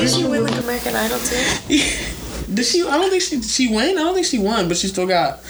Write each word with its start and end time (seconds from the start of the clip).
Did 0.00 0.10
she 0.10 0.24
win 0.26 0.44
like 0.44 0.62
American 0.62 0.94
Idol 0.94 1.18
too? 1.18 1.36
Did 2.54 2.64
she? 2.64 2.82
I 2.82 2.96
don't 2.98 3.10
think 3.10 3.22
she 3.22 3.42
she 3.42 3.72
won. 3.72 3.82
I 3.84 3.92
don't 3.94 4.14
think 4.14 4.26
she 4.26 4.38
won, 4.38 4.68
but 4.68 4.76
she 4.76 4.88
still 4.88 5.06
got 5.06 5.40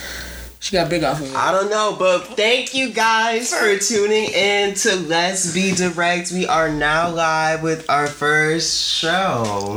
she 0.61 0.73
got 0.73 0.91
big 0.91 1.05
off 1.05 1.21
of 1.21 1.31
it. 1.31 1.37
I 1.37 1.53
don't 1.53 1.71
know, 1.71 1.97
but 1.99 2.21
thank 2.37 2.75
you 2.75 2.91
guys 2.91 3.55
for 3.55 3.79
tuning 3.79 4.31
in 4.31 4.75
to 4.75 4.97
Let's 4.97 5.55
Be 5.55 5.73
Direct. 5.73 6.33
We 6.33 6.47
are 6.47 6.71
now 6.71 7.11
live 7.11 7.63
with 7.63 7.89
our 7.89 8.07
first 8.07 8.99
show 8.99 9.77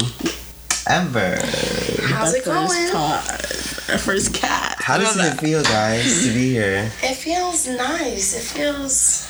ever. 0.88 1.38
How's 2.08 2.34
it 2.34 2.46
going? 2.46 2.68
First 2.68 2.94
pod, 2.94 3.92
our 3.94 3.98
first 4.00 4.34
cat. 4.34 4.78
How 4.80 4.98
does 4.98 5.18
it 5.18 5.40
feel, 5.40 5.64
guys, 5.64 6.26
to 6.26 6.34
be 6.34 6.52
here? 6.54 6.92
It 7.04 7.16
feels 7.16 7.68
nice. 7.68 8.36
It 8.36 8.58
feels 8.58 9.28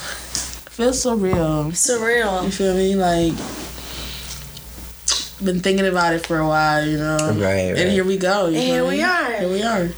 Feels 0.72 1.02
so 1.02 1.16
real. 1.16 1.66
You 1.66 2.52
feel 2.52 2.74
me? 2.74 2.96
Like 2.96 3.34
been 5.44 5.60
thinking 5.60 5.86
about 5.88 6.14
it 6.14 6.26
for 6.26 6.40
a 6.40 6.48
while, 6.48 6.86
you 6.88 6.98
know. 6.98 7.18
Right, 7.18 7.36
right. 7.72 7.78
And 7.78 7.90
here 7.92 8.04
we 8.04 8.18
go. 8.18 8.48
you 8.48 8.56
And 8.58 8.64
here 8.64 8.86
we 8.86 9.02
are. 9.02 9.34
Here 9.40 9.50
we 9.50 9.64
are. 9.64 9.90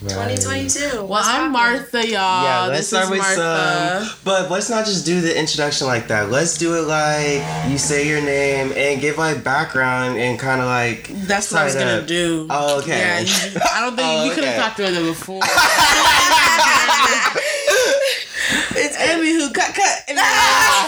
2022. 0.00 1.04
Well, 1.06 1.22
I'm 1.24 1.50
Martha, 1.52 2.06
y'all. 2.06 2.12
Yeah, 2.44 2.66
let's 2.68 2.78
this 2.80 2.88
start 2.90 3.04
is 3.06 3.10
with 3.10 3.18
Martha. 3.20 4.04
some. 4.04 4.18
But 4.24 4.50
let's 4.50 4.68
not 4.70 4.84
just 4.84 5.06
do 5.06 5.20
the 5.20 5.36
introduction 5.36 5.86
like 5.86 6.08
that. 6.08 6.30
Let's 6.30 6.58
do 6.58 6.74
it 6.76 6.82
like 6.82 7.42
you 7.70 7.78
say 7.78 8.06
your 8.06 8.20
name 8.20 8.72
and 8.76 9.00
give 9.00 9.16
like 9.18 9.42
background 9.42 10.18
and 10.18 10.38
kind 10.38 10.60
of 10.60 10.66
like. 10.66 11.08
That's 11.26 11.50
what 11.50 11.62
I 11.62 11.64
was 11.64 11.72
Sign 11.72 11.86
gonna 11.86 12.00
up. 12.02 12.06
do. 12.06 12.46
Oh, 12.50 12.78
okay. 12.80 12.98
Yeah, 12.98 13.20
you- 13.20 13.60
I 13.72 13.80
don't 13.80 13.96
think 13.96 14.06
Oh, 14.12 14.28
we 14.28 14.34
could 14.34 14.44
have 14.44 14.54
okay. 14.54 14.62
talked 14.62 14.78
about 14.80 14.92
it 14.92 15.04
before. 15.06 15.40
it's 18.76 18.96
Emmy 18.98 19.26
Anywho, 19.32 19.52
cut, 19.52 19.74
cut. 19.74 20.04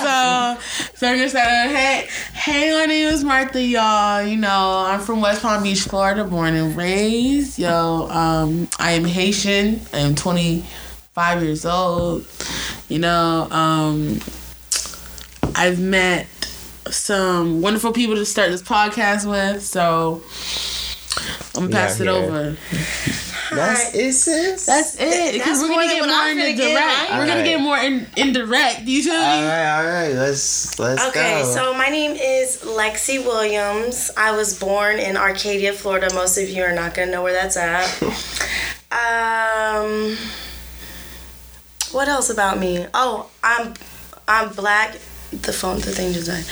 so, 0.02 0.89
so 0.95 1.06
we're 1.11 1.16
gonna 1.16 1.28
start. 1.28 1.47
out, 1.48 1.69
Hey, 1.70 2.09
hey, 2.48 2.73
my 2.73 2.87
name 2.87 3.09
is 3.09 3.25
Martha, 3.25 3.62
y'all. 3.62 4.23
You 4.23 4.37
know, 4.37 4.84
I'm 4.87 5.01
from 5.01 5.20
West 5.20 5.43
Palm 5.43 5.62
Beach, 5.62 5.83
Florida, 5.83 6.25
born 6.25 6.55
and 6.55 6.75
raised. 6.75 7.59
Yo, 7.59 8.09
um, 8.09 8.69
I 8.78 8.92
am 8.92 9.05
Haitian. 9.05 9.83
I 9.92 9.98
am 9.98 10.14
25 10.14 11.42
years 11.42 11.67
old. 11.67 12.25
You 12.89 13.00
know, 13.00 13.48
um, 13.50 14.20
I've 15.55 15.78
met 15.78 16.27
some 16.86 17.61
wonderful 17.61 17.92
people 17.92 18.14
to 18.14 18.25
start 18.25 18.51
this 18.51 18.62
podcast 18.62 19.28
with. 19.28 19.62
So 19.62 20.23
I'm 21.55 21.69
gonna 21.69 21.77
pass 21.77 22.01
out 22.01 22.06
it 22.06 22.11
here. 22.11 22.30
over. 22.30 23.28
That's 23.51 23.95
it, 23.95 24.13
sis. 24.13 24.67
That's 24.67 24.97
it. 24.99 25.33
Because 25.33 25.61
we're 25.63 25.69
gonna 25.69 25.87
get 25.87 26.05
more 26.07 26.15
I'm 26.15 26.37
get, 26.37 26.57
direct. 26.57 26.77
right? 27.11 27.19
We're 27.19 27.27
gonna 27.27 27.45
get 27.45 27.61
more 27.61 27.79
in 27.79 28.07
indirect. 28.17 28.83
You 28.83 29.03
feel 29.03 29.15
me? 29.15 29.19
All 29.19 29.43
right, 29.43 29.79
all 29.79 29.85
right. 29.87 30.13
Let's 30.15 30.79
let's 30.79 31.03
Okay, 31.09 31.43
go. 31.43 31.53
so 31.55 31.75
my 31.75 31.89
name 31.89 32.13
is 32.13 32.59
Lexi 32.63 33.25
Williams. 33.25 34.11
I 34.17 34.33
was 34.37 34.59
born 34.59 34.99
in 34.99 35.17
Arcadia, 35.17 35.73
Florida. 35.73 36.13
Most 36.15 36.37
of 36.39 36.49
you 36.49 36.63
are 36.63 36.75
not 36.75 36.95
gonna 36.95 37.11
know 37.11 37.23
where 37.23 37.33
that's 37.33 37.57
at. 37.57 37.87
um, 38.93 40.17
what 41.93 42.09
else 42.09 42.29
about 42.31 42.59
me? 42.59 42.87
Oh, 42.93 43.31
I'm 43.43 43.75
I'm 44.27 44.53
black. 44.53 44.93
The 45.31 45.53
phone, 45.53 45.77
the 45.77 45.91
thing 45.93 46.13
just 46.13 46.27
died. 46.27 46.45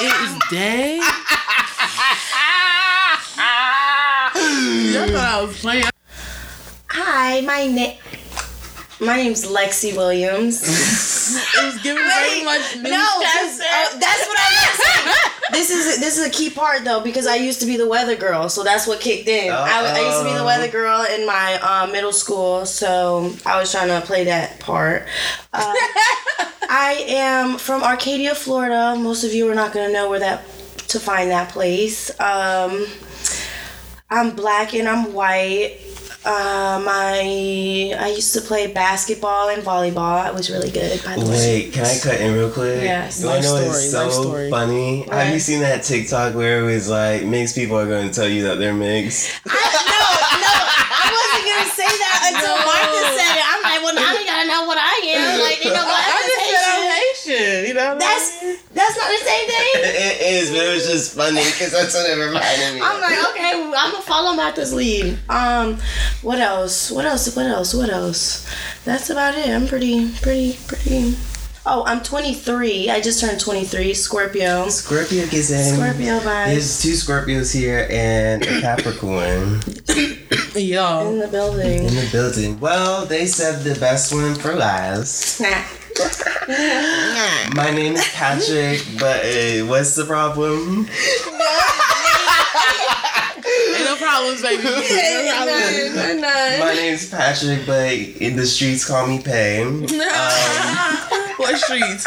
It 0.00 0.12
is 0.22 0.38
day. 0.50 1.00
Y'all 4.68 5.08
thought 5.08 5.14
I 5.16 5.42
was 5.42 5.60
playing. 5.60 5.84
Hi, 6.90 7.40
my 7.40 7.66
name. 7.66 7.96
My 9.00 9.16
name's 9.16 9.46
Lexi 9.46 9.96
Williams. 9.96 10.62
It 10.62 11.64
was 11.64 11.82
giving 11.82 12.02
very 12.02 12.44
much 12.44 12.76
no, 12.76 12.90
uh, 12.90 13.98
that's 13.98 14.26
what 14.26 14.38
I 14.38 14.50
was. 14.52 15.38
This 15.52 15.70
is 15.70 16.00
this 16.00 16.18
is 16.18 16.26
a 16.26 16.30
key 16.30 16.50
part 16.50 16.84
though 16.84 17.00
because 17.00 17.26
I 17.26 17.36
used 17.36 17.60
to 17.60 17.66
be 17.66 17.78
the 17.78 17.88
weather 17.88 18.14
girl, 18.14 18.50
so 18.50 18.62
that's 18.62 18.86
what 18.86 19.00
kicked 19.00 19.28
in. 19.28 19.50
I, 19.50 19.94
I 19.96 20.00
used 20.00 20.18
to 20.18 20.24
be 20.24 20.36
the 20.36 20.44
weather 20.44 20.68
girl 20.68 21.02
in 21.02 21.24
my 21.26 21.58
uh, 21.62 21.86
middle 21.86 22.12
school, 22.12 22.66
so 22.66 23.34
I 23.46 23.58
was 23.58 23.72
trying 23.72 23.88
to 23.88 24.06
play 24.06 24.24
that 24.24 24.60
part. 24.60 25.06
Uh, 25.54 25.72
I 26.68 27.04
am 27.08 27.56
from 27.56 27.82
Arcadia, 27.82 28.34
Florida. 28.34 28.96
Most 28.98 29.24
of 29.24 29.32
you 29.32 29.48
are 29.50 29.54
not 29.54 29.72
gonna 29.72 29.92
know 29.92 30.10
where 30.10 30.20
that 30.20 30.44
to 30.88 31.00
find 31.00 31.30
that 31.30 31.48
place. 31.50 32.10
Um, 32.20 32.86
I'm 34.10 34.34
black 34.34 34.74
and 34.74 34.88
I'm 34.88 35.12
white. 35.12 35.78
Um, 36.24 36.84
I 36.88 37.94
I 37.98 38.08
used 38.08 38.34
to 38.34 38.40
play 38.40 38.66
basketball 38.72 39.48
and 39.50 39.62
volleyball. 39.62 40.18
I 40.20 40.30
was 40.30 40.50
really 40.50 40.70
good, 40.70 41.02
by 41.04 41.14
the 41.14 41.24
way. 41.24 41.30
Wait, 41.68 41.72
can 41.72 41.84
I 41.86 41.96
cut 42.02 42.20
in 42.20 42.34
real 42.34 42.50
quick? 42.50 42.82
Yes. 42.82 43.20
You 43.20 43.28
wanna 43.28 43.42
know 43.42 43.54
Life 43.54 43.62
story, 43.72 44.04
life 44.04 44.12
so 44.12 44.22
story. 44.22 44.50
funny? 44.50 45.02
Have 45.08 45.32
you 45.32 45.38
seen 45.40 45.60
that 45.60 45.84
TikTok 45.84 46.34
where 46.34 46.60
it 46.60 46.64
was 46.74 46.88
like 46.90 47.24
mixed 47.24 47.54
people 47.54 47.78
are 47.78 47.86
going 47.86 48.08
to 48.08 48.14
tell 48.14 48.28
you 48.28 48.42
that 48.44 48.58
they're 48.58 48.74
mixed? 48.74 49.40
I, 49.46 49.52
no, 49.54 50.04
no, 50.42 50.52
I 50.52 51.06
wasn't 51.12 51.44
gonna 51.48 51.70
say 51.72 51.86
that 51.88 52.18
until 52.34 52.56
No. 52.60 52.66
Martha 52.66 53.00
said 53.14 53.34
it. 53.38 53.44
I'm 53.46 53.62
like, 53.62 53.80
well, 53.84 53.94
now 53.94 54.12
you 54.18 54.26
gotta 54.26 54.48
know 54.48 54.66
what 54.66 54.76
I 54.80 54.96
am. 55.14 55.40
Like, 55.40 55.64
you 55.64 55.70
know, 55.72 55.84
what? 55.86 56.02
I 56.02 56.12
black 56.12 56.28
just 56.28 56.40
is 56.40 56.50
said 56.50 56.66
I'm 56.66 56.82
Haitian. 56.82 57.40
Haitian. 57.40 57.68
You 57.68 57.74
know. 57.78 57.90
That's 57.96 58.37
that's 58.88 58.98
not 58.98 59.08
the 59.08 59.24
same 59.24 59.48
thing. 59.48 59.66
it 59.74 60.42
is, 60.42 60.50
but 60.50 60.64
it 60.64 60.74
was 60.74 60.86
just 60.86 61.14
funny 61.14 61.44
because 61.44 61.72
that's 61.72 61.94
what 61.94 62.08
it 62.08 62.14
reminded 62.14 62.74
me. 62.74 62.80
I'm 62.82 62.96
of. 62.96 63.02
like, 63.02 63.30
okay, 63.30 63.52
I'm 63.52 63.92
gonna 63.92 64.02
follow 64.02 64.34
Martha's 64.34 64.72
lead. 64.72 65.18
Um, 65.28 65.78
what 66.22 66.38
else? 66.38 66.90
What 66.90 67.04
else? 67.04 67.34
What 67.34 67.46
else? 67.46 67.74
What 67.74 67.90
else? 67.90 68.48
That's 68.84 69.10
about 69.10 69.34
it. 69.34 69.48
I'm 69.48 69.66
pretty, 69.66 70.10
pretty, 70.22 70.58
pretty. 70.66 71.16
Oh, 71.70 71.84
I'm 71.84 72.02
23. 72.02 72.88
I 72.88 73.02
just 73.02 73.20
turned 73.20 73.38
23. 73.38 73.92
Scorpio. 73.92 74.70
Scorpio 74.70 75.26
gets 75.26 75.50
in. 75.50 75.74
Scorpio 75.74 76.18
vibes 76.20 76.46
There's 76.46 76.82
two 76.82 76.92
Scorpios 76.92 77.52
here 77.52 77.86
and 77.90 78.42
a 78.42 78.60
Capricorn 78.62 79.60
Yo. 80.54 81.10
in 81.10 81.18
the 81.18 81.28
building. 81.30 81.84
in 81.84 81.94
the 81.94 82.08
building. 82.10 82.58
Well, 82.58 83.04
they 83.04 83.26
said 83.26 83.64
the 83.64 83.78
best 83.78 84.14
one 84.14 84.34
for 84.36 84.54
last. 84.54 85.42
My 87.54 87.70
name 87.74 87.94
is 87.94 88.06
Patrick, 88.14 88.80
but 88.98 89.24
uh, 89.24 89.66
what's 89.66 89.94
the 89.96 90.04
problem? 90.04 90.86
Ain't 93.68 93.84
no 93.84 93.96
problems, 93.96 94.42
baby. 94.42 94.62
No 94.62 94.70
problems. 94.70 95.94
None, 95.96 96.20
none. 96.20 96.60
My 96.60 96.74
name's 96.74 97.08
Patrick, 97.08 97.66
but 97.66 97.92
in 97.92 98.36
the 98.36 98.46
streets 98.46 98.84
call 98.86 99.06
me 99.06 99.20
Pay. 99.22 99.62
Um, 99.68 99.82
what 101.38 101.56
streets? 101.58 102.04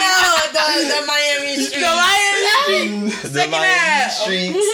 No, 0.00 0.36
the, 0.52 0.64
the 0.88 1.00
Miami 1.06 1.56
The 1.56 1.80
Miami 1.80 3.10
streets. 3.10 3.32
the 3.32 3.46
Miami 3.48 4.10
streets. 4.10 4.66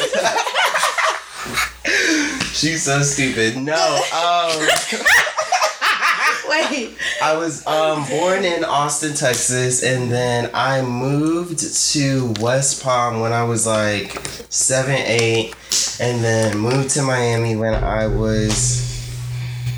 She's 2.61 2.83
so 2.83 3.03
stupid. 3.03 3.57
No, 3.57 3.97
um, 4.13 4.69
Wait. 6.51 6.97
I 7.23 7.37
was 7.37 7.65
um, 7.67 8.05
born 8.09 8.45
in 8.45 8.65
Austin, 8.65 9.15
Texas, 9.15 9.85
and 9.85 10.11
then 10.11 10.51
I 10.53 10.83
moved 10.83 11.61
to 11.93 12.35
West 12.41 12.83
Palm 12.83 13.21
when 13.21 13.33
I 13.33 13.45
was 13.45 13.67
like 13.67 14.19
seven, 14.49 14.97
eight, 14.97 15.55
and 16.01 16.25
then 16.25 16.59
moved 16.59 16.91
to 16.91 17.03
Miami 17.03 17.55
when 17.55 17.75
I 17.75 18.09
was 18.09 18.91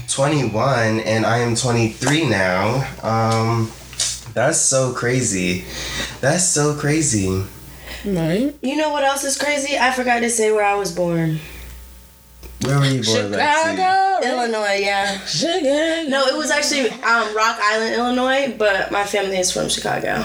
21, 0.09 1.00
and 1.00 1.27
I 1.27 1.38
am 1.38 1.55
23 1.55 2.28
now. 2.28 2.88
Um, 3.03 3.71
that's 4.32 4.59
so 4.59 4.94
crazy. 4.94 5.65
That's 6.21 6.44
so 6.44 6.75
crazy. 6.75 7.44
Right. 8.05 8.56
You 8.62 8.77
know 8.77 8.91
what 8.91 9.05
else 9.05 9.25
is 9.25 9.37
crazy? 9.37 9.78
I 9.78 9.93
forgot 9.93 10.21
to 10.21 10.31
say 10.31 10.50
where 10.50 10.65
I 10.65 10.75
was 10.75 10.91
born. 10.91 11.38
Where 12.65 12.78
were 12.78 12.84
you 12.87 13.03
born, 13.03 13.33
Lexi? 13.33 13.77
Chicago. 13.77 14.27
Illinois, 14.27 14.78
yeah. 14.81 15.19
Chicago. 15.27 16.09
No, 16.09 16.27
it 16.27 16.37
was 16.37 16.50
actually 16.50 16.91
um, 16.91 17.34
Rock 17.37 17.59
Island, 17.61 17.95
Illinois, 17.97 18.55
but 18.56 18.91
my 18.93 19.05
family 19.05 19.38
is 19.38 19.50
from 19.53 19.69
Chicago. 19.69 20.23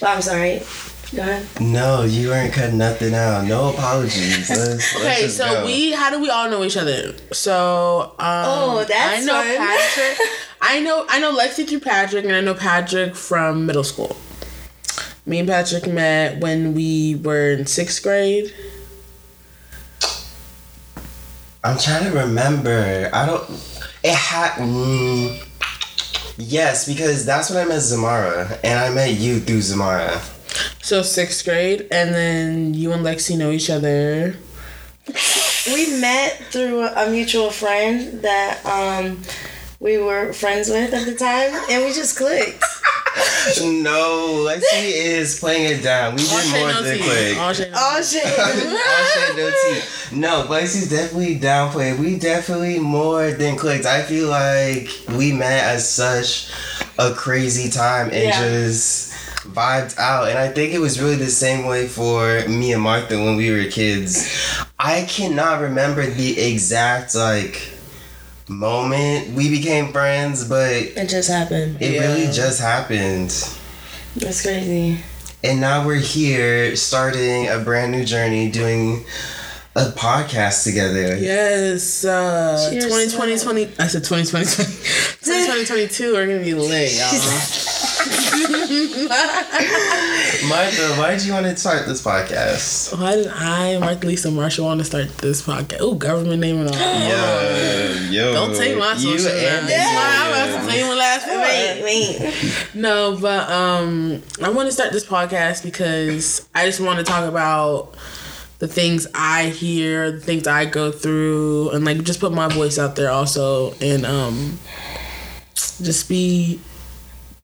But 0.00 0.08
I'm 0.10 0.22
sorry. 0.22 0.62
Go 1.16 1.22
ahead. 1.22 1.46
No, 1.60 2.02
you 2.02 2.28
weren't 2.28 2.52
cutting 2.52 2.76
nothing 2.76 3.14
out. 3.14 3.46
No 3.46 3.70
apologies. 3.70 4.50
Let's, 4.50 4.94
let's 4.94 4.96
Okay, 4.96 5.28
so 5.28 5.44
go. 5.46 5.64
we 5.64 5.92
how 5.92 6.10
do 6.10 6.20
we 6.20 6.28
all 6.28 6.50
know 6.50 6.62
each 6.62 6.76
other? 6.76 7.14
So 7.32 8.12
um 8.18 8.44
Oh, 8.46 8.84
that's 8.86 9.22
I 9.22 9.24
know 9.24 9.32
fun. 9.42 9.56
Patrick. 9.56 10.28
I 10.60 10.80
know 10.80 11.06
I 11.08 11.18
know 11.18 11.34
Lexi 11.34 11.66
through 11.66 11.80
Patrick 11.80 12.26
and 12.26 12.34
I 12.34 12.42
know 12.42 12.52
Patrick 12.52 13.14
from 13.16 13.64
middle 13.64 13.84
school. 13.84 14.18
Me 15.24 15.38
and 15.38 15.48
Patrick 15.48 15.86
met 15.86 16.40
when 16.40 16.74
we 16.74 17.14
were 17.14 17.52
in 17.52 17.64
sixth 17.64 18.02
grade. 18.02 18.52
I'm 21.64 21.76
trying 21.78 22.04
to 22.04 22.16
remember. 22.16 23.10
I 23.12 23.26
don't. 23.26 23.50
It 24.04 24.14
had. 24.14 24.52
Mm, 24.52 25.44
yes, 26.36 26.86
because 26.86 27.26
that's 27.26 27.50
when 27.50 27.58
I 27.58 27.64
met 27.68 27.78
Zamara, 27.78 28.58
and 28.62 28.78
I 28.78 28.90
met 28.90 29.14
you 29.14 29.40
through 29.40 29.58
Zamara. 29.58 30.20
So 30.82 31.02
sixth 31.02 31.44
grade, 31.44 31.88
and 31.90 32.14
then 32.14 32.74
you 32.74 32.92
and 32.92 33.04
Lexi 33.04 33.36
know 33.36 33.50
each 33.50 33.70
other. 33.70 34.36
We 35.66 36.00
met 36.00 36.36
through 36.50 36.86
a 36.86 37.10
mutual 37.10 37.50
friend 37.50 38.22
that 38.22 38.64
um, 38.64 39.20
we 39.80 39.98
were 39.98 40.32
friends 40.32 40.68
with 40.70 40.94
at 40.94 41.06
the 41.06 41.14
time, 41.14 41.52
and 41.70 41.84
we 41.84 41.92
just 41.92 42.16
clicked. 42.16 42.64
No, 43.82 44.44
Lexi 44.46 44.62
is 44.72 45.38
playing 45.38 45.78
it 45.78 45.82
down. 45.82 46.14
We 46.16 46.22
did 46.22 46.50
more 46.50 46.68
no 46.68 46.82
than 46.82 46.98
tea. 46.98 47.04
quick. 47.04 47.38
All 47.38 47.52
shade, 47.52 47.70
no 47.72 47.78
Oh 47.78 48.02
shit. 48.02 48.24
All 48.38 49.26
shade, 49.26 49.36
no 49.36 49.50
tea. 49.50 50.16
No, 50.16 50.46
Lexi's 50.48 50.90
definitely 50.90 51.38
downplayed. 51.38 51.98
We 51.98 52.18
definitely 52.18 52.78
more 52.78 53.30
than 53.32 53.56
clicked. 53.56 53.86
I 53.86 54.02
feel 54.02 54.28
like 54.28 54.88
we 55.16 55.32
met 55.32 55.64
at 55.64 55.80
such 55.80 56.50
a 56.98 57.12
crazy 57.14 57.70
time 57.70 58.06
and 58.06 58.24
Yeah. 58.24 58.40
just 58.40 59.12
vibed 59.48 59.98
out. 59.98 60.28
And 60.28 60.38
I 60.38 60.48
think 60.48 60.74
it 60.74 60.78
was 60.78 61.00
really 61.00 61.16
the 61.16 61.26
same 61.26 61.64
way 61.66 61.88
for 61.88 62.46
me 62.48 62.72
and 62.72 62.82
Martha 62.82 63.16
when 63.16 63.36
we 63.36 63.50
were 63.50 63.70
kids. 63.70 64.28
I 64.78 65.02
cannot 65.08 65.60
remember 65.62 66.04
the 66.06 66.38
exact 66.40 67.14
like 67.14 67.67
moment 68.48 69.34
we 69.34 69.50
became 69.50 69.92
friends, 69.92 70.48
but 70.48 70.72
it 70.72 70.96
It 70.96 71.08
just 71.08 71.28
happened. 71.30 71.80
It 71.80 72.00
really 72.00 72.32
just 72.32 72.60
happened. 72.60 73.30
That's 74.16 74.42
crazy. 74.42 74.98
And 75.44 75.60
now 75.60 75.86
we're 75.86 75.96
here 75.96 76.74
starting 76.74 77.48
a 77.48 77.58
brand 77.58 77.92
new 77.92 78.04
journey 78.04 78.50
doing 78.50 79.04
a 79.76 79.92
podcast 79.92 80.64
together. 80.64 81.16
Yes, 81.16 82.04
uh, 82.04 82.68
Cheers 82.70 82.84
2020, 82.86 83.38
20, 83.38 83.64
I 83.78 83.86
said 83.86 84.02
2020, 84.02 84.44
2020, 84.44 84.66
2022 85.64 86.16
are 86.16 86.26
gonna 86.26 86.42
be 86.42 86.54
lit, 86.54 86.92
y'all. 86.94 87.10
Martha, 90.48 90.94
why 90.96 91.16
did 91.16 91.24
you 91.24 91.32
want 91.32 91.46
to 91.46 91.56
start 91.56 91.86
this 91.86 92.00
podcast? 92.02 92.96
Why 92.96 93.16
did 93.16 93.26
I, 93.28 93.78
Martha 93.78 94.06
Lisa 94.06 94.30
Marshall, 94.30 94.66
want 94.66 94.78
to 94.78 94.84
start 94.84 95.08
this 95.18 95.42
podcast? 95.42 95.78
Oh, 95.80 95.94
government 95.94 96.40
name 96.40 96.60
and 96.60 96.68
all. 96.68 96.76
Yo, 96.76 98.10
yo. 98.10 98.32
Don't 98.34 98.54
take 98.54 98.78
my 98.78 98.92
You 98.92 99.18
social 99.18 99.32
and 99.36 99.66
life. 99.66 99.68
That's 99.68 99.94
why 99.94 100.14
I'm 100.16 100.30
about 100.30 100.60
to 100.60 100.66
tell 100.68 100.78
you 100.78 100.88
when 100.88 100.98
last 100.98 101.26
Wait, 101.26 101.82
wait. 101.82 102.74
No, 102.74 103.18
but 103.20 103.50
um, 103.50 104.22
I 104.42 104.50
want 104.50 104.68
to 104.68 104.72
start 104.72 104.92
this 104.92 105.04
podcast 105.04 105.64
because 105.64 106.48
I 106.54 106.66
just 106.66 106.80
want 106.80 106.98
to 106.98 107.04
talk 107.04 107.28
about 107.28 107.96
the 108.60 108.68
things 108.68 109.06
I 109.14 109.46
hear, 109.46 110.12
the 110.12 110.20
things 110.20 110.46
I 110.46 110.64
go 110.64 110.92
through, 110.92 111.70
and 111.70 111.84
like 111.84 112.04
just 112.04 112.20
put 112.20 112.32
my 112.32 112.46
voice 112.48 112.78
out 112.78 112.94
there 112.94 113.10
also, 113.10 113.72
and 113.80 114.06
um, 114.06 114.58
just 115.54 116.08
be 116.08 116.60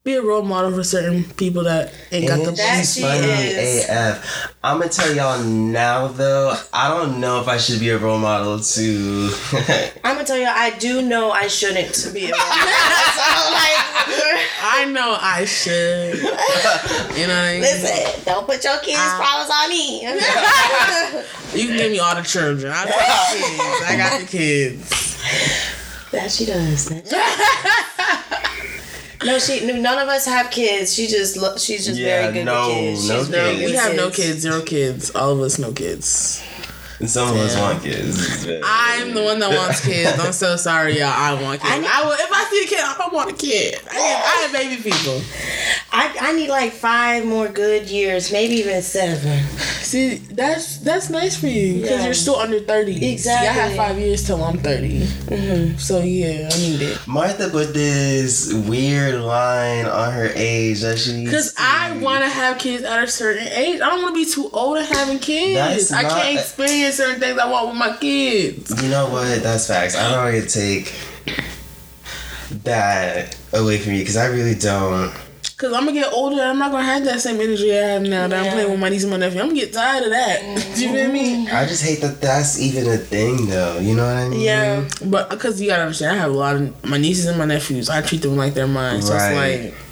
be 0.05 0.13
a 0.17 0.23
role 0.23 0.43
model 0.43 0.71
for 0.71 0.85
certain 0.85 1.25
people 1.25 1.65
that 1.65 1.91
ain't 2.13 2.29
got 2.29 2.37
the 2.43 2.49
And 2.49 2.57
That 2.59 2.77
she's 2.81 2.95
she 2.97 3.01
funny 3.01 3.27
is. 3.27 3.89
AF. 3.89 4.55
I'm 4.63 4.79
gonna 4.79 4.91
tell 4.91 5.15
y'all 5.17 5.43
now 5.43 6.09
though, 6.09 6.55
I 6.75 6.89
don't 6.89 7.21
know 7.21 7.41
if 7.41 7.49
I 7.49 7.57
should 7.57 7.81
be 7.81 7.89
a 7.89 7.97
role 7.97 8.19
model 8.19 8.61
to 8.61 9.31
I'm 10.05 10.17
gonna 10.17 10.25
tell 10.27 10.37
y'all, 10.37 10.49
I 10.55 10.77
do 10.79 11.01
know 11.01 11.31
I 11.31 11.47
shouldn't 11.47 12.11
be 12.13 12.27
a 12.27 12.33
role 12.33 12.39
model. 12.39 12.65
so, 13.17 13.23
like, 13.55 13.81
I 14.63 14.85
know 14.93 15.17
I 15.19 15.47
should. 15.47 16.17
You 16.19 17.27
know 17.27 17.33
what 17.33 17.45
I 17.45 17.53
mean? 17.53 17.61
listen, 17.63 18.25
don't 18.27 18.45
put 18.47 18.63
your 18.63 18.79
kids' 18.81 19.01
problems 19.01 19.51
on 19.51 19.69
me. 19.71 20.03
You 20.03 21.69
can 21.69 21.77
give 21.79 21.93
me 21.93 21.99
all 21.99 22.15
the 22.15 22.21
children. 22.23 22.71
I 22.71 22.85
got 22.85 22.91
the 22.93 23.39
kids. 23.41 23.85
I 23.89 23.97
got 23.97 24.21
the 24.21 24.27
kids. 24.27 24.91
that 26.13 26.31
she 26.31 26.45
does. 26.45 26.91
No, 29.25 29.39
she. 29.39 29.65
None 29.67 29.99
of 29.99 30.09
us 30.09 30.27
have 30.27 30.51
kids. 30.51 30.95
She 30.95 31.07
just. 31.07 31.37
lo- 31.37 31.57
She's 31.57 31.85
just 31.87 31.99
Yeah, 31.99 32.23
very 32.23 32.33
good 32.35 32.45
no, 32.45 32.69
with 32.69 32.77
kids. 32.77 33.09
no 33.09 33.19
She's 33.19 33.29
very 33.29 33.49
kids. 33.51 33.61
good 33.61 33.71
We 33.71 33.77
have 33.77 33.97
no 33.97 34.11
kids, 34.11 34.39
zero 34.41 34.63
kids. 34.63 35.11
All 35.15 35.33
of 35.33 35.41
us 35.41 35.59
no 35.59 35.73
kids. 35.73 36.43
Some 37.07 37.29
of 37.31 37.37
us 37.37 37.57
want 37.59 37.83
kids. 37.83 38.47
I'm 38.65 39.15
the 39.15 39.23
one 39.23 39.39
that 39.41 39.51
wants 39.51 39.85
kids. 39.85 40.19
I'm 40.19 40.33
so 40.33 40.57
sorry, 40.57 40.99
y'all. 40.99 41.09
I 41.09 41.35
want 41.41 41.61
kids. 41.61 41.73
I 41.73 41.77
I, 41.77 41.79
need- 41.81 42.07
will, 42.07 42.13
if 42.13 42.33
I 42.33 42.45
see 42.51 42.65
a 42.65 42.69
kid, 42.69 42.81
I 42.85 42.95
don't 42.99 43.13
want 43.13 43.31
a 43.33 43.35
kid. 43.35 43.81
I, 43.91 43.95
have, 43.95 44.25
I 44.25 44.43
have 44.43 44.53
baby 44.53 44.83
people. 44.83 45.21
I, 45.93 46.17
I 46.21 46.33
need 46.33 46.49
like 46.49 46.73
five 46.73 47.25
more 47.25 47.49
good 47.49 47.89
years, 47.91 48.33
maybe 48.33 48.55
even 48.57 48.83
seven. 48.83 49.43
See, 49.85 50.17
that's 50.17 50.79
that's 50.79 51.11
nice 51.11 51.39
for 51.39 51.47
you 51.47 51.75
because 51.83 51.99
Yeah. 52.01 52.05
you're 52.07 52.15
still 52.15 52.37
under 52.37 52.59
thirty. 52.61 53.17
See, 53.19 53.31
I 53.31 53.35
have 53.45 53.77
five 53.77 53.99
years 53.99 54.25
till 54.27 54.43
I'm 54.43 54.59
30 54.59 55.01
Mm-hmm. 55.05 55.77
So 55.79 56.01
yeah, 56.01 56.49
I 56.53 56.57
need 56.59 56.83
it. 56.83 56.99
Martha 57.07 57.49
put 57.49 57.75
this 57.75 58.53
weird 58.53 59.21
line 59.21 59.87
on 59.87 60.13
her 60.13 60.31
age 60.35 60.81
that 60.83 60.99
she 60.99 61.13
needs 61.13 61.31
Because 61.31 61.55
I 61.59 61.97
want 61.99 62.23
to 62.25 62.31
have 62.31 62.59
kids 62.59 62.83
at 62.85 63.03
a 63.03 63.07
certain 63.07 63.47
age. 63.49 63.81
I 63.81 63.91
don't 63.91 64.03
want 64.03 64.15
to 64.15 64.25
be 64.25 64.31
too 64.31 64.51
old 64.53 64.79
and 64.79 64.87
having 64.87 65.19
kids. 65.19 65.55
That's 65.55 65.93
I 65.93 66.03
not- 66.03 66.13
can't 66.23 66.39
experience 66.39 66.84
certain 66.93 67.21
things 67.21 67.39
I 67.39 67.51
want 67.51 67.69
with 67.69 67.77
my 67.77 67.97
kids. 67.97 68.83
You 68.83 68.91
know 68.91 69.09
what? 69.09 69.43
That's 69.43 69.67
facts. 69.67 69.97
I 69.97 70.11
don't 70.11 70.33
want 70.35 70.49
to 70.49 70.49
take 70.49 70.93
that 72.65 73.37
away 73.53 73.79
from 73.79 73.93
you 73.95 74.01
because 74.01 74.17
I 74.17 74.27
really 74.27 74.55
don't. 74.55 75.13
Cause 75.57 75.73
I'm 75.73 75.85
gonna 75.87 75.93
get 75.93 76.13
older. 76.13 76.43
I'm 76.43 76.59
not 76.59 76.73
gonna 76.73 76.85
have 76.85 77.05
that 77.05 77.21
same 77.21 77.41
energy 77.41 77.71
I 77.73 77.77
have 77.77 78.03
now 78.03 78.27
that 78.27 78.45
I'm 78.47 78.53
playing 78.53 78.71
with 78.73 78.81
my 78.81 78.89
niece 78.89 79.03
and 79.05 79.13
my 79.13 79.17
nephew. 79.19 79.41
I'm 79.41 79.49
gonna 79.49 79.61
get 79.61 79.73
tired 79.73 80.03
of 80.05 80.11
that. 80.11 80.41
Do 80.75 80.83
you 80.85 80.93
feel 80.93 81.13
me? 81.13 81.49
I 81.49 81.65
just 81.65 81.85
hate 81.85 82.01
that 82.01 82.21
that's 82.21 82.59
even 82.61 82.89
a 82.89 82.97
thing, 82.97 83.47
though. 83.47 83.79
You 83.79 83.95
know 83.95 84.05
what 84.05 84.17
I 84.17 84.29
mean? 84.29 84.41
Yeah. 84.41 84.89
But 85.07 85.31
because 85.31 85.61
you 85.61 85.69
gotta 85.69 85.83
understand, 85.85 86.17
I 86.19 86.21
have 86.21 86.33
a 86.33 86.35
lot 86.37 86.57
of 86.57 86.85
my 86.85 86.99
nieces 86.99 87.27
and 87.27 87.39
my 87.39 87.45
nephews. 87.45 87.89
I 87.89 88.03
treat 88.03 88.23
them 88.23 88.37
like 88.37 88.55
they're 88.55 88.67
mine. 88.67 89.01
So 89.01 89.15
Right. 89.15 89.31
it's 89.31 89.65
like 89.75 89.84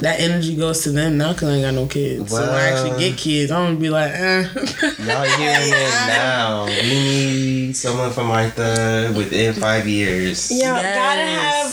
that 0.00 0.20
energy 0.20 0.54
goes 0.56 0.82
to 0.84 0.90
them 0.90 1.16
now 1.16 1.32
because 1.32 1.48
I 1.48 1.52
ain't 1.54 1.64
got 1.64 1.72
no 1.74 1.86
kids. 1.86 2.30
so 2.30 2.38
when 2.40 2.50
I 2.50 2.68
actually 2.68 2.98
get 2.98 3.16
kids, 3.18 3.50
I'm 3.50 3.64
gonna 3.68 3.78
be 3.80 3.88
like, 3.88 4.12
eh. 4.12 4.42
Y'all 4.42 5.24
hearing 5.38 5.72
it 5.72 6.06
now. 6.16 6.66
We 6.66 6.82
need 6.82 7.74
someone 7.76 8.10
from 8.12 8.26
Martha 8.26 9.10
within 9.16 9.54
five 9.54 9.86
years. 9.88 10.50
Yeah, 10.50 10.76
Yes. 10.76 10.84
gotta 10.96 11.26
have 11.26 11.66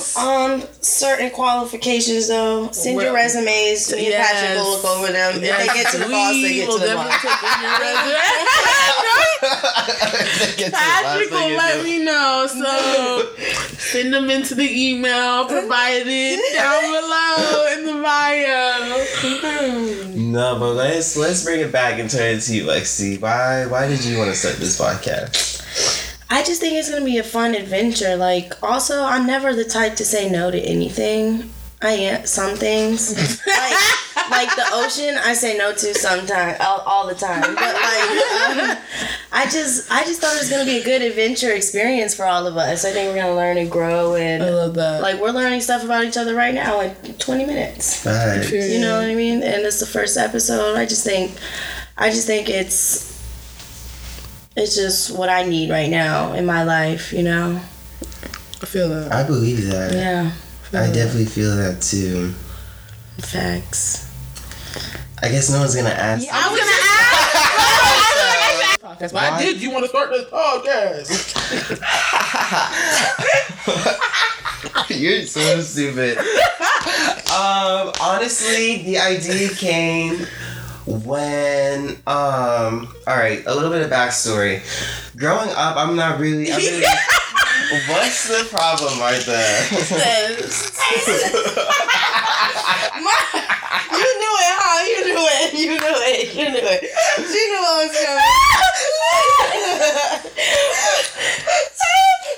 um 0.63 0.67
certain 0.81 1.29
qualifications 1.31 2.27
though. 2.29 2.69
Send 2.71 3.01
your 3.01 3.13
resumes. 3.13 3.91
Me 3.93 4.13
and 4.13 4.23
Patrick 4.23 4.57
will 4.63 4.71
look 4.71 4.85
over 4.85 5.11
them. 5.11 5.35
If 5.35 5.41
they 5.41 5.67
get 5.73 5.91
to 5.91 5.97
the 5.97 6.05
boss, 6.05 6.33
they 6.41 6.53
get 6.53 6.71
to 6.71 6.79
the 6.79 6.95
boss. 6.95 7.21
take 7.21 7.43
in 7.43 7.61
your 7.61 7.77
resume. 7.79 8.19
Patrick 10.71 11.31
will 11.31 11.55
let 11.57 11.83
me 11.83 12.03
know. 12.03 12.47
So 12.47 13.33
send 13.77 14.13
them 14.13 14.29
into 14.29 14.55
the 14.55 14.69
email 14.69 15.45
provided 15.45 16.39
down 16.53 16.81
below 16.83 17.67
in 17.73 17.85
the 17.85 17.93
bio. 18.13 19.05
No, 20.15 20.59
but 20.59 20.73
let's 20.73 21.17
let's 21.17 21.43
bring 21.43 21.61
it 21.61 21.71
back 21.71 21.99
and 21.99 22.09
turn 22.09 22.37
it 22.37 22.41
to 22.41 22.55
you, 22.55 22.65
Lexi. 22.65 23.19
Why 23.19 23.65
why 23.65 23.87
did 23.87 24.03
you 24.03 24.17
want 24.17 24.29
to 24.29 24.35
start 24.35 24.57
this 24.57 24.79
podcast? 24.79 25.61
I 26.29 26.43
just 26.43 26.61
think 26.61 26.75
it's 26.75 26.89
gonna 26.89 27.05
be 27.05 27.17
a 27.17 27.23
fun 27.23 27.55
adventure. 27.55 28.15
Like, 28.15 28.61
also, 28.63 29.03
I'm 29.03 29.25
never 29.27 29.53
the 29.55 29.63
type 29.65 29.95
to 29.97 30.05
say 30.05 30.29
no 30.29 30.51
to 30.51 30.59
anything. 30.59 31.51
I 31.81 31.91
am 31.91 32.25
some 32.25 32.55
things, 32.55 33.17
like 33.47 33.75
like 34.33 34.55
the 34.55 34.65
ocean. 34.71 35.17
I 35.23 35.33
say 35.33 35.57
no 35.57 35.71
to 35.71 35.93
sometimes, 35.93 36.57
all, 36.59 36.79
all 36.81 37.07
the 37.07 37.15
time. 37.15 37.41
But 37.55 37.73
like, 37.75 38.73
um, 38.73 38.77
I 39.31 39.45
just 39.45 39.91
I 39.91 40.03
just 40.03 40.21
thought 40.21 40.35
it 40.35 40.39
was 40.39 40.49
gonna 40.49 40.65
be 40.65 40.77
a 40.77 40.83
good 40.83 41.01
adventure 41.01 41.51
experience 41.51 42.15
for 42.15 42.25
all 42.25 42.45
of 42.45 42.57
us. 42.57 42.85
I 42.85 42.91
think 42.91 43.09
we're 43.09 43.21
gonna 43.21 43.35
learn 43.35 43.57
and 43.57 43.69
grow, 43.69 44.15
and 44.15 44.43
I 44.43 44.47
and 44.47 44.55
love 44.55 44.73
that. 44.75 45.01
like 45.01 45.19
we're 45.19 45.31
learning 45.31 45.61
stuff 45.61 45.83
about 45.83 46.03
each 46.05 46.17
other 46.17 46.35
right 46.35 46.53
now 46.53 46.81
in 46.81 46.95
20 47.15 47.45
minutes. 47.45 48.05
Right. 48.05 48.49
You 48.51 48.79
know 48.79 48.99
what 48.99 49.09
I 49.09 49.15
mean? 49.15 49.43
And 49.43 49.63
it's 49.63 49.79
the 49.79 49.85
first 49.85 50.17
episode. 50.17 50.75
I 50.75 50.85
just 50.85 51.03
think, 51.03 51.31
I 51.97 52.09
just 52.09 52.27
think 52.27 52.49
it's, 52.49 53.11
it's 54.55 54.75
just 54.75 55.17
what 55.17 55.29
I 55.29 55.43
need 55.43 55.69
right 55.69 55.89
now 55.89 56.33
in 56.33 56.45
my 56.45 56.63
life. 56.63 57.11
You 57.13 57.23
know? 57.23 57.61
I 58.61 58.65
feel 58.65 58.89
that. 58.89 59.11
I 59.11 59.23
believe 59.23 59.65
that. 59.65 59.93
Yeah. 59.93 60.31
I 60.73 60.91
definitely 60.91 61.25
feel 61.25 61.55
that 61.55 61.81
too. 61.81 62.33
Facts. 63.19 64.12
I 65.21 65.29
guess 65.29 65.49
no 65.49 65.59
one's 65.59 65.75
gonna 65.75 65.89
ask. 65.89 66.25
Yeah, 66.25 66.31
I 66.33 66.49
was 66.51 66.59
gonna 66.59 66.71
ask. 66.71 66.79
Podcast, 68.83 69.13
but 69.13 69.13
Why? 69.13 69.29
I 69.29 69.41
did. 69.41 69.61
You 69.61 69.71
want 69.71 69.85
to 69.85 69.89
start 69.89 70.09
this 70.09 70.25
podcast? 70.29 71.09
You're 74.89 75.25
so 75.25 75.61
stupid. 75.61 76.17
um, 77.31 77.93
honestly, 78.01 78.83
the 78.83 78.97
idea 78.99 79.49
came 79.49 80.27
when 80.85 81.89
um 82.07 82.87
all 83.07 83.17
right, 83.17 83.43
a 83.45 83.53
little 83.53 83.71
bit 83.71 83.81
of 83.83 83.89
backstory. 83.89 84.61
Growing 85.17 85.49
up, 85.49 85.77
I'm 85.77 85.95
not 85.95 86.19
really 86.19 86.51
I'm 86.51 86.57
really 86.59 86.85
What's 87.87 88.27
the 88.27 88.45
problem, 88.49 88.99
Martha? 88.99 89.33
You 93.93 93.99
knew 93.99 94.35
it, 94.41 94.55
huh? 94.59 94.83
You 94.89 94.99
knew 95.05 95.21
it. 95.21 95.53
You 95.53 95.69
knew 95.79 95.79
it. 95.79 96.35
You 96.35 96.49
knew 96.49 96.61
it. 96.61 96.81
She 97.17 97.41
knew 97.49 97.61
what 97.61 97.87
was 97.87 97.95
coming. 98.03 98.31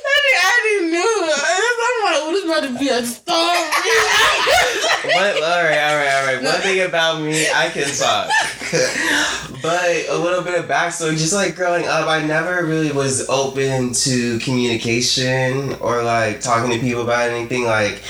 I 0.06 0.52
already 0.52 0.92
knew. 0.92 1.16
I'm 1.34 2.04
like, 2.06 2.22
oh, 2.22 2.32
this 2.32 2.46
about 2.46 2.64
to 2.64 2.80
be 2.80 2.90
a 2.90 3.06
story. 3.06 3.36
What, 5.06 5.36
all 5.44 5.64
right, 5.64 5.78
all 5.78 5.96
right, 5.98 6.14
all 6.16 6.26
right. 6.26 6.44
One 6.44 6.62
thing 6.62 6.82
about 6.82 7.22
me, 7.22 7.48
I 7.54 7.70
can 7.70 7.86
talk. 7.94 8.28
but 9.62 10.10
a 10.10 10.18
little 10.18 10.44
bit 10.44 10.60
of 10.60 10.66
backstory, 10.66 11.12
just 11.12 11.32
like 11.34 11.56
growing 11.56 11.86
up, 11.86 12.08
I 12.08 12.26
never 12.26 12.66
really 12.66 12.92
was 12.92 13.30
open 13.30 13.94
to 13.94 14.40
communication 14.40 15.74
or 15.76 16.04
like 16.04 16.42
talking 16.42 16.72
to 16.72 16.80
people 16.80 17.04
about 17.04 17.30
anything. 17.30 17.66
Like, 17.66 18.02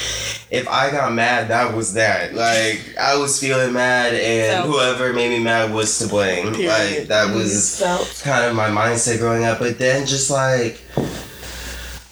if 0.51 0.67
I 0.69 0.89
got 0.89 1.13
mad, 1.13 1.49
that 1.49 1.75
was 1.75 1.93
that. 1.95 2.33
Like, 2.33 2.95
I 2.97 3.17
was 3.17 3.39
feeling 3.39 3.73
mad, 3.73 4.13
and 4.13 4.65
whoever 4.65 5.11
made 5.11 5.29
me 5.37 5.43
mad 5.43 5.73
was 5.73 5.99
to 5.99 6.07
blame. 6.07 6.53
Like, 6.53 7.07
that 7.07 7.33
was 7.35 7.81
kind 8.23 8.45
of 8.45 8.55
my 8.55 8.69
mindset 8.69 9.19
growing 9.19 9.43
up. 9.43 9.59
But 9.59 9.77
then, 9.79 10.05
just 10.05 10.31
like, 10.31 10.79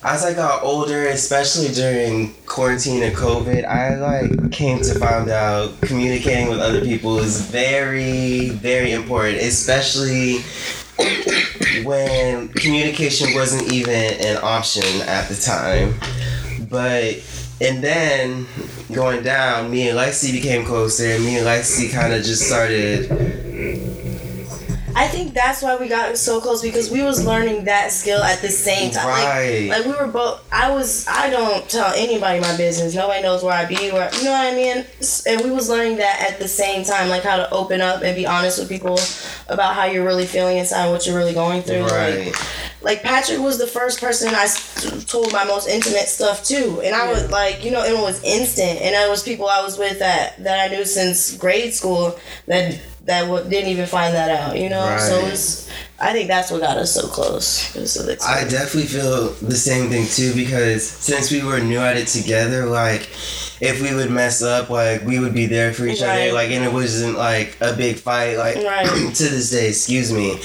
as 0.03 0.25
I 0.25 0.33
got 0.33 0.63
older, 0.63 1.07
especially 1.07 1.69
during 1.69 2.33
quarantine 2.45 3.03
and 3.03 3.15
COVID, 3.15 3.65
I 3.65 3.95
like 3.95 4.51
came 4.51 4.81
to 4.81 4.99
find 4.99 5.29
out 5.29 5.79
communicating 5.81 6.49
with 6.49 6.59
other 6.59 6.81
people 6.81 7.19
is 7.19 7.41
very, 7.49 8.49
very 8.49 8.91
important, 8.91 9.37
especially 9.41 10.39
when 11.83 12.49
communication 12.49 13.33
wasn't 13.33 13.71
even 13.71 14.13
an 14.25 14.37
option 14.43 14.83
at 15.07 15.29
the 15.29 15.35
time. 15.35 15.95
But 16.69 17.23
and 17.61 17.81
then 17.81 18.45
going 18.91 19.23
down, 19.23 19.71
me 19.71 19.87
and 19.87 19.97
Lexi 19.97 20.33
became 20.33 20.65
closer, 20.65 21.11
and 21.11 21.23
me 21.23 21.37
and 21.37 21.45
Lexi 21.45 21.89
kind 21.91 22.13
of 22.13 22.23
just 22.23 22.45
started 22.45 23.09
I 24.95 25.07
think 25.07 25.33
that's 25.33 25.61
why 25.61 25.75
we 25.75 25.87
got 25.87 26.17
so 26.17 26.39
close 26.39 26.61
because 26.61 26.91
we 26.91 27.03
was 27.03 27.25
learning 27.25 27.65
that 27.65 27.91
skill 27.91 28.21
at 28.21 28.41
the 28.41 28.49
same 28.49 28.91
time. 28.91 29.07
Right. 29.07 29.69
Like, 29.69 29.85
like 29.85 29.87
we 29.87 29.99
were 29.99 30.11
both. 30.11 30.45
I 30.51 30.71
was. 30.71 31.07
I 31.07 31.29
don't 31.29 31.67
tell 31.69 31.93
anybody 31.95 32.39
my 32.39 32.55
business. 32.57 32.93
Nobody 32.95 33.21
knows 33.23 33.43
where 33.43 33.53
I 33.53 33.65
be. 33.65 33.75
Where 33.91 34.13
you 34.13 34.25
know 34.25 34.31
what 34.31 34.53
I 34.53 34.55
mean. 34.55 34.85
And 35.27 35.41
we 35.41 35.51
was 35.51 35.69
learning 35.69 35.97
that 35.97 36.27
at 36.31 36.39
the 36.39 36.47
same 36.47 36.83
time, 36.85 37.09
like 37.09 37.23
how 37.23 37.37
to 37.37 37.49
open 37.51 37.81
up 37.81 38.03
and 38.03 38.15
be 38.15 38.25
honest 38.25 38.59
with 38.59 38.69
people 38.69 38.99
about 39.47 39.75
how 39.75 39.85
you're 39.85 40.05
really 40.05 40.25
feeling 40.25 40.57
inside, 40.57 40.89
what 40.89 41.05
you're 41.05 41.17
really 41.17 41.33
going 41.33 41.61
through. 41.61 41.85
right. 41.85 42.27
Like, 42.27 42.35
like 42.83 43.01
Patrick 43.01 43.39
was 43.39 43.57
the 43.57 43.67
first 43.67 43.99
person 44.01 44.33
I 44.35 44.47
told 45.07 45.31
my 45.31 45.45
most 45.45 45.69
intimate 45.69 46.07
stuff 46.09 46.43
to, 46.45 46.81
and 46.81 46.93
I 46.93 47.09
was 47.09 47.31
like, 47.31 47.63
you 47.63 47.71
know, 47.71 47.83
it 47.83 47.97
was 47.97 48.21
instant, 48.23 48.81
and 48.81 48.93
it 48.93 49.09
was 49.09 49.23
people 49.23 49.47
I 49.47 49.61
was 49.61 49.77
with 49.77 49.99
that 49.99 50.43
that 50.43 50.69
I 50.69 50.75
knew 50.75 50.83
since 50.85 51.35
grade 51.37 51.73
school 51.73 52.19
that 52.47 52.79
that 53.05 53.21
w- 53.23 53.43
didn't 53.49 53.69
even 53.69 53.85
find 53.85 54.13
that 54.15 54.29
out, 54.31 54.57
you 54.57 54.69
know. 54.69 54.97
So 54.97 55.19
it's, 55.27 55.69
I 56.03 56.11
think 56.11 56.27
that's 56.27 56.51
what 56.51 56.59
got 56.59 56.75
us 56.77 56.91
so 56.93 57.07
close. 57.07 57.73
It 57.75 57.79
was 57.79 57.93
the 57.93 58.17
I 58.21 58.43
definitely 58.43 58.87
feel 58.89 59.29
the 59.29 59.55
same 59.55 59.89
thing 59.89 60.05
too 60.05 60.33
because 60.35 60.85
since 60.85 61.31
we 61.31 61.41
were 61.41 61.59
new 61.59 61.79
at 61.79 61.95
it 61.95 62.07
together, 62.07 62.65
like 62.65 63.07
if 63.61 63.81
we 63.81 63.95
would 63.95 64.11
mess 64.11 64.43
up, 64.43 64.69
like 64.69 65.05
we 65.05 65.19
would 65.19 65.33
be 65.33 65.45
there 65.45 65.73
for 65.73 65.85
each 65.87 66.01
Right. 66.01 66.23
other, 66.27 66.33
like 66.33 66.49
and 66.51 66.65
it 66.65 66.73
wasn't 66.73 67.17
like 67.17 67.55
a 67.61 67.73
big 67.73 67.95
fight. 67.95 68.35
Like 68.37 68.57
Right. 68.65 68.85
to 69.15 69.23
this 69.23 69.49
day, 69.51 69.69
excuse 69.69 70.11
me, 70.11 70.41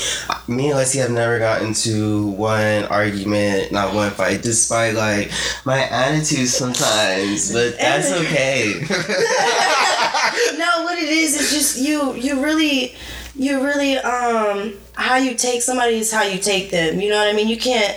me 0.46 0.70
and 0.70 0.78
Lexi 0.78 1.00
have 1.00 1.10
never 1.10 1.40
gotten 1.40 1.68
into 1.68 2.28
one 2.28 2.84
argument, 2.84 3.72
not 3.72 3.92
one 3.94 4.10
fight, 4.12 4.42
despite 4.42 4.94
like 4.94 5.32
my 5.64 5.82
attitude 5.88 6.48
sometimes, 6.48 7.52
but 7.52 7.76
that's 7.78 8.12
okay. 8.22 8.74
no, 10.56 10.82
what 10.84 10.98
it 10.98 11.08
is 11.08 11.34
is 11.40 11.50
just 11.52 11.78
you. 11.78 12.14
You 12.14 12.42
really, 12.44 12.94
you 13.38 13.64
really. 13.64 13.96
Um, 13.98 14.74
how 14.94 15.16
you 15.16 15.34
take 15.34 15.62
somebody 15.62 15.96
is 15.96 16.12
how 16.12 16.24
you 16.24 16.38
take 16.38 16.70
them. 16.70 17.00
You 17.00 17.08
know 17.10 17.16
what 17.16 17.28
I 17.28 17.32
mean? 17.32 17.48
You 17.48 17.56
can't 17.56 17.96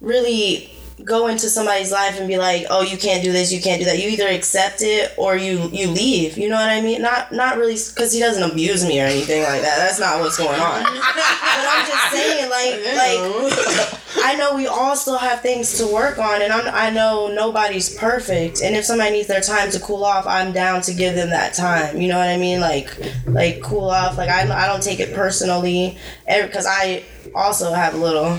really 0.00 0.70
go 1.04 1.26
into 1.28 1.48
somebody's 1.48 1.92
life 1.92 2.18
and 2.18 2.28
be 2.28 2.38
like, 2.38 2.66
"Oh, 2.70 2.82
you 2.82 2.96
can't 2.96 3.22
do 3.22 3.32
this, 3.32 3.52
you 3.52 3.60
can't 3.60 3.80
do 3.80 3.86
that." 3.86 3.98
You 3.98 4.08
either 4.08 4.28
accept 4.28 4.82
it 4.82 5.12
or 5.16 5.36
you 5.36 5.68
you 5.72 5.88
leave. 5.88 6.38
You 6.38 6.48
know 6.48 6.56
what 6.56 6.70
I 6.70 6.80
mean? 6.80 7.02
Not 7.02 7.32
not 7.32 7.56
really 7.56 7.74
because 7.74 8.12
he 8.12 8.20
doesn't 8.20 8.42
abuse 8.42 8.84
me 8.84 9.00
or 9.00 9.06
anything 9.06 9.42
like 9.42 9.62
that. 9.62 9.78
That's 9.78 10.00
not 10.00 10.20
what's 10.20 10.36
going 10.36 10.60
on. 10.60 10.82
but 10.84 10.92
I'm 10.94 11.86
just 11.86 12.10
saying, 12.12 12.50
like 12.50 12.84
like. 12.96 14.00
I 14.22 14.34
know 14.34 14.54
we 14.54 14.66
all 14.66 14.96
still 14.96 15.16
have 15.16 15.40
things 15.40 15.78
to 15.78 15.86
work 15.86 16.18
on, 16.18 16.42
and 16.42 16.52
I'm, 16.52 16.72
I 16.74 16.90
know 16.90 17.32
nobody's 17.32 17.94
perfect. 17.94 18.60
And 18.62 18.76
if 18.76 18.84
somebody 18.84 19.12
needs 19.12 19.28
their 19.28 19.40
time 19.40 19.70
to 19.70 19.80
cool 19.80 20.04
off, 20.04 20.26
I'm 20.26 20.52
down 20.52 20.82
to 20.82 20.94
give 20.94 21.14
them 21.14 21.30
that 21.30 21.54
time. 21.54 22.00
You 22.00 22.08
know 22.08 22.18
what 22.18 22.28
I 22.28 22.36
mean? 22.36 22.60
Like, 22.60 22.96
like 23.26 23.62
cool 23.62 23.88
off. 23.88 24.18
Like 24.18 24.28
I, 24.28 24.42
I 24.42 24.66
don't 24.66 24.82
take 24.82 25.00
it 25.00 25.14
personally, 25.14 25.96
because 26.26 26.66
I 26.68 27.04
also 27.34 27.72
have 27.72 27.94
a 27.94 27.98
little 27.98 28.38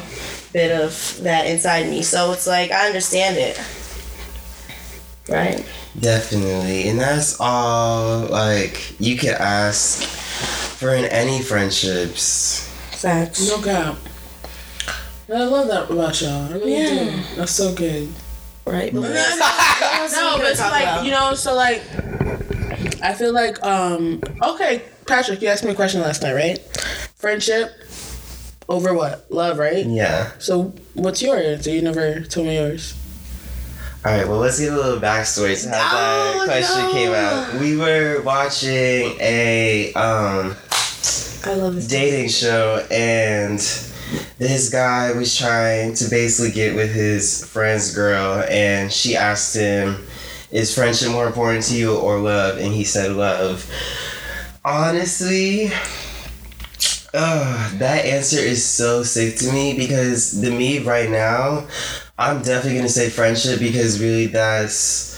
bit 0.54 0.72
of 0.72 1.20
that 1.24 1.48
inside 1.48 1.90
me. 1.90 2.02
So 2.04 2.32
it's 2.32 2.48
like 2.48 2.72
I 2.72 2.88
understand 2.88 3.38
it. 3.38 3.60
Right. 5.30 5.66
Definitely. 6.00 6.90
And 6.90 7.00
that's 7.00 7.38
all 7.40 8.26
like 8.28 9.00
you 9.00 9.18
could 9.18 9.30
ask 9.32 10.04
for 10.04 10.94
in 10.96 11.06
any 11.06 11.42
friendships. 11.42 12.68
Facts. 13.02 13.48
No 13.48 13.62
cap. 13.62 13.96
I 15.34 15.44
love 15.46 15.68
that 15.68 15.90
about 15.90 16.22
y'all. 16.22 16.50
I 16.52 16.54
really 16.54 16.74
Yeah. 16.76 17.06
do. 17.06 17.24
That's 17.38 17.52
so 17.54 17.74
good. 17.74 18.10
Right. 18.66 18.94
But 18.94 19.02
No, 19.02 19.08
but 20.38 20.46
it's 20.52 20.60
like 20.60 21.06
you 21.06 21.12
know, 21.12 21.34
so 21.34 21.56
like, 21.56 21.82
I 23.02 23.14
feel 23.14 23.34
like 23.34 23.64
um 23.66 24.22
okay, 24.44 24.84
Patrick, 25.08 25.42
you 25.42 25.48
asked 25.48 25.64
me 25.64 25.72
a 25.72 25.76
question 25.76 26.02
last 26.02 26.22
night, 26.22 26.34
right? 26.34 26.60
Friendship 27.16 27.72
over 28.72 28.94
what? 28.94 29.30
Love, 29.32 29.58
right? 29.58 29.86
Yeah. 29.86 30.32
So 30.40 30.74
what's 30.94 31.22
your 31.22 31.38
answer? 31.38 31.70
You 31.72 31.82
never 31.82 32.22
told 32.22 32.48
me 32.48 32.56
yours. 32.56 32.98
All 34.04 34.12
right, 34.12 34.28
well, 34.28 34.40
let's 34.40 34.60
give 34.60 34.74
a 34.74 34.78
little 34.78 35.00
backstory 35.00 35.62
to 35.62 35.70
how 35.70 35.76
that 35.76 36.36
Oh, 36.42 36.46
question 36.46 36.82
no. 36.86 36.92
came 36.92 37.14
out. 37.14 37.60
We 37.62 37.78
were 37.78 38.22
watching 38.24 39.16
a 39.22 39.94
um, 39.94 40.56
I 41.46 41.54
love 41.54 41.76
this. 41.76 41.88
dating 41.88 42.30
show, 42.30 42.84
and 42.90 43.60
this 44.40 44.70
guy 44.72 45.12
was 45.12 45.38
trying 45.38 45.94
to 45.96 46.10
basically 46.10 46.52
get 46.52 46.76
with 46.76 46.92
his 46.92 47.46
friend's 47.46 47.94
girl, 47.94 48.44
and 48.50 48.92
she 48.92 49.16
asked 49.16 49.56
him, 49.56 49.98
Is 50.52 50.74
friendship 50.74 51.12
more 51.12 51.28
important 51.28 51.64
to 51.66 51.76
you 51.78 51.96
or 51.96 52.18
love? 52.18 52.58
And 52.58 52.74
he 52.74 52.84
said, 52.84 53.12
Love. 53.12 53.70
Honestly, 54.66 55.72
uh, 57.14 57.78
that 57.78 58.06
answer 58.06 58.40
is 58.40 58.64
so 58.66 59.04
sick 59.04 59.36
to 59.38 59.52
me 59.52 59.76
because 59.78 60.40
the 60.42 60.50
me 60.52 60.80
right 60.80 61.10
now, 61.10 61.68
I'm 62.18 62.42
definitely 62.42 62.78
gonna 62.78 62.90
say 62.90 63.10
friendship 63.10 63.60
because 63.60 64.00
really 64.02 64.28
that's 64.28 65.10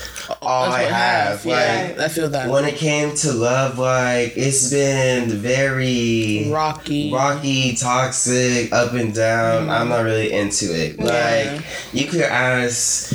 all 0.42 0.70
That's 0.72 0.76
I 0.76 0.82
have. 0.84 1.46
Yeah, 1.46 1.92
Like 1.96 2.00
I 2.00 2.08
feel 2.08 2.30
that. 2.30 2.50
when 2.50 2.66
it 2.66 2.76
came 2.76 3.14
to 3.18 3.34
love, 3.34 3.78
like 3.78 4.34
it's 4.38 4.70
been 4.72 5.30
very 5.30 6.50
Rocky. 6.50 7.12
rocky, 7.14 7.76
toxic, 7.76 8.72
up 8.72 8.94
and 8.94 9.14
down. 9.14 9.70
I'm 9.70 9.90
not 9.90 10.04
really 10.04 10.32
into 10.32 10.66
it. 10.66 10.98
Mm-hmm. 10.98 11.06
Yeah. 11.08 11.54
Like 11.58 11.66
you 11.94 12.08
could 12.08 12.22
ask 12.22 13.14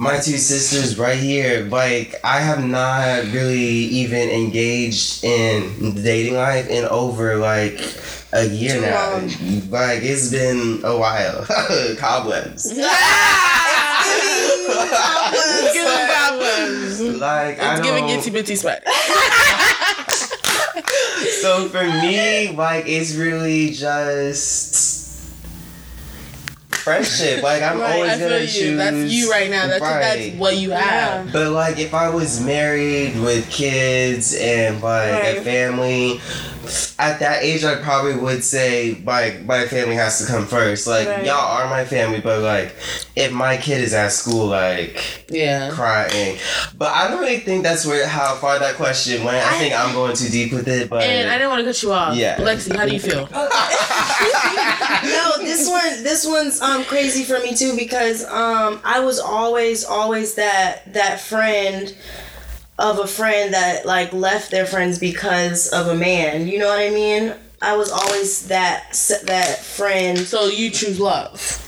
my 0.00 0.16
two 0.16 0.38
sisters 0.38 0.98
right 0.98 1.18
here. 1.18 1.66
Like 1.66 2.14
I 2.24 2.40
have 2.40 2.64
not 2.64 3.24
really 3.32 3.58
even 3.60 4.30
engaged 4.30 5.22
in 5.22 5.94
dating 6.02 6.34
life 6.36 6.68
in 6.70 6.86
over 6.86 7.36
like 7.36 7.78
a 8.32 8.46
year 8.48 8.76
Too 8.76 8.80
now. 8.80 9.12
long. 9.12 9.28
Like 9.70 10.00
it's 10.02 10.30
been 10.30 10.80
a 10.84 10.96
while. 10.96 11.44
Cobwebs. 11.98 12.64
It's 12.72 12.76
giving 15.74 16.06
problems. 16.08 17.00
Like 17.20 17.60
I 17.60 17.76
It's 17.76 17.82
giving 17.86 18.06
don't- 18.06 18.20
itsy 18.20 18.32
bitsy 18.32 18.56
sweat. 18.56 18.82
so 21.42 21.68
for 21.68 21.84
me, 21.84 22.52
like 22.56 22.86
it's 22.88 23.14
really 23.14 23.68
just 23.70 24.89
friendship. 26.90 27.42
Like 27.42 27.62
I'm 27.62 27.78
Right, 27.80 27.94
always 27.94 28.12
I 28.12 28.18
gonna 28.18 28.38
you. 28.40 28.46
choose. 28.46 28.76
That's 28.76 28.96
you 29.12 29.30
right 29.30 29.50
now. 29.50 29.66
That's 29.66 29.80
right. 29.80 30.00
that's 30.00 30.36
what 30.38 30.56
you 30.56 30.70
have. 30.70 31.32
But 31.32 31.52
like 31.52 31.78
if 31.78 31.94
I 31.94 32.10
was 32.10 32.40
married 32.44 33.18
with 33.20 33.48
kids 33.50 34.34
and 34.34 34.80
like 34.82 35.36
a 35.36 35.40
family, 35.42 36.20
at 36.98 37.20
that 37.20 37.42
age 37.42 37.64
I 37.64 37.76
probably 37.76 38.14
would 38.16 38.42
say 38.44 39.00
like 39.04 39.44
my 39.44 39.66
family 39.66 39.94
has 39.96 40.18
to 40.20 40.26
come 40.26 40.46
first. 40.46 40.86
Like 40.86 41.08
Right. 41.08 41.24
y'all 41.24 41.36
are 41.36 41.68
my 41.68 41.84
family, 41.84 42.20
but 42.20 42.40
like 42.42 42.74
if 43.16 43.32
my 43.32 43.56
kid 43.56 43.80
is 43.82 43.92
at 43.94 44.12
school 44.12 44.46
like 44.46 45.24
Yeah. 45.28 45.70
crying. 45.70 46.38
But 46.76 46.92
I 46.92 47.08
don't 47.08 47.20
really 47.20 47.40
think 47.40 47.62
that's 47.62 47.84
where 47.86 48.06
how 48.06 48.34
far 48.36 48.58
that 48.58 48.76
question 48.76 49.24
went. 49.24 49.36
I, 49.44 49.56
I- 49.56 49.58
think 49.58 49.74
I'm 49.74 49.92
going 49.94 50.14
too 50.16 50.28
deep 50.28 50.52
with 50.52 50.68
it, 50.68 50.88
but 50.90 51.02
And 51.02 51.28
I 51.30 51.34
didn't 51.38 51.50
want 51.50 51.60
to 51.60 51.66
cut 51.66 51.82
you 51.82 51.92
off. 51.92 52.14
Yeah. 52.16 52.36
Lexi, 52.38 52.74
how 52.76 52.86
do 52.86 52.92
you 52.92 53.00
feel? 53.00 53.28
no, 55.04 55.38
this 55.44 55.68
one 55.68 56.02
this 56.02 56.26
one's 56.26 56.60
um 56.60 56.84
crazy 56.84 57.24
for 57.24 57.38
me 57.40 57.54
too 57.54 57.74
because 57.76 58.24
um 58.26 58.80
I 58.84 59.00
was 59.00 59.18
always 59.18 59.84
always 59.84 60.34
that 60.34 60.92
that 60.92 61.20
friend 61.20 61.94
of 62.80 62.98
a 62.98 63.06
friend 63.06 63.54
that 63.54 63.84
like 63.86 64.12
left 64.12 64.50
their 64.50 64.66
friends 64.66 64.98
because 64.98 65.68
of 65.68 65.86
a 65.86 65.94
man. 65.94 66.48
You 66.48 66.58
know 66.58 66.68
what 66.68 66.80
I 66.80 66.90
mean? 66.90 67.34
I 67.62 67.76
was 67.76 67.90
always 67.90 68.48
that 68.48 68.92
that 69.26 69.58
friend. 69.58 70.18
So 70.18 70.46
you 70.46 70.70
choose 70.70 70.98
love. 70.98 71.66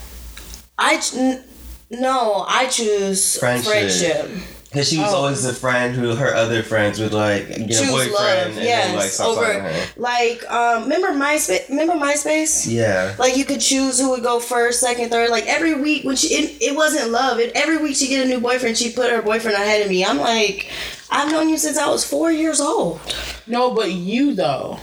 I 0.78 0.98
ch- 0.98 1.14
n- 1.14 1.44
no, 1.90 2.44
I 2.48 2.66
choose 2.66 3.38
Friendship. 3.38 3.70
friendship. 3.70 4.30
Cause 4.72 4.88
she 4.88 4.98
was 4.98 5.12
Oh. 5.12 5.16
always 5.16 5.42
the 5.42 5.52
friend 5.52 5.94
who 5.94 6.14
her 6.14 6.34
other 6.34 6.62
friends 6.62 6.98
would 6.98 7.12
like 7.12 7.46
get 7.48 7.82
a 7.82 7.90
boyfriend 7.90 8.12
love, 8.12 8.46
and 8.46 8.56
yes, 8.56 8.86
then 8.86 8.96
like 8.96 9.10
stop 9.10 9.28
over- 9.28 9.42
talking 9.44 9.62
to 9.64 9.68
her. 9.68 9.86
Like, 9.98 10.50
um, 10.50 10.84
remember 10.84 11.08
MySpace? 11.08 11.68
Remember 11.68 11.92
MySpace? 11.92 12.66
Yeah. 12.70 13.14
Like 13.18 13.36
you 13.36 13.44
could 13.44 13.60
choose 13.60 14.00
who 14.00 14.08
would 14.10 14.22
go 14.22 14.40
first, 14.40 14.80
second, 14.80 15.10
third. 15.10 15.28
Like 15.28 15.46
every 15.46 15.74
week 15.74 16.04
when 16.04 16.16
she, 16.16 16.28
it, 16.28 16.62
it 16.72 16.74
wasn't 16.76 17.10
love. 17.10 17.38
It, 17.38 17.52
every 17.54 17.76
week 17.76 17.96
she 17.96 18.08
get 18.08 18.24
a 18.24 18.28
new 18.28 18.40
boyfriend. 18.40 18.78
She 18.78 18.92
put 18.92 19.10
her 19.10 19.20
boyfriend 19.20 19.56
ahead 19.58 19.82
of 19.82 19.88
me. 19.90 20.06
I'm 20.06 20.16
like, 20.18 20.70
I've 21.10 21.30
known 21.30 21.50
you 21.50 21.58
since 21.58 21.76
I 21.76 21.90
was 21.90 22.02
four 22.04 22.32
years 22.32 22.58
old. 22.58 22.98
No, 23.46 23.74
but 23.74 23.90
you 23.92 24.34
though. 24.34 24.78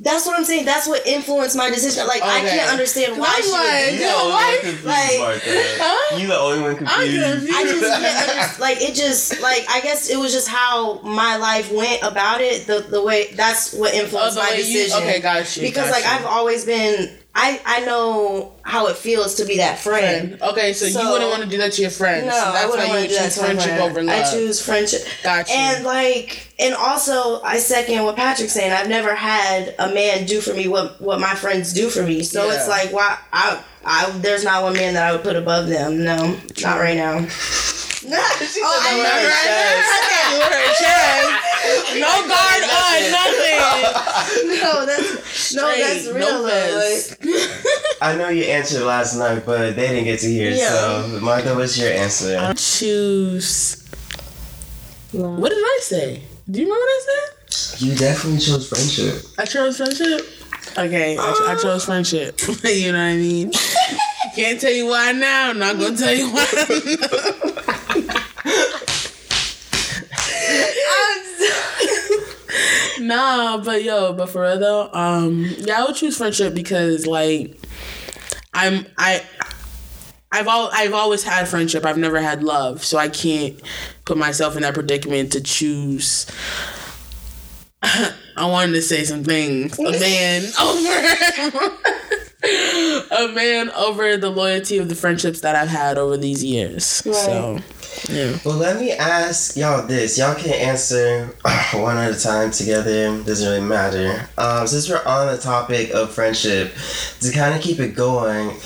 That's 0.00 0.26
what 0.26 0.38
I'm 0.38 0.44
saying. 0.44 0.64
That's 0.64 0.86
what 0.86 1.04
influenced 1.06 1.56
my 1.56 1.70
decision. 1.70 2.06
Like 2.06 2.22
I 2.22 2.40
can't 2.40 2.70
understand 2.70 3.18
why 3.18 3.26
I'm 3.36 3.42
she. 3.42 3.50
like- 3.50 3.62
would 3.62 3.84
You 3.84 3.90
do 3.90 3.96
the 3.98 4.04
Yeah, 4.04 4.14
only 4.14 4.32
why- 4.32 5.22
like- 5.32 5.42
Huh? 5.80 6.16
You 6.16 6.26
the 6.28 6.38
only 6.38 6.60
one 6.62 6.76
confused. 6.76 7.22
confused. 7.24 7.52
I 7.56 7.62
just 7.64 7.80
can't 7.82 8.04
understand. 8.30 8.60
Like 8.60 8.80
it 8.80 8.94
just 8.94 9.40
like 9.40 9.66
I 9.68 9.80
guess 9.80 10.08
it 10.08 10.16
was 10.18 10.32
just 10.32 10.46
how 10.48 11.00
my 11.02 11.36
life 11.36 11.72
went 11.72 12.02
about 12.02 12.40
it. 12.40 12.66
The 12.68 12.80
the 12.88 13.02
way 13.02 13.32
that's 13.34 13.72
what 13.74 13.92
Oh, 13.92 13.98
influenced 13.98 14.36
the 14.36 14.42
my 14.42 14.50
way 14.50 14.60
you- 14.62 14.84
decision. 14.84 15.02
okay, 15.02 15.20
got 15.20 15.56
you. 15.56 15.62
Because 15.62 15.86
got 15.86 15.92
like 15.92 16.04
you. 16.04 16.10
I've 16.10 16.26
always 16.26 16.64
been. 16.64 17.17
I 17.34 17.60
I 17.64 17.84
know 17.84 18.54
how 18.62 18.88
it 18.88 18.96
feels 18.96 19.36
to 19.36 19.44
be 19.44 19.58
that 19.58 19.78
friend. 19.78 20.36
friend. 20.38 20.42
Okay, 20.52 20.72
so, 20.72 20.86
you 20.86 21.08
wouldn't 21.10 21.30
want 21.30 21.42
to 21.44 21.48
do 21.48 21.58
that 21.58 21.72
to 21.74 21.82
your 21.82 21.90
friends. 21.90 22.26
No, 22.26 22.32
so 22.32 22.38
I 22.38 22.66
wouldn't 22.66 22.88
why 22.88 22.96
you 22.98 23.02
to 23.04 23.08
do 23.08 23.14
that 23.14 23.24
choose 23.26 23.38
friendship 23.38 23.68
friend. 23.76 23.82
over 23.82 24.02
love. 24.02 24.24
I 24.26 24.30
choose 24.30 24.60
friendship. 24.64 25.02
Got 25.22 25.48
you. 25.48 25.54
And 25.56 25.84
like, 25.84 26.52
and 26.58 26.74
also, 26.74 27.40
I 27.42 27.58
second 27.58 28.02
what 28.02 28.16
Patrick's 28.16 28.52
saying. 28.52 28.72
I've 28.72 28.88
never 28.88 29.14
had 29.14 29.74
a 29.78 29.92
man 29.94 30.26
do 30.26 30.40
for 30.40 30.52
me 30.54 30.66
what 30.68 31.00
what 31.00 31.20
my 31.20 31.34
friends 31.36 31.72
do 31.72 31.88
for 31.90 32.02
me. 32.02 32.22
So 32.24 32.46
Yeah. 32.48 32.56
it's 32.56 32.68
like, 32.68 32.92
why? 32.92 33.18
I, 33.32 33.62
I, 33.84 34.10
there's 34.18 34.42
not 34.44 34.64
one 34.64 34.72
man 34.74 34.94
that 34.94 35.08
I 35.08 35.12
would 35.12 35.22
put 35.22 35.36
above 35.36 35.68
them. 35.68 36.02
No, 36.04 36.36
not 36.62 36.80
right 36.80 36.96
now. 36.96 37.26
Oh, 38.10 38.14
no, 38.14 38.64
oh, 38.64 38.80
I 38.80 38.92
Lower 38.94 39.02
never. 39.04 39.28
her 39.28 40.38
Lower 40.38 40.50
her 40.56 40.70
chest. 40.80 41.28
No 41.98 42.12
guard 42.28 42.62
on, 42.64 43.00
nothing. 43.18 43.58
No, 44.62 44.86
that's 44.86 45.54
no, 45.54 45.62
that's 45.68 46.00
Straight, 46.02 46.14
real. 46.14 46.42
no 46.42 46.42
Like, 46.42 48.02
I 48.02 48.14
know 48.16 48.28
you 48.28 48.44
answered 48.44 48.82
last 48.84 49.16
night, 49.16 49.44
but 49.46 49.76
they 49.76 49.88
didn't 49.88 50.04
get 50.04 50.20
to 50.20 50.26
hear. 50.28 50.50
Yeah. 50.50 50.68
So, 50.70 51.20
Martha, 51.22 51.54
what's 51.54 51.76
your 51.78 51.90
answer? 51.92 52.36
I 52.38 52.52
choose. 52.54 53.84
What 55.12 55.48
did 55.50 55.58
I 55.58 55.78
say? 55.82 56.22
Do 56.50 56.60
you 56.60 56.66
remember 56.66 56.80
what 56.80 56.88
I 56.88 57.00
said? 57.06 57.80
You 57.80 57.94
definitely 57.96 58.40
chose 58.40 58.68
friendship. 58.68 59.24
I 59.38 59.44
chose 59.44 59.76
friendship. 59.78 60.20
Okay, 60.78 61.16
I, 61.18 61.46
I 61.48 61.56
chose 61.60 61.84
friendship. 61.86 62.40
you 62.62 62.92
know 62.92 62.98
what 62.98 63.04
I 63.04 63.16
mean? 63.16 63.50
Can't 64.36 64.60
tell 64.60 64.72
you 64.72 64.86
why 64.86 65.10
now. 65.10 65.50
I'm 65.50 65.58
not 65.58 65.76
gonna 65.76 65.96
tell 65.96 66.14
you 66.14 66.30
why. 66.30 66.46
nah, 73.00 73.58
but 73.58 73.82
yo, 73.82 74.12
but 74.12 74.28
for 74.28 74.42
real 74.42 74.60
though, 74.60 74.88
um, 74.92 75.46
yeah, 75.58 75.80
I 75.80 75.84
would 75.84 75.96
choose 75.96 76.16
friendship 76.16 76.54
because 76.54 77.08
like, 77.08 77.58
I'm 78.54 78.86
I. 78.96 79.24
I've 80.30 80.46
all 80.46 80.70
I've 80.72 80.94
always 80.94 81.24
had 81.24 81.48
friendship. 81.48 81.84
I've 81.84 81.98
never 81.98 82.20
had 82.20 82.44
love, 82.44 82.84
so 82.84 82.98
I 82.98 83.08
can't 83.08 83.60
put 84.04 84.16
myself 84.16 84.54
in 84.54 84.62
that 84.62 84.74
predicament 84.74 85.32
to 85.32 85.40
choose. 85.40 86.26
I 88.38 88.46
wanted 88.46 88.72
to 88.72 88.82
say 88.82 89.04
some 89.04 89.24
things. 89.24 89.78
A 89.78 89.82
man 89.82 90.42
over 90.60 91.74
a 93.10 93.28
man 93.34 93.70
over 93.70 94.16
the 94.16 94.30
loyalty 94.30 94.78
of 94.78 94.88
the 94.88 94.94
friendships 94.94 95.40
that 95.40 95.56
I've 95.56 95.68
had 95.68 95.98
over 95.98 96.16
these 96.16 96.44
years. 96.44 96.84
So 96.84 97.58
yeah. 98.08 98.38
Well, 98.44 98.56
let 98.56 98.78
me 98.78 98.92
ask 98.92 99.56
y'all 99.56 99.86
this. 99.86 100.16
Y'all 100.18 100.34
can 100.36 100.52
answer 100.52 101.26
one 101.74 101.96
at 101.96 102.14
a 102.14 102.20
time 102.20 102.52
together. 102.52 103.22
Doesn't 103.24 103.48
really 103.48 103.66
matter. 103.66 104.28
Um, 104.38 104.66
since 104.66 104.88
we're 104.88 105.04
on 105.04 105.34
the 105.34 105.38
topic 105.38 105.90
of 105.90 106.12
friendship, 106.12 106.72
to 107.20 107.32
kind 107.32 107.54
of 107.54 107.60
keep 107.60 107.80
it 107.80 107.96
going, 107.96 108.56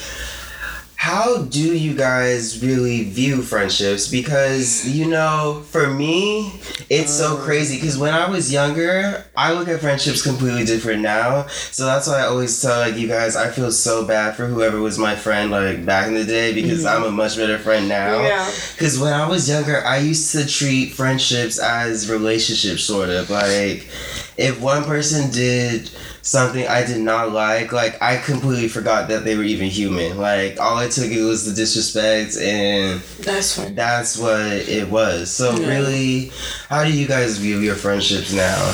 how 1.03 1.35
do 1.35 1.77
you 1.77 1.93
guys 1.93 2.63
really 2.63 3.03
view 3.03 3.41
friendships? 3.41 4.07
Because, 4.07 4.87
you 4.87 5.05
know, 5.05 5.61
for 5.69 5.89
me, 5.89 6.53
it's 6.89 7.11
so 7.11 7.35
uh. 7.35 7.43
crazy. 7.43 7.75
Because 7.75 7.97
when 7.97 8.13
I 8.13 8.29
was 8.29 8.53
younger, 8.53 9.25
I 9.35 9.51
look 9.51 9.67
at 9.67 9.81
friendships 9.81 10.21
completely 10.21 10.63
different 10.63 11.01
now. 11.01 11.47
So 11.47 11.85
that's 11.85 12.07
why 12.07 12.19
I 12.19 12.27
always 12.27 12.61
tell 12.61 12.79
like 12.79 12.95
you 12.95 13.09
guys, 13.09 13.35
I 13.35 13.49
feel 13.49 13.69
so 13.69 14.07
bad 14.07 14.37
for 14.37 14.45
whoever 14.45 14.79
was 14.79 14.97
my 14.97 15.13
friend 15.13 15.51
like 15.51 15.85
back 15.85 16.07
in 16.07 16.13
the 16.13 16.23
day 16.23 16.53
because 16.53 16.85
mm-hmm. 16.85 17.03
I'm 17.03 17.09
a 17.09 17.11
much 17.11 17.35
better 17.35 17.57
friend 17.57 17.89
now. 17.89 18.21
Yeah. 18.21 18.49
Because 18.71 18.97
when 18.97 19.11
I 19.11 19.27
was 19.27 19.49
younger, 19.49 19.83
I 19.85 19.97
used 19.97 20.31
to 20.31 20.47
treat 20.47 20.93
friendships 20.93 21.59
as 21.59 22.09
relationships, 22.09 22.81
sort 22.81 23.09
of. 23.09 23.29
Like, 23.29 23.89
if 24.37 24.61
one 24.61 24.85
person 24.85 25.31
did 25.31 25.91
something 26.23 26.65
I 26.67 26.83
did 26.85 26.99
not 27.01 27.31
like, 27.31 27.71
like, 27.71 28.01
I 28.01 28.17
completely 28.17 28.67
forgot 28.69 29.09
that 29.09 29.23
they 29.25 29.35
were 29.37 29.43
even 29.43 29.67
human. 29.69 30.17
Like, 30.17 30.59
all 30.59 30.79
it 30.79 30.91
took 30.91 31.11
it 31.11 31.21
was 31.23 31.45
the 31.45 31.53
disrespect, 31.53 32.37
and 32.37 33.01
that's 33.19 33.55
fine. 33.57 33.75
that's 33.75 34.17
what 34.17 34.41
it 34.41 34.89
was. 34.89 35.29
So, 35.29 35.55
Yeah. 35.55 35.67
really, 35.67 36.31
how 36.69 36.83
do 36.83 36.91
you 36.91 37.07
guys 37.07 37.37
view 37.37 37.59
your 37.59 37.75
friendships 37.75 38.33
now? 38.33 38.73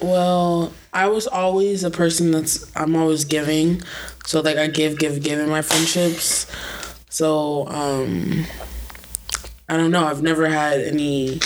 Well, 0.00 0.72
I 0.92 1.08
was 1.08 1.26
always 1.26 1.82
a 1.84 1.90
person 1.90 2.30
that's 2.30 2.70
I'm 2.76 2.96
always 2.96 3.24
giving. 3.24 3.82
So 4.26 4.40
like 4.40 4.56
I 4.56 4.66
give, 4.66 4.98
give, 4.98 5.22
give 5.22 5.38
in 5.38 5.48
my 5.48 5.62
friendships. 5.62 6.46
So 7.10 7.66
um 7.68 8.44
I 9.68 9.76
don't 9.76 9.90
know. 9.90 10.06
I've 10.06 10.22
never 10.22 10.48
had 10.48 10.80
any 10.80 11.38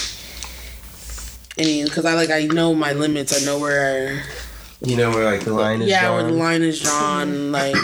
any 1.59 1.85
because 1.85 2.05
I 2.05 2.15
like 2.15 2.31
I 2.31 2.45
know 2.45 2.75
my 2.75 2.93
limits. 2.93 3.33
I 3.43 3.45
know 3.45 3.59
where 3.59 4.23
You 4.85 4.97
know 4.97 5.11
where, 5.11 5.25
like, 5.25 5.45
the 5.45 5.53
line 5.55 5.81
is 5.83 5.89
drawn? 5.89 6.03
yeah 6.03 6.11
where 6.13 6.25
the 6.25 6.33
line 6.37 6.63
is 6.63 6.81
drawn. 6.81 7.53
Like 7.53 7.77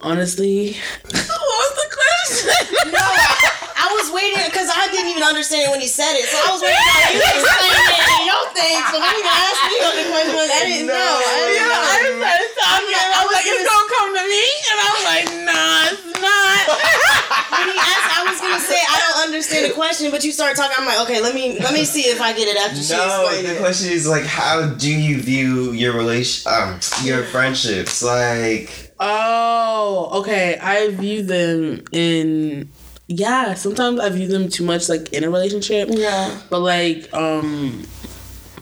honestly, 0.00 0.76
what 1.08 1.40
was 1.40 1.72
the 1.80 1.88
question? 1.96 2.92
No, 2.92 3.00
I 3.00 3.88
was 3.96 4.12
waiting 4.12 4.44
because 4.44 4.68
I 4.68 4.86
didn't 4.92 5.10
even 5.16 5.24
understand 5.24 5.64
it 5.66 5.70
when 5.72 5.80
you 5.80 5.88
said 5.88 6.12
it. 6.14 6.28
So 6.28 6.36
I 6.36 6.52
was 6.52 6.60
waiting 6.60 6.76
for 6.76 7.00
you 7.08 7.20
to 7.24 7.30
explain 7.40 7.72
it 7.72 8.04
in 8.20 8.22
your 8.28 8.44
thing. 8.52 8.76
So 8.92 8.96
when 9.00 9.14
you 9.16 9.24
asked 9.24 9.64
me 9.64 9.76
the 9.80 10.04
question, 10.12 10.36
I 10.36 10.60
didn't 10.68 10.86
know. 10.92 10.94
I 11.24 11.34
didn't 11.40 11.56
Yeah, 11.56 11.72
know. 11.72 11.82
I 11.88 11.96
just 12.04 12.20
started 12.20 12.52
talking. 12.60 13.00
I 13.16 13.20
was 13.24 13.32
like, 13.32 13.48
it's 13.48 13.64
gonna 13.64 13.88
come 13.96 14.10
to 14.12 14.24
me, 14.28 14.44
and 14.68 14.76
I 14.76 14.88
was 14.92 15.04
like, 15.08 15.26
nah, 15.48 15.88
it's 15.88 16.04
not. 16.20 16.45
When 16.68 17.68
he 17.68 17.78
asked, 17.78 18.18
I 18.18 18.26
was 18.30 18.40
gonna 18.40 18.60
say 18.60 18.76
I 18.78 18.98
don't 19.00 19.26
understand 19.28 19.70
the 19.70 19.74
question, 19.74 20.10
but 20.10 20.24
you 20.24 20.32
start 20.32 20.56
talking. 20.56 20.74
I'm 20.78 20.86
like, 20.86 21.00
okay, 21.08 21.20
let 21.22 21.34
me 21.34 21.58
let 21.60 21.72
me 21.72 21.84
see 21.84 22.02
if 22.02 22.20
I 22.20 22.32
get 22.32 22.48
it 22.48 22.56
after 22.56 22.82
she 22.82 22.92
No, 22.92 23.22
explained 23.26 23.46
the 23.46 23.56
it. 23.56 23.58
question 23.60 23.90
is 23.92 24.06
like, 24.08 24.24
how 24.24 24.68
do 24.70 24.90
you 24.92 25.20
view 25.20 25.72
your 25.72 25.94
relation, 25.94 26.50
um, 26.52 26.80
your 27.02 27.22
friendships? 27.24 28.02
Like, 28.02 28.92
Oh, 28.98 30.08
okay. 30.20 30.58
I 30.60 30.88
view 30.90 31.22
them 31.22 31.84
in 31.92 32.70
yeah, 33.08 33.54
sometimes 33.54 34.00
I 34.00 34.08
view 34.08 34.26
them 34.26 34.48
too 34.48 34.64
much 34.64 34.88
like 34.88 35.12
in 35.12 35.22
a 35.22 35.30
relationship. 35.30 35.88
Yeah. 35.92 36.40
But 36.50 36.60
like 36.60 37.12
um 37.14 37.84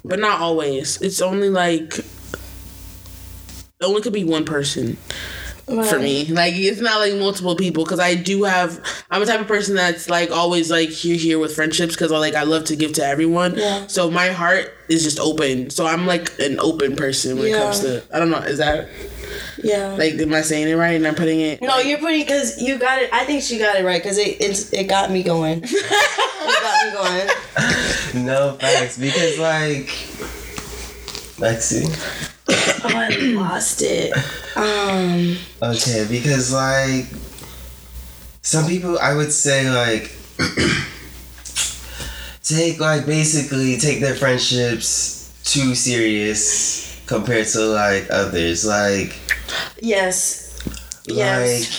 but 0.05 0.19
not 0.19 0.41
always. 0.41 1.01
It's 1.01 1.23
only 1.23 1.49
like 1.51 1.99
it 1.99 2.07
only 3.83 4.03
could 4.03 4.13
be 4.13 4.25
one 4.25 4.45
person 4.45 4.97
for 5.67 5.99
me. 5.99 6.27
Like 6.27 6.55
it's 6.55 6.81
not 6.81 6.99
like 7.01 7.15
multiple 7.15 7.57
people 7.57 7.85
because 7.85 8.01
I 8.01 8.15
do 8.15 8.45
have. 8.45 8.81
I'm 9.11 9.23
a 9.23 9.27
type 9.27 9.41
of 9.41 9.47
person 9.47 9.75
that's 9.75 10.09
like 10.11 10.31
always 10.31 10.71
like 10.71 10.91
here 10.91 11.17
here 11.17 11.39
with 11.39 11.55
friendships 11.55 11.95
because 11.95 12.13
I 12.13 12.19
like 12.19 12.35
I 12.35 12.43
love 12.43 12.65
to 12.67 12.77
give 12.77 12.93
to 12.95 13.05
everyone. 13.05 13.57
Yeah. 13.57 13.87
So 13.87 14.11
my 14.11 14.29
heart 14.29 14.73
is 14.89 15.03
just 15.03 15.19
open. 15.19 15.71
So 15.71 15.87
I'm 15.87 16.07
like 16.07 16.39
an 16.39 16.59
open 16.61 16.97
person 16.97 17.39
when 17.39 17.47
it 17.49 17.57
comes 17.57 17.81
to. 17.81 18.03
I 18.13 18.19
don't 18.19 18.31
know. 18.31 18.39
Is 18.39 18.59
that 18.59 18.89
Yeah. 19.63 19.95
like 19.99 20.15
am 20.15 20.35
I 20.35 20.43
saying 20.43 20.69
it 20.69 20.75
right? 20.75 20.95
And 20.97 21.07
I'm 21.07 21.15
putting 21.15 21.41
it. 21.41 21.63
no, 21.63 21.79
you're 21.79 21.99
putting 21.99 22.21
because 22.21 22.61
you 22.61 22.79
got 22.79 23.01
it. 23.01 23.11
I 23.13 23.25
think 23.25 23.43
she 23.43 23.59
got 23.59 23.77
it 23.77 23.85
right 23.85 24.03
because 24.03 24.19
it 24.19 24.41
it's, 24.41 24.73
it 24.73 24.85
got 24.85 25.11
me 25.11 25.23
going. 25.23 25.63
it 25.65 26.63
got 26.63 26.87
me 26.87 26.93
going. 26.93 28.25
no 28.27 28.53
facts 28.61 28.99
because 28.99 29.39
like, 29.39 29.87
Lexi. 31.39 32.33
Oh, 32.49 32.81
I 32.85 33.09
lost 33.37 33.83
it. 33.83 34.13
Um. 34.57 35.37
Okay, 35.63 36.07
because 36.09 36.53
like, 36.53 37.07
some 38.43 38.67
people 38.67 38.99
I 38.99 39.15
would 39.15 39.33
say 39.33 39.71
like, 39.71 40.13
take 42.43 42.81
like 42.81 43.07
basically 43.07 43.77
take 43.79 44.01
their 44.01 44.15
friendships 44.15 45.33
too 45.45 45.75
serious 45.75 47.01
compared 47.07 47.47
to 47.49 47.61
like 47.67 48.07
others. 48.11 48.65
Like, 48.67 49.17
Yes. 49.81 50.41
Yes. 51.07 51.71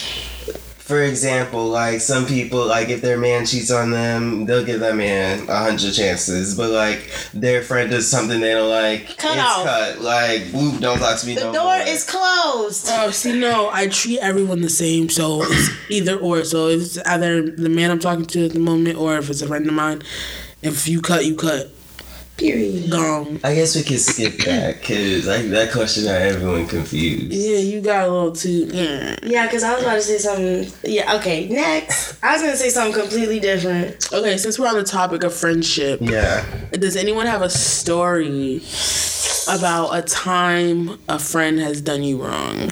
Like 0.85 0.97
for 0.97 1.01
example, 1.01 1.65
like 1.67 1.99
some 1.99 2.25
people, 2.25 2.65
like 2.65 2.89
if 2.89 3.01
their 3.01 3.17
man 3.17 3.45
cheats 3.45 3.71
on 3.71 3.91
them, 3.91 4.45
they'll 4.45 4.63
give 4.63 4.81
that 4.81 4.95
man 4.95 5.49
a 5.49 5.57
hundred 5.57 5.93
chances. 5.93 6.55
But 6.55 6.69
like 6.71 7.09
their 7.33 7.63
friend 7.63 7.89
does 7.89 8.09
something 8.09 8.39
they 8.39 8.51
don't 8.53 8.69
like, 8.69 9.17
Cut 9.17 9.37
it's 9.37 9.45
off. 9.45 9.65
cut. 9.65 10.01
Like, 10.01 10.43
whoop, 10.51 10.79
don't 10.79 10.99
talk 10.99 11.19
to 11.19 11.27
me. 11.27 11.35
The 11.35 11.45
no 11.45 11.53
door 11.53 11.77
more. 11.77 11.87
is 11.87 12.03
closed. 12.09 12.87
Oh, 12.89 13.09
see, 13.11 13.39
no, 13.39 13.69
I 13.71 13.87
treat 13.87 14.19
everyone 14.19 14.61
the 14.61 14.69
same, 14.69 15.09
so 15.09 15.41
it's 15.43 15.69
either 15.89 16.17
or. 16.17 16.43
So 16.43 16.67
it's 16.67 16.97
either 16.99 17.49
the 17.49 17.69
man 17.69 17.89
I'm 17.91 17.99
talking 17.99 18.25
to 18.27 18.45
at 18.45 18.53
the 18.53 18.59
moment, 18.59 18.97
or 18.97 19.17
if 19.17 19.29
it's 19.29 19.41
a 19.41 19.47
friend 19.47 19.67
of 19.67 19.73
mine. 19.73 20.03
If 20.61 20.87
you 20.87 21.01
cut, 21.01 21.25
you 21.25 21.35
cut. 21.35 21.69
Period. 22.37 22.91
Gone. 22.91 23.39
I 23.45 23.55
guess 23.55 23.75
we 23.77 23.83
can 23.83 23.97
skip 23.97 24.37
that 24.45 24.81
because 24.81 25.25
like 25.25 25.45
that 25.51 25.71
question 25.71 26.03
got 26.03 26.21
everyone 26.21 26.67
confused. 26.67 27.31
Yeah, 27.31 27.57
you 27.59 27.79
got 27.79 28.09
a 28.09 28.11
little 28.11 28.33
too. 28.33 28.69
Yeah. 28.73 29.15
Yeah, 29.23 29.45
because 29.47 29.63
I 29.63 29.73
was 29.73 29.83
about 29.83 29.95
to 29.95 30.01
say 30.01 30.17
something. 30.17 30.69
Yeah, 30.83 31.15
okay, 31.15 31.47
next. 31.47 32.21
I 32.21 32.33
was 32.33 32.41
going 32.41 32.51
to 32.53 32.57
say 32.57 32.69
something 32.69 32.99
completely 32.99 33.39
different. 33.39 34.11
Okay, 34.11 34.35
since 34.37 34.59
we're 34.59 34.67
on 34.67 34.75
the 34.75 34.83
topic 34.83 35.23
of 35.23 35.33
friendship, 35.33 35.99
Yeah. 36.01 36.43
does 36.73 36.97
anyone 36.97 37.25
have 37.25 37.41
a 37.41 37.49
story 37.49 38.61
about 39.47 39.91
a 39.91 40.01
time 40.01 40.99
a 41.07 41.19
friend 41.19 41.59
has 41.59 41.79
done 41.79 42.03
you 42.03 42.21
wrong? 42.21 42.69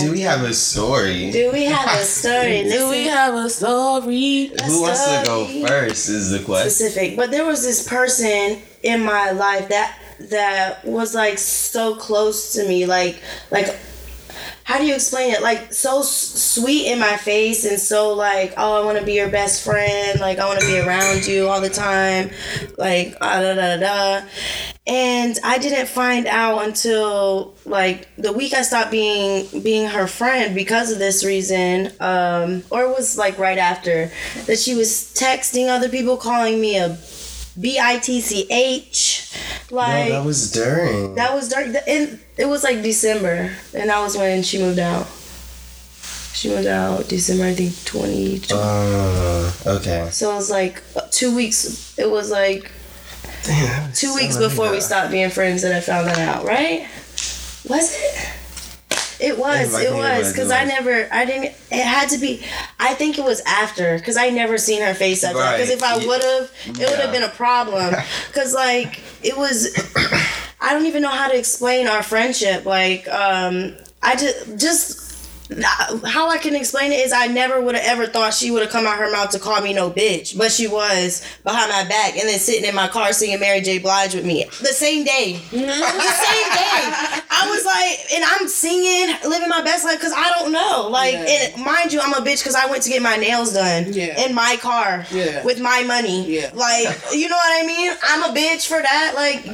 Do 0.00 0.12
we 0.12 0.20
have 0.20 0.42
a 0.42 0.52
story? 0.52 1.30
Do 1.30 1.50
we 1.52 1.64
have 1.64 1.88
a 2.00 2.04
story? 2.04 2.64
Do 2.70 2.90
we 2.90 3.06
have 3.06 3.34
a 3.34 3.48
story? 3.48 4.52
Who 4.66 4.82
wants 4.82 5.04
to 5.06 5.22
go 5.24 5.46
first? 5.66 6.08
Is 6.10 6.30
the 6.30 6.40
question. 6.44 6.70
specific, 6.70 7.16
but 7.16 7.30
there 7.30 7.46
was 7.46 7.62
this 7.62 7.86
person 7.88 8.60
in 8.82 9.04
my 9.04 9.30
life 9.30 9.68
that 9.68 9.98
that 10.30 10.84
was 10.84 11.14
like 11.14 11.38
so 11.38 11.94
close 11.94 12.54
to 12.54 12.66
me, 12.66 12.86
like 12.86 13.22
like 13.50 13.78
how 14.64 14.78
do 14.78 14.86
you 14.86 14.94
explain 14.94 15.32
it? 15.34 15.42
Like 15.42 15.72
so 15.72 16.02
sweet 16.02 16.86
in 16.86 17.00
my 17.00 17.16
face 17.16 17.64
and 17.64 17.80
so 17.80 18.12
like 18.14 18.54
oh 18.56 18.80
I 18.80 18.84
want 18.84 18.98
to 18.98 19.04
be 19.04 19.14
your 19.14 19.28
best 19.28 19.64
friend, 19.64 20.20
like 20.20 20.38
I 20.38 20.46
want 20.46 20.60
to 20.60 20.66
be 20.66 20.78
around 20.78 21.26
you 21.26 21.48
all 21.48 21.60
the 21.60 21.70
time, 21.70 22.30
like 22.78 23.16
ah, 23.20 23.40
da 23.40 23.54
da 23.54 23.76
da 23.76 24.20
da. 24.20 24.26
And 24.86 25.38
I 25.44 25.58
didn't 25.58 25.88
find 25.88 26.26
out 26.26 26.66
until 26.66 27.54
like 27.64 28.08
the 28.16 28.32
week 28.32 28.54
I 28.54 28.62
stopped 28.62 28.90
being 28.90 29.46
being 29.62 29.88
her 29.88 30.06
friend 30.06 30.54
because 30.54 30.90
of 30.90 30.98
this 30.98 31.24
reason, 31.24 31.92
um, 32.00 32.62
or 32.70 32.82
it 32.82 32.88
was 32.88 33.18
like 33.18 33.38
right 33.38 33.58
after 33.58 34.10
that 34.46 34.58
she 34.58 34.74
was 34.74 35.12
texting 35.16 35.68
other 35.68 35.88
people, 35.88 36.16
calling 36.16 36.60
me 36.60 36.76
a 36.78 36.96
B 37.58 37.78
I 37.80 37.98
T 37.98 38.20
C 38.20 38.46
H, 38.50 39.32
like 39.70 40.08
no, 40.08 40.18
that 40.18 40.24
was 40.24 40.52
during. 40.52 41.14
that 41.16 41.34
was 41.34 41.48
during 41.48 41.72
the, 41.72 41.82
in, 41.90 42.20
it 42.36 42.46
was 42.46 42.62
like 42.64 42.82
December, 42.82 43.52
and 43.74 43.90
that 43.90 44.00
was 44.00 44.16
when 44.16 44.42
she 44.42 44.58
moved 44.58 44.78
out. 44.78 45.06
She 46.32 46.48
moved 46.48 46.68
out 46.68 47.08
December, 47.08 47.44
I 47.44 47.54
think 47.54 47.74
twenty. 47.84 48.40
Uh, 48.52 49.52
okay. 49.66 50.08
so 50.10 50.30
it 50.30 50.34
was 50.36 50.50
like 50.50 50.82
two 51.10 51.34
weeks. 51.34 51.98
It 51.98 52.08
was 52.08 52.30
like 52.30 52.70
Damn, 53.42 53.92
two 53.92 54.08
so 54.08 54.14
weeks 54.14 54.36
before 54.36 54.70
we 54.70 54.80
stopped 54.80 55.10
being 55.10 55.30
friends 55.30 55.62
that 55.62 55.72
I 55.72 55.80
found 55.80 56.06
that 56.08 56.18
out. 56.18 56.44
Right? 56.44 56.88
Was 57.68 57.94
it? 57.94 58.39
It 59.20 59.38
was. 59.38 59.78
It 59.78 59.92
was 59.92 60.32
because 60.32 60.50
I 60.50 60.64
never. 60.64 61.08
I 61.12 61.24
didn't. 61.24 61.54
It 61.70 61.84
had 61.84 62.08
to 62.10 62.18
be. 62.18 62.42
I 62.78 62.94
think 62.94 63.18
it 63.18 63.24
was 63.24 63.40
after 63.46 63.98
because 63.98 64.16
I 64.16 64.30
never 64.30 64.56
seen 64.58 64.80
her 64.82 64.94
face 64.94 65.22
after. 65.24 65.38
Because 65.38 65.68
Right. 65.68 65.76
if 65.76 65.82
I 65.82 65.96
would 66.06 66.22
have, 66.22 66.50
it 66.66 66.90
would 66.90 66.98
have 67.00 67.12
been 67.12 67.22
a 67.22 67.28
problem. 67.28 67.94
Because 68.28 68.54
like 68.54 69.00
it 69.22 69.36
was. 69.36 69.68
I 70.62 70.72
don't 70.74 70.86
even 70.86 71.02
know 71.02 71.08
how 71.10 71.28
to 71.28 71.36
explain 71.38 71.86
our 71.86 72.02
friendship. 72.02 72.64
Like, 72.66 73.08
um, 73.08 73.74
I 74.02 74.14
just 74.16 74.56
just 74.58 75.09
how 76.06 76.28
I 76.28 76.38
can 76.38 76.54
explain 76.54 76.92
it 76.92 77.00
is 77.00 77.12
I 77.12 77.26
never 77.26 77.60
would 77.60 77.74
have 77.74 77.84
ever 77.84 78.06
thought 78.06 78.34
she 78.34 78.50
would 78.50 78.62
have 78.62 78.70
come 78.70 78.86
out 78.86 78.98
her 78.98 79.10
mouth 79.10 79.30
to 79.30 79.38
call 79.38 79.60
me 79.60 79.72
no 79.72 79.90
bitch, 79.90 80.36
but 80.38 80.52
she 80.52 80.66
was 80.68 81.26
behind 81.44 81.70
my 81.70 81.84
back 81.88 82.16
and 82.16 82.28
then 82.28 82.38
sitting 82.38 82.64
in 82.68 82.74
my 82.74 82.88
car 82.88 83.12
singing 83.12 83.40
Mary 83.40 83.60
J. 83.60 83.78
Blige 83.78 84.14
with 84.14 84.24
me 84.24 84.44
the 84.60 84.66
same 84.68 85.04
day. 85.04 85.34
the 85.50 85.58
same 85.58 85.66
day. 85.66 85.66
I 87.32 87.48
was 87.48 87.64
like, 87.64 88.12
and 88.14 88.24
I'm 88.24 88.48
singing, 88.48 89.16
living 89.28 89.48
my 89.48 89.62
best 89.62 89.84
life 89.84 89.98
because 89.98 90.12
I 90.14 90.30
don't 90.38 90.52
know. 90.52 90.88
Like, 90.90 91.14
Yeah. 91.14 91.48
and 91.54 91.64
mind 91.64 91.92
you, 91.92 92.00
I'm 92.00 92.12
a 92.12 92.18
bitch 92.24 92.38
because 92.42 92.54
I 92.54 92.66
went 92.66 92.82
to 92.84 92.90
get 92.90 93.02
my 93.02 93.16
nails 93.16 93.52
done 93.54 93.92
Yeah. 93.92 94.24
in 94.26 94.34
my 94.34 94.56
car 94.60 95.06
Yeah. 95.10 95.42
with 95.44 95.58
my 95.60 95.82
money. 95.82 96.26
Yeah. 96.30 96.50
Like, 96.54 96.86
you 97.14 97.28
know 97.28 97.36
what 97.36 97.62
I 97.62 97.66
mean? 97.66 97.92
I'm 98.02 98.22
a 98.30 98.34
bitch 98.38 98.66
for 98.68 98.80
that. 98.80 99.12
Like, 99.14 99.44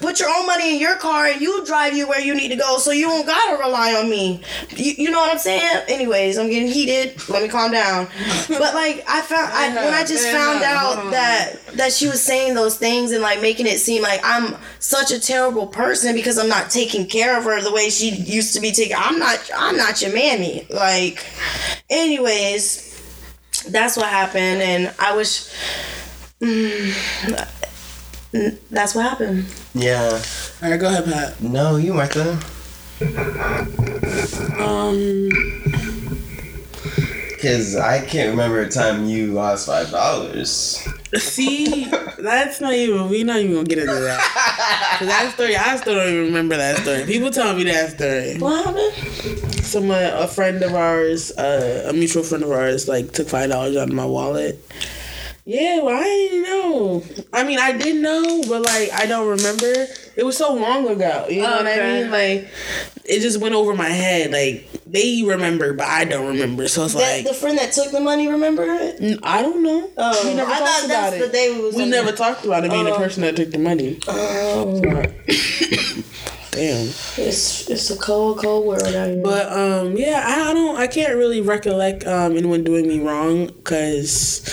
put 0.00 0.18
your 0.18 0.28
own 0.30 0.46
money 0.46 0.74
in 0.74 0.80
your 0.80 0.96
car 0.96 1.26
and 1.26 1.40
you 1.40 1.64
drive 1.66 1.94
you 1.94 2.08
where 2.08 2.20
you 2.20 2.34
need 2.34 2.48
to 2.48 2.56
go 2.56 2.78
so 2.78 2.90
you 2.90 3.06
don't 3.06 3.26
gotta 3.26 3.58
rely 3.58 3.92
on 3.94 4.08
me. 4.10 4.40
You, 4.76 4.94
you 5.04 5.10
know 5.10 5.18
what 5.18 5.30
I'm 5.32 5.38
saying? 5.38 5.82
Anyways, 5.88 6.38
I'm 6.38 6.48
getting 6.48 6.66
heated. 6.68 7.28
Let 7.28 7.42
me 7.42 7.48
calm 7.50 7.70
down. 7.72 8.08
But 8.48 8.72
like 8.72 9.04
I 9.06 9.20
found 9.20 9.52
I 9.52 9.84
when 9.84 9.92
I 9.92 10.02
just 10.04 10.24
Yeah, 10.24 10.32
found 10.32 10.62
out 10.64 11.10
that 11.10 11.66
that 11.74 11.92
she 11.92 12.08
was 12.08 12.22
saying 12.22 12.54
those 12.54 12.78
things 12.78 13.12
and 13.12 13.20
like 13.20 13.42
making 13.42 13.66
it 13.66 13.78
seem 13.78 14.02
like 14.02 14.20
I'm 14.24 14.56
such 14.78 15.10
a 15.10 15.20
terrible 15.20 15.66
person 15.66 16.14
because 16.14 16.38
I'm 16.38 16.48
not 16.48 16.70
taking 16.70 17.06
care 17.06 17.36
of 17.36 17.44
her 17.44 17.60
the 17.60 17.70
way 17.72 17.90
she 17.90 18.08
used 18.14 18.54
to 18.54 18.60
be 18.60 18.72
taken. 18.72 18.96
I'm 18.98 19.18
not 19.18 19.38
I'm 19.54 19.76
not 19.76 20.00
your 20.00 20.14
mammy. 20.14 20.66
Like 20.70 21.22
anyways, 21.90 22.90
that's 23.68 23.98
what 23.98 24.06
happened 24.06 24.62
and 24.62 24.94
I 24.98 25.14
wish 25.14 25.50
mm, 26.40 26.94
that's 28.70 28.94
what 28.94 29.02
happened. 29.04 29.44
Yeah. 29.74 30.22
All 30.62 30.70
right, 30.70 30.80
go 30.80 30.88
ahead, 30.88 31.04
Pat. 31.04 31.42
No, 31.42 31.76
you 31.76 31.92
Martha. 31.92 32.38
Um, 34.58 35.28
Because 37.28 37.76
I 37.76 38.00
can't 38.04 38.30
remember 38.30 38.60
a 38.62 38.68
time 38.70 39.06
you 39.06 39.32
lost 39.32 39.66
five 39.66 39.90
dollars. 39.90 40.78
see, 41.14 41.84
that's 42.18 42.60
not 42.60 42.72
even. 42.72 43.08
We're 43.10 43.24
not 43.24 43.38
even 43.38 43.52
gonna 43.54 43.64
get 43.66 43.78
into 43.78 43.92
that. 43.94 44.96
'Cause 44.98 45.08
that 45.08 45.32
story, 45.34 45.56
I 45.56 45.76
still 45.76 45.94
don't 45.94 46.08
even 46.08 46.24
remember 46.26 46.56
that 46.56 46.78
story. 46.78 47.04
People 47.04 47.30
tell 47.30 47.54
me 47.54 47.64
that 47.64 47.96
story. 47.96 48.38
What 48.38 48.64
happened? 48.64 49.64
Someone, 49.64 50.02
a 50.04 50.26
friend 50.26 50.62
of 50.62 50.74
ours, 50.74 51.32
uh, 51.32 51.86
a 51.88 51.92
mutual 51.92 52.22
friend 52.22 52.44
of 52.44 52.50
ours, 52.50 52.88
like 52.88 53.12
took 53.12 53.28
five 53.28 53.50
dollars 53.50 53.76
out 53.76 53.88
of 53.88 53.94
my 53.94 54.06
wallet. 54.06 54.58
Yeah, 55.46 55.82
well, 55.82 55.94
I 56.00 56.04
didn't 56.04 56.42
know. 56.44 57.02
I 57.32 57.44
mean, 57.44 57.58
I 57.58 57.72
did 57.72 57.96
know, 58.00 58.42
but 58.48 58.62
like, 58.62 58.90
I 58.94 59.04
don't 59.04 59.28
remember. 59.28 59.86
It 60.16 60.24
was 60.24 60.38
so 60.38 60.54
long 60.54 60.88
ago. 60.88 61.26
You 61.28 61.42
know 61.42 61.50
what 61.50 61.66
I 61.66 61.76
mean? 61.80 62.10
Like, 62.10 62.48
it 63.04 63.20
just 63.20 63.38
went 63.40 63.54
over 63.54 63.74
my 63.74 63.90
head. 63.90 64.30
Like, 64.32 64.66
they 64.86 65.22
remember, 65.22 65.74
but 65.74 65.86
I 65.86 66.04
don't 66.06 66.28
remember. 66.28 66.66
So 66.68 66.84
it's 66.84 66.94
The, 66.94 67.00
like, 67.00 67.24
the 67.26 67.34
friend 67.34 67.58
that 67.58 67.72
took 67.72 67.90
the 67.90 68.00
money, 68.00 68.26
remember 68.28 68.64
it? 68.64 68.96
n- 69.02 69.18
I 69.22 69.42
don't 69.42 69.62
know. 69.62 69.90
Oh, 69.98 70.26
we 70.28 70.34
never 70.34 70.50
I 70.50 70.58
talked 70.60 70.70
thought 70.70 70.84
about 70.86 71.10
that's 71.10 71.16
it. 71.16 71.26
the 71.26 71.32
day 71.32 71.54
we 71.54 71.60
was 71.62 71.74
we 71.76 71.84
never 71.90 72.12
talked 72.12 72.46
about 72.46 72.64
it 72.64 72.70
being 72.70 72.84
the 72.84 72.94
Oh. 72.94 72.96
person 72.96 73.20
that 73.22 73.36
took 73.36 73.50
the 73.50 73.58
money. 73.58 73.98
Oh, 74.08 74.80
Damn. 76.54 76.86
it's 77.18 77.68
it's 77.68 77.90
a 77.90 77.96
cold, 77.98 78.38
cold 78.38 78.64
world 78.66 78.82
out 78.94 79.08
here. 79.08 79.22
But 79.22 79.52
um, 79.52 79.96
yeah, 79.96 80.22
I, 80.24 80.50
I 80.50 80.54
don't, 80.54 80.76
I 80.76 80.86
can't 80.86 81.14
really 81.16 81.40
recollect 81.40 82.06
um 82.06 82.36
anyone 82.36 82.62
doing 82.62 82.86
me 82.86 83.00
wrong 83.00 83.46
because 83.46 84.48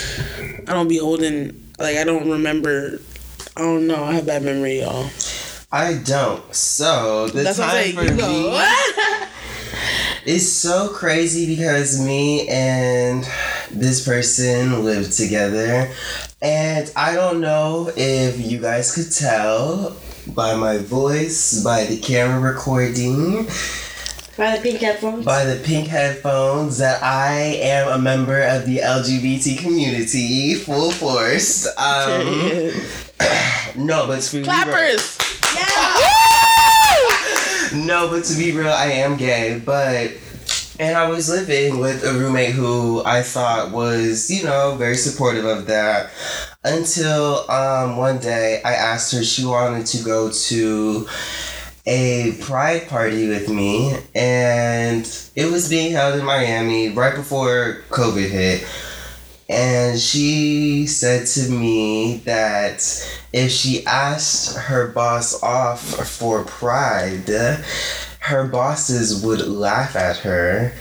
I 0.66 0.72
don't 0.72 0.88
be 0.88 0.98
holding 0.98 1.70
like 1.78 1.96
I 1.96 2.04
don't 2.04 2.28
remember. 2.28 3.00
I 3.56 3.60
don't 3.60 3.86
know. 3.86 4.02
I 4.02 4.14
have 4.14 4.26
bad 4.26 4.42
memory, 4.42 4.80
y'all. 4.80 5.08
I 5.70 5.94
don't. 6.04 6.42
So 6.54 7.28
the 7.28 7.42
That's 7.42 7.58
what 7.58 7.68
I'm 7.68 7.74
time 7.74 7.82
saying. 7.84 7.96
for 7.96 8.04
You 8.04 8.10
me 8.10 8.16
go. 8.16 9.26
is 10.26 10.50
so 10.54 10.88
crazy 10.88 11.54
because 11.54 12.04
me 12.04 12.48
and 12.48 13.24
this 13.70 14.04
person 14.04 14.84
lived 14.84 15.12
together, 15.16 15.90
and 16.40 16.90
I 16.96 17.14
don't 17.14 17.40
know 17.40 17.90
if 17.96 18.40
you 18.44 18.58
guys 18.58 18.92
could 18.94 19.12
tell 19.12 19.96
by 20.26 20.54
my 20.54 20.78
voice, 20.78 21.62
by 21.62 21.84
the 21.84 21.98
camera 21.98 22.40
recording, 22.40 23.46
By 24.36 24.56
the 24.56 24.62
pink 24.62 24.80
headphones. 24.80 25.24
by 25.24 25.44
the 25.44 25.56
pink 25.62 25.88
headphones 25.88 26.78
that 26.78 27.02
I 27.02 27.34
am 27.60 27.88
a 27.88 27.98
member 27.98 28.40
of 28.42 28.64
the 28.66 28.78
LGBT 28.78 29.58
community, 29.58 30.54
full 30.54 30.90
force. 30.90 31.66
Um, 31.76 32.72
no, 33.86 34.06
but 34.06 34.20
to 34.22 34.32
be 34.32 34.38
real- 34.38 34.46
Clappers. 34.46 35.18
yeah. 35.54 35.98
no, 37.86 38.08
but 38.08 38.24
to 38.24 38.34
be 38.36 38.52
real, 38.52 38.68
I 38.68 38.86
am 38.86 39.16
gay, 39.16 39.60
but. 39.64 40.12
And 40.80 40.96
I 40.96 41.06
was 41.08 41.28
living 41.28 41.78
with 41.78 42.02
a 42.02 42.12
roommate 42.14 42.54
who 42.54 43.04
I 43.04 43.22
thought 43.22 43.70
was, 43.72 44.30
you 44.30 44.42
know, 44.42 44.74
very 44.76 44.96
supportive 44.96 45.44
of 45.44 45.66
that. 45.66 46.10
Until 46.64 47.50
um, 47.50 47.96
one 47.96 48.18
day 48.18 48.60
I 48.64 48.74
asked 48.74 49.12
her 49.12 49.24
she 49.24 49.44
wanted 49.44 49.84
to 49.86 50.04
go 50.04 50.30
to 50.30 51.08
a 51.86 52.36
pride 52.40 52.88
party 52.88 53.28
with 53.28 53.48
me, 53.48 53.96
and 54.14 55.04
it 55.34 55.50
was 55.50 55.68
being 55.68 55.90
held 55.90 56.20
in 56.20 56.24
Miami 56.24 56.90
right 56.90 57.16
before 57.16 57.82
COVID 57.90 58.30
hit. 58.30 58.64
And 59.48 59.98
she 59.98 60.86
said 60.86 61.26
to 61.26 61.50
me 61.50 62.18
that 62.18 62.78
if 63.32 63.50
she 63.50 63.84
asked 63.84 64.56
her 64.56 64.86
boss 64.86 65.42
off 65.42 65.80
for 65.80 66.44
pride, 66.44 67.28
her 68.20 68.46
bosses 68.46 69.24
would 69.24 69.46
laugh 69.48 69.96
at 69.96 70.18
her 70.18 70.72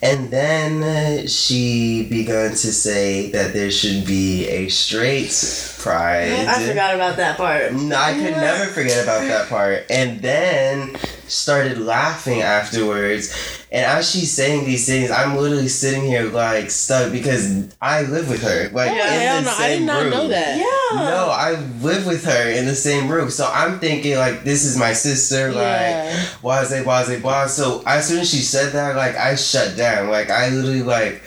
And 0.00 0.30
then 0.30 0.82
uh, 0.82 1.26
she 1.26 2.06
began 2.08 2.50
to 2.50 2.56
say 2.56 3.30
that 3.32 3.52
there 3.52 3.70
should 3.70 4.06
be 4.06 4.46
a 4.46 4.68
straight 4.68 5.32
pride. 5.78 6.46
I 6.46 6.66
forgot 6.66 6.94
about 6.94 7.16
that 7.16 7.36
part. 7.36 7.72
No, 7.72 7.96
I 7.96 8.12
could 8.12 8.36
never 8.36 8.70
forget 8.70 9.02
about 9.02 9.22
that 9.26 9.48
part. 9.48 9.86
And 9.90 10.20
then 10.20 10.96
started 11.26 11.78
laughing 11.78 12.42
afterwards. 12.42 13.57
And 13.70 13.84
as 13.84 14.10
she's 14.10 14.32
saying 14.32 14.64
these 14.64 14.86
things, 14.86 15.10
I'm 15.10 15.36
literally 15.36 15.68
sitting 15.68 16.02
here 16.04 16.24
like 16.30 16.70
stuck 16.70 17.12
because 17.12 17.68
I 17.82 18.02
live 18.02 18.28
with 18.28 18.42
her. 18.42 18.70
Like 18.70 18.92
Yeah, 18.92 19.14
in 19.14 19.20
Hell 19.20 19.36
the 19.36 19.42
no, 19.44 19.56
I 19.58 19.68
did 19.68 19.82
not 19.82 20.02
room. 20.02 20.10
know 20.10 20.28
that. 20.28 20.56
Yeah. 20.56 20.64
No, 21.10 21.28
I 21.30 21.50
live 21.82 22.06
with 22.06 22.24
her 22.24 22.50
in 22.50 22.64
the 22.64 22.74
same 22.74 23.08
room. 23.10 23.28
So 23.28 23.46
I'm 23.52 23.78
thinking 23.78 24.16
like 24.16 24.42
this 24.42 24.64
is 24.64 24.78
my 24.78 24.94
sister, 24.94 25.50
Yeah. 25.50 26.30
like 26.40 26.40
blase, 26.40 26.82
blase, 26.82 27.20
blah. 27.20 27.46
So 27.46 27.82
as 27.86 28.08
soon 28.08 28.20
as 28.20 28.30
she 28.30 28.38
said 28.38 28.72
that, 28.72 28.96
like 28.96 29.16
I 29.16 29.34
shut 29.34 29.76
down. 29.76 30.08
Like 30.08 30.30
I 30.30 30.48
literally 30.48 30.82
like 30.82 31.20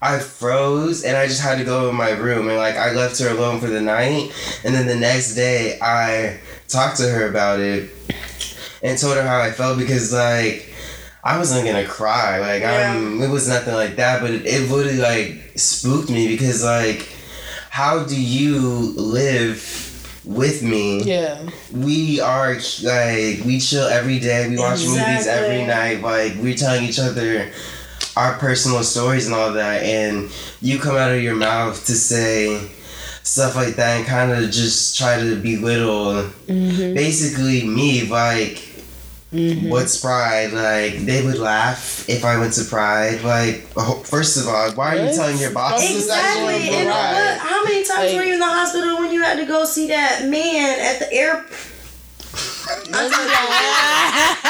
I 0.00 0.18
froze 0.20 1.02
and 1.02 1.16
I 1.16 1.26
just 1.26 1.40
had 1.42 1.58
to 1.58 1.64
go 1.64 1.88
in 1.90 1.96
my 1.96 2.10
room 2.10 2.46
and 2.48 2.56
like 2.56 2.76
I 2.76 2.92
left 2.92 3.18
her 3.18 3.30
alone 3.30 3.58
for 3.60 3.66
the 3.66 3.80
night. 3.80 4.32
And 4.64 4.72
then 4.74 4.86
the 4.86 4.94
next 4.94 5.34
day 5.34 5.76
I 5.82 6.38
talked 6.68 6.98
to 6.98 7.08
her 7.08 7.26
about 7.28 7.58
it 7.58 7.90
and 8.82 8.96
told 8.96 9.16
her 9.16 9.22
how 9.26 9.40
I 9.40 9.50
felt 9.50 9.76
because 9.78 10.12
like 10.12 10.72
I 11.22 11.38
wasn't 11.38 11.66
gonna 11.66 11.86
cry. 11.86 12.40
Like 12.40 12.62
I'm 12.62 13.22
it 13.22 13.28
was 13.28 13.48
nothing 13.48 13.74
like 13.74 13.96
that, 13.96 14.20
but 14.20 14.30
it, 14.30 14.46
it 14.46 14.70
literally 14.70 14.98
like 14.98 15.52
spooked 15.58 16.10
me 16.10 16.28
because 16.28 16.64
like 16.64 17.08
how 17.70 18.04
do 18.04 18.20
you 18.20 18.58
live 18.96 19.80
with 20.24 20.62
me? 20.62 21.02
Yeah. 21.02 21.48
We 21.72 22.20
are 22.20 22.54
like 22.54 23.44
we 23.44 23.60
chill 23.60 23.86
every 23.86 24.18
day. 24.18 24.48
We 24.48 24.58
watch 24.58 24.84
movies 24.84 25.26
every 25.26 25.66
night. 25.66 26.00
Like 26.00 26.34
we're 26.40 26.56
telling 26.56 26.84
each 26.84 26.98
other 26.98 27.50
our 28.16 28.34
personal 28.38 28.82
stories 28.82 29.26
and 29.26 29.34
all 29.34 29.52
that, 29.52 29.82
and 29.82 30.30
you 30.60 30.78
come 30.78 30.96
out 30.96 31.12
of 31.12 31.22
your 31.22 31.36
mouth 31.36 31.86
to 31.86 31.92
say 31.92 32.70
stuff 33.22 33.54
like 33.54 33.76
that 33.76 33.98
and 33.98 34.06
kind 34.06 34.32
of 34.32 34.50
just 34.50 34.96
try 34.98 35.20
to 35.20 35.36
belittle 35.36 36.24
mm-hmm. 36.48 36.94
basically 36.94 37.64
me 37.64 38.04
like 38.08 38.69
Mm-hmm. 39.32 39.68
what's 39.68 40.00
pride 40.00 40.52
like? 40.52 41.06
They 41.06 41.24
would 41.24 41.38
laugh 41.38 42.08
if 42.08 42.24
i 42.24 42.36
went 42.36 42.52
to 42.54 42.64
pride. 42.64 43.22
Like 43.22 43.64
oh, 43.76 44.02
first 44.04 44.36
of 44.36 44.48
all 44.48 44.72
why 44.72 44.96
are 44.98 45.06
you 45.06 45.14
telling 45.14 45.38
your 45.38 45.52
bosses 45.52 46.08
that 46.08 46.36
you're 46.40 46.50
Exactly. 46.50 46.74
And 46.76 46.86
to 46.88 46.90
what, 46.90 47.14
pride? 47.14 47.38
how 47.38 47.62
many 47.64 47.84
times 47.84 48.10
Like- 48.10 48.16
were 48.16 48.24
you 48.24 48.34
in 48.34 48.40
the 48.40 48.46
hospital 48.46 48.98
when 48.98 49.12
you 49.12 49.22
had 49.22 49.38
to 49.38 49.46
go 49.46 49.64
see 49.64 49.86
that 49.88 50.24
man 50.28 50.80
at 50.80 50.98
the 50.98 51.12
airport? 51.12 51.52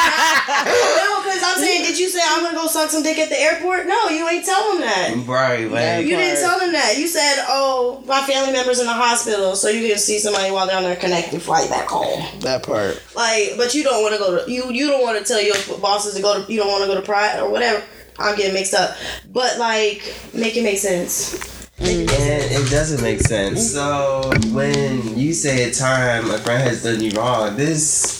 No, 0.60 1.22
because 1.22 1.42
I'm 1.44 1.58
saying, 1.58 1.82
did 1.84 1.98
you 1.98 2.08
say 2.08 2.20
I'm 2.24 2.42
gonna 2.42 2.56
go 2.56 2.66
suck 2.66 2.90
some 2.90 3.02
dick 3.02 3.18
at 3.18 3.28
the 3.28 3.38
airport? 3.40 3.86
No, 3.86 4.08
you 4.08 4.28
ain't 4.28 4.44
tell 4.44 4.72
him 4.72 4.80
that. 4.80 5.14
right 5.26 5.70
like 5.70 6.06
You 6.06 6.16
didn't 6.16 6.40
tell 6.42 6.58
them 6.58 6.72
that. 6.72 6.98
You 6.98 7.06
said, 7.06 7.44
"Oh, 7.48 8.02
my 8.06 8.20
family 8.22 8.52
member's 8.52 8.80
in 8.80 8.86
the 8.86 8.92
hospital, 8.92 9.56
so 9.56 9.68
you 9.68 9.88
can 9.88 9.98
see 9.98 10.18
somebody 10.18 10.50
while 10.50 10.66
they're 10.66 10.76
on 10.76 10.82
their 10.82 10.96
connecting 10.96 11.40
flight 11.40 11.70
back 11.70 11.88
home." 11.88 12.24
That 12.40 12.62
part. 12.62 13.00
Like, 13.14 13.54
but 13.56 13.74
you 13.74 13.84
don't 13.84 14.02
want 14.02 14.14
to 14.14 14.18
go 14.18 14.44
to 14.44 14.50
you. 14.50 14.70
You 14.72 14.88
don't 14.88 15.02
want 15.02 15.18
to 15.18 15.24
tell 15.24 15.40
your 15.42 15.54
bosses 15.80 16.14
to 16.16 16.22
go 16.22 16.42
to. 16.44 16.52
You 16.52 16.58
don't 16.58 16.68
want 16.68 16.82
to 16.82 16.88
go 16.88 16.94
to 17.00 17.02
Pride 17.06 17.38
or 17.40 17.50
whatever. 17.50 17.82
I'm 18.18 18.36
getting 18.36 18.54
mixed 18.54 18.74
up, 18.74 18.96
but 19.32 19.58
like, 19.58 20.02
make 20.34 20.56
it 20.56 20.62
make 20.62 20.78
sense. 20.78 21.34
and 21.78 22.10
it 22.10 22.70
doesn't 22.70 23.00
make 23.00 23.20
sense 23.20 23.72
so 23.72 24.30
when 24.52 25.16
you 25.16 25.32
say 25.32 25.70
a 25.70 25.72
time 25.72 26.30
a 26.30 26.36
friend 26.36 26.62
has 26.62 26.82
done 26.82 27.00
you 27.02 27.10
wrong 27.12 27.56
this 27.56 28.19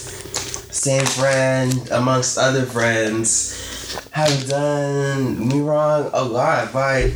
same 0.70 1.04
friend 1.06 1.88
amongst 1.90 2.38
other 2.38 2.64
friends 2.64 3.98
have 4.12 4.48
done 4.48 5.48
me 5.48 5.60
wrong 5.60 6.10
a 6.12 6.22
lot 6.22 6.72
like 6.74 7.12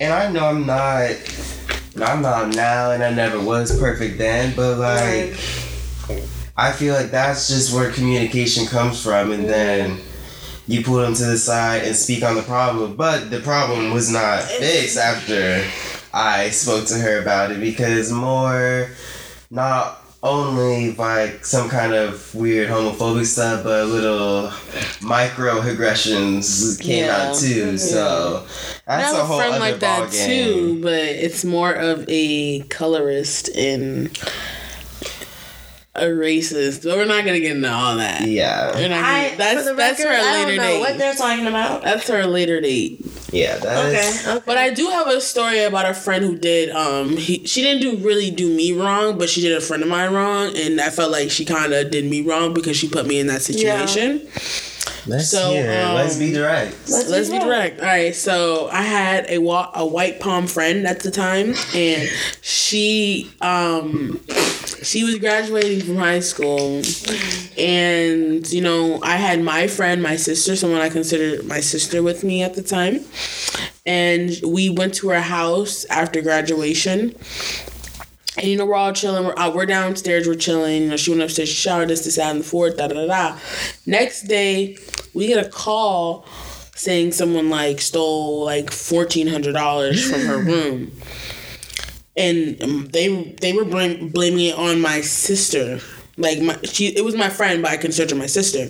and 0.00 0.12
i 0.12 0.30
know 0.30 0.46
i'm 0.46 0.66
not 0.66 1.10
i'm 2.00 2.22
not 2.22 2.54
now 2.54 2.92
and 2.92 3.02
i 3.02 3.10
never 3.10 3.40
was 3.40 3.78
perfect 3.78 4.18
then 4.18 4.54
but 4.56 4.78
like 4.78 5.38
I 6.56 6.72
feel 6.72 6.94
like 6.94 7.10
that's 7.10 7.48
just 7.48 7.74
where 7.74 7.90
communication 7.90 8.66
comes 8.66 9.02
from, 9.02 9.32
and 9.32 9.48
then 9.48 10.00
you 10.66 10.84
pull 10.84 10.96
them 10.96 11.14
to 11.14 11.24
the 11.24 11.38
side 11.38 11.84
and 11.84 11.96
speak 11.96 12.22
on 12.22 12.34
the 12.34 12.42
problem. 12.42 12.94
But 12.94 13.30
the 13.30 13.40
problem 13.40 13.92
was 13.92 14.12
not 14.12 14.42
fixed 14.42 14.98
after 14.98 15.64
I 16.12 16.50
spoke 16.50 16.86
to 16.88 16.98
her 16.98 17.22
about 17.22 17.52
it 17.52 17.60
because 17.60 18.12
more, 18.12 18.90
not 19.50 19.98
only 20.22 20.92
like 20.94 21.44
some 21.44 21.68
kind 21.68 21.92
of 21.94 22.32
weird 22.34 22.68
homophobic 22.68 23.26
stuff, 23.26 23.64
but 23.64 23.86
little 23.86 24.48
microaggressions 25.00 26.80
came 26.80 27.06
Yeah. 27.06 27.16
out 27.30 27.36
too. 27.36 27.64
Mm-hmm. 27.66 27.76
So 27.78 28.46
I 28.86 28.96
that's 28.98 29.08
have 29.12 29.16
a 29.16 29.20
a 29.22 29.24
whole 29.24 29.38
friend 29.38 29.54
other 29.54 29.60
like 29.60 29.80
that 29.80 30.10
ballgame. 30.10 30.26
too, 30.26 30.80
but 30.82 30.92
it's 30.94 31.44
more 31.44 31.72
of 31.72 32.04
a 32.08 32.60
colorist 32.68 33.48
and 33.56 34.06
a 35.94 36.04
racist. 36.04 36.84
But 36.84 36.96
we're 36.96 37.04
not 37.04 37.24
gonna 37.24 37.40
get 37.40 37.56
into 37.56 37.70
all 37.72 37.96
that. 37.96 38.22
Yeah, 38.22 38.74
We're 38.76 38.88
not 38.88 39.04
I, 39.04 39.24
gonna, 39.26 39.36
that's 39.38 39.58
for 39.64 39.70
the 39.70 39.74
that's 39.74 39.98
record, 40.00 40.14
for 40.14 40.20
a 40.20 40.22
I 40.24 40.32
later 40.32 40.46
don't 40.46 40.56
know 40.56 40.62
date. 40.72 40.80
what 40.80 40.98
they're 40.98 41.14
talking 41.14 41.46
about. 41.46 41.82
that's 41.82 42.04
for 42.04 42.20
a 42.20 42.26
later 42.26 42.60
date. 42.60 43.04
Yeah, 43.32 43.56
that's 43.56 44.22
Okay, 44.24 44.30
okay. 44.36 44.42
But 44.46 44.58
I 44.58 44.70
do 44.70 44.86
have 44.88 45.08
a 45.08 45.20
story 45.20 45.62
about 45.64 45.86
a 45.88 45.94
friend 45.94 46.24
who 46.24 46.36
did. 46.36 46.70
Um, 46.70 47.16
he 47.16 47.44
she 47.46 47.62
didn't 47.62 47.80
do 47.82 47.96
really 48.06 48.30
do 48.30 48.48
me 48.54 48.72
wrong, 48.72 49.18
but 49.18 49.28
she 49.28 49.40
did 49.40 49.56
a 49.56 49.60
friend 49.60 49.82
of 49.82 49.88
mine 49.88 50.12
wrong, 50.12 50.56
and 50.56 50.80
I 50.80 50.90
felt 50.90 51.10
like 51.10 51.30
she 51.30 51.44
kind 51.44 51.72
of 51.72 51.90
did 51.90 52.04
me 52.04 52.20
wrong 52.22 52.54
because 52.54 52.76
she 52.76 52.88
put 52.88 53.06
me 53.06 53.18
in 53.18 53.26
that 53.28 53.42
situation. 53.42 54.28
Let's 55.06 55.30
So, 55.30 55.50
hear. 55.50 55.68
it. 55.68 55.84
um, 55.84 55.94
Let's 55.96 56.16
be 56.16 56.32
direct. 56.32 56.76
Let's, 56.88 57.08
Let's 57.08 57.28
be 57.28 57.38
be 57.38 57.44
direct. 57.44 57.80
All 57.80 57.86
right, 57.86 58.14
so 58.14 58.68
I 58.70 58.82
had 58.82 59.26
a 59.28 59.38
wa- 59.38 59.70
a 59.74 59.84
white 59.84 60.20
palm 60.20 60.46
friend 60.46 60.86
at 60.86 61.00
the 61.00 61.10
time, 61.10 61.54
and 61.74 62.08
she 62.40 63.30
um 63.40 64.20
she 64.82 65.04
was 65.04 65.18
graduating 65.18 65.80
from 65.84 65.96
high 65.96 66.20
school, 66.20 66.82
and 67.58 68.50
you 68.52 68.60
know 68.60 69.00
I 69.02 69.16
had 69.16 69.42
my 69.42 69.66
friend, 69.66 70.02
my 70.02 70.16
sister, 70.16 70.56
someone 70.56 70.80
I 70.80 70.88
considered 70.88 71.46
my 71.46 71.60
sister, 71.60 72.02
with 72.02 72.24
me 72.24 72.42
at 72.42 72.54
the 72.54 72.62
time, 72.62 73.00
and 73.86 74.30
we 74.46 74.70
went 74.70 74.94
to 74.94 75.10
her 75.10 75.20
house 75.20 75.84
after 75.86 76.20
graduation. 76.22 77.14
And 78.38 78.46
you 78.46 78.56
know 78.56 78.64
we're 78.64 78.76
all 78.76 78.94
chilling. 78.94 79.26
We're 79.26 79.34
out. 79.36 79.54
We're 79.54 79.66
downstairs. 79.66 80.26
We're 80.26 80.34
chilling. 80.34 80.84
You 80.84 80.88
know 80.90 80.96
she 80.96 81.10
went 81.10 81.22
upstairs. 81.22 81.50
She 81.50 81.54
showered 81.54 81.90
us, 81.90 82.04
this, 82.04 82.16
that, 82.16 82.30
and 82.30 82.40
the 82.40 82.44
fourth. 82.44 82.78
Da 82.78 82.88
da 82.88 83.06
da. 83.06 83.38
Next 83.84 84.22
day, 84.22 84.78
we 85.12 85.26
get 85.26 85.44
a 85.44 85.48
call 85.48 86.26
saying 86.74 87.12
someone 87.12 87.50
like 87.50 87.80
stole 87.80 88.44
like 88.44 88.70
fourteen 88.70 89.26
hundred 89.26 89.52
dollars 89.52 90.10
from 90.10 90.22
her 90.22 90.38
room, 90.38 90.90
and 92.16 92.58
they 92.92 93.34
they 93.40 93.52
were 93.52 93.64
blame, 93.64 94.08
blaming 94.08 94.46
it 94.46 94.56
on 94.56 94.80
my 94.80 95.00
sister. 95.00 95.80
Like 96.16 96.40
my 96.40 96.58
she, 96.64 96.88
it 96.88 97.04
was 97.04 97.14
my 97.16 97.30
friend, 97.30 97.62
but 97.62 97.70
I 97.72 97.76
consider 97.76 98.14
her 98.14 98.20
my 98.20 98.26
sister. 98.26 98.68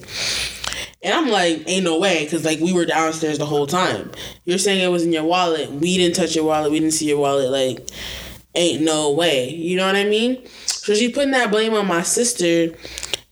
And 1.04 1.12
I'm 1.12 1.28
like, 1.28 1.64
ain't 1.66 1.84
no 1.84 1.98
way, 1.98 2.24
because 2.24 2.44
like 2.44 2.60
we 2.60 2.72
were 2.72 2.84
downstairs 2.84 3.38
the 3.38 3.46
whole 3.46 3.66
time. 3.66 4.12
You're 4.44 4.58
saying 4.58 4.80
it 4.80 4.88
was 4.88 5.04
in 5.04 5.12
your 5.12 5.24
wallet. 5.24 5.70
We 5.70 5.96
didn't 5.96 6.14
touch 6.14 6.36
your 6.36 6.44
wallet. 6.44 6.70
We 6.70 6.78
didn't 6.78 6.94
see 6.94 7.08
your 7.08 7.18
wallet. 7.18 7.50
Like, 7.50 7.88
ain't 8.54 8.82
no 8.82 9.10
way. 9.10 9.50
You 9.50 9.76
know 9.76 9.86
what 9.86 9.96
I 9.96 10.04
mean? 10.04 10.46
So 10.66 10.94
she's 10.94 11.12
putting 11.12 11.32
that 11.32 11.50
blame 11.50 11.74
on 11.74 11.88
my 11.88 12.02
sister. 12.02 12.74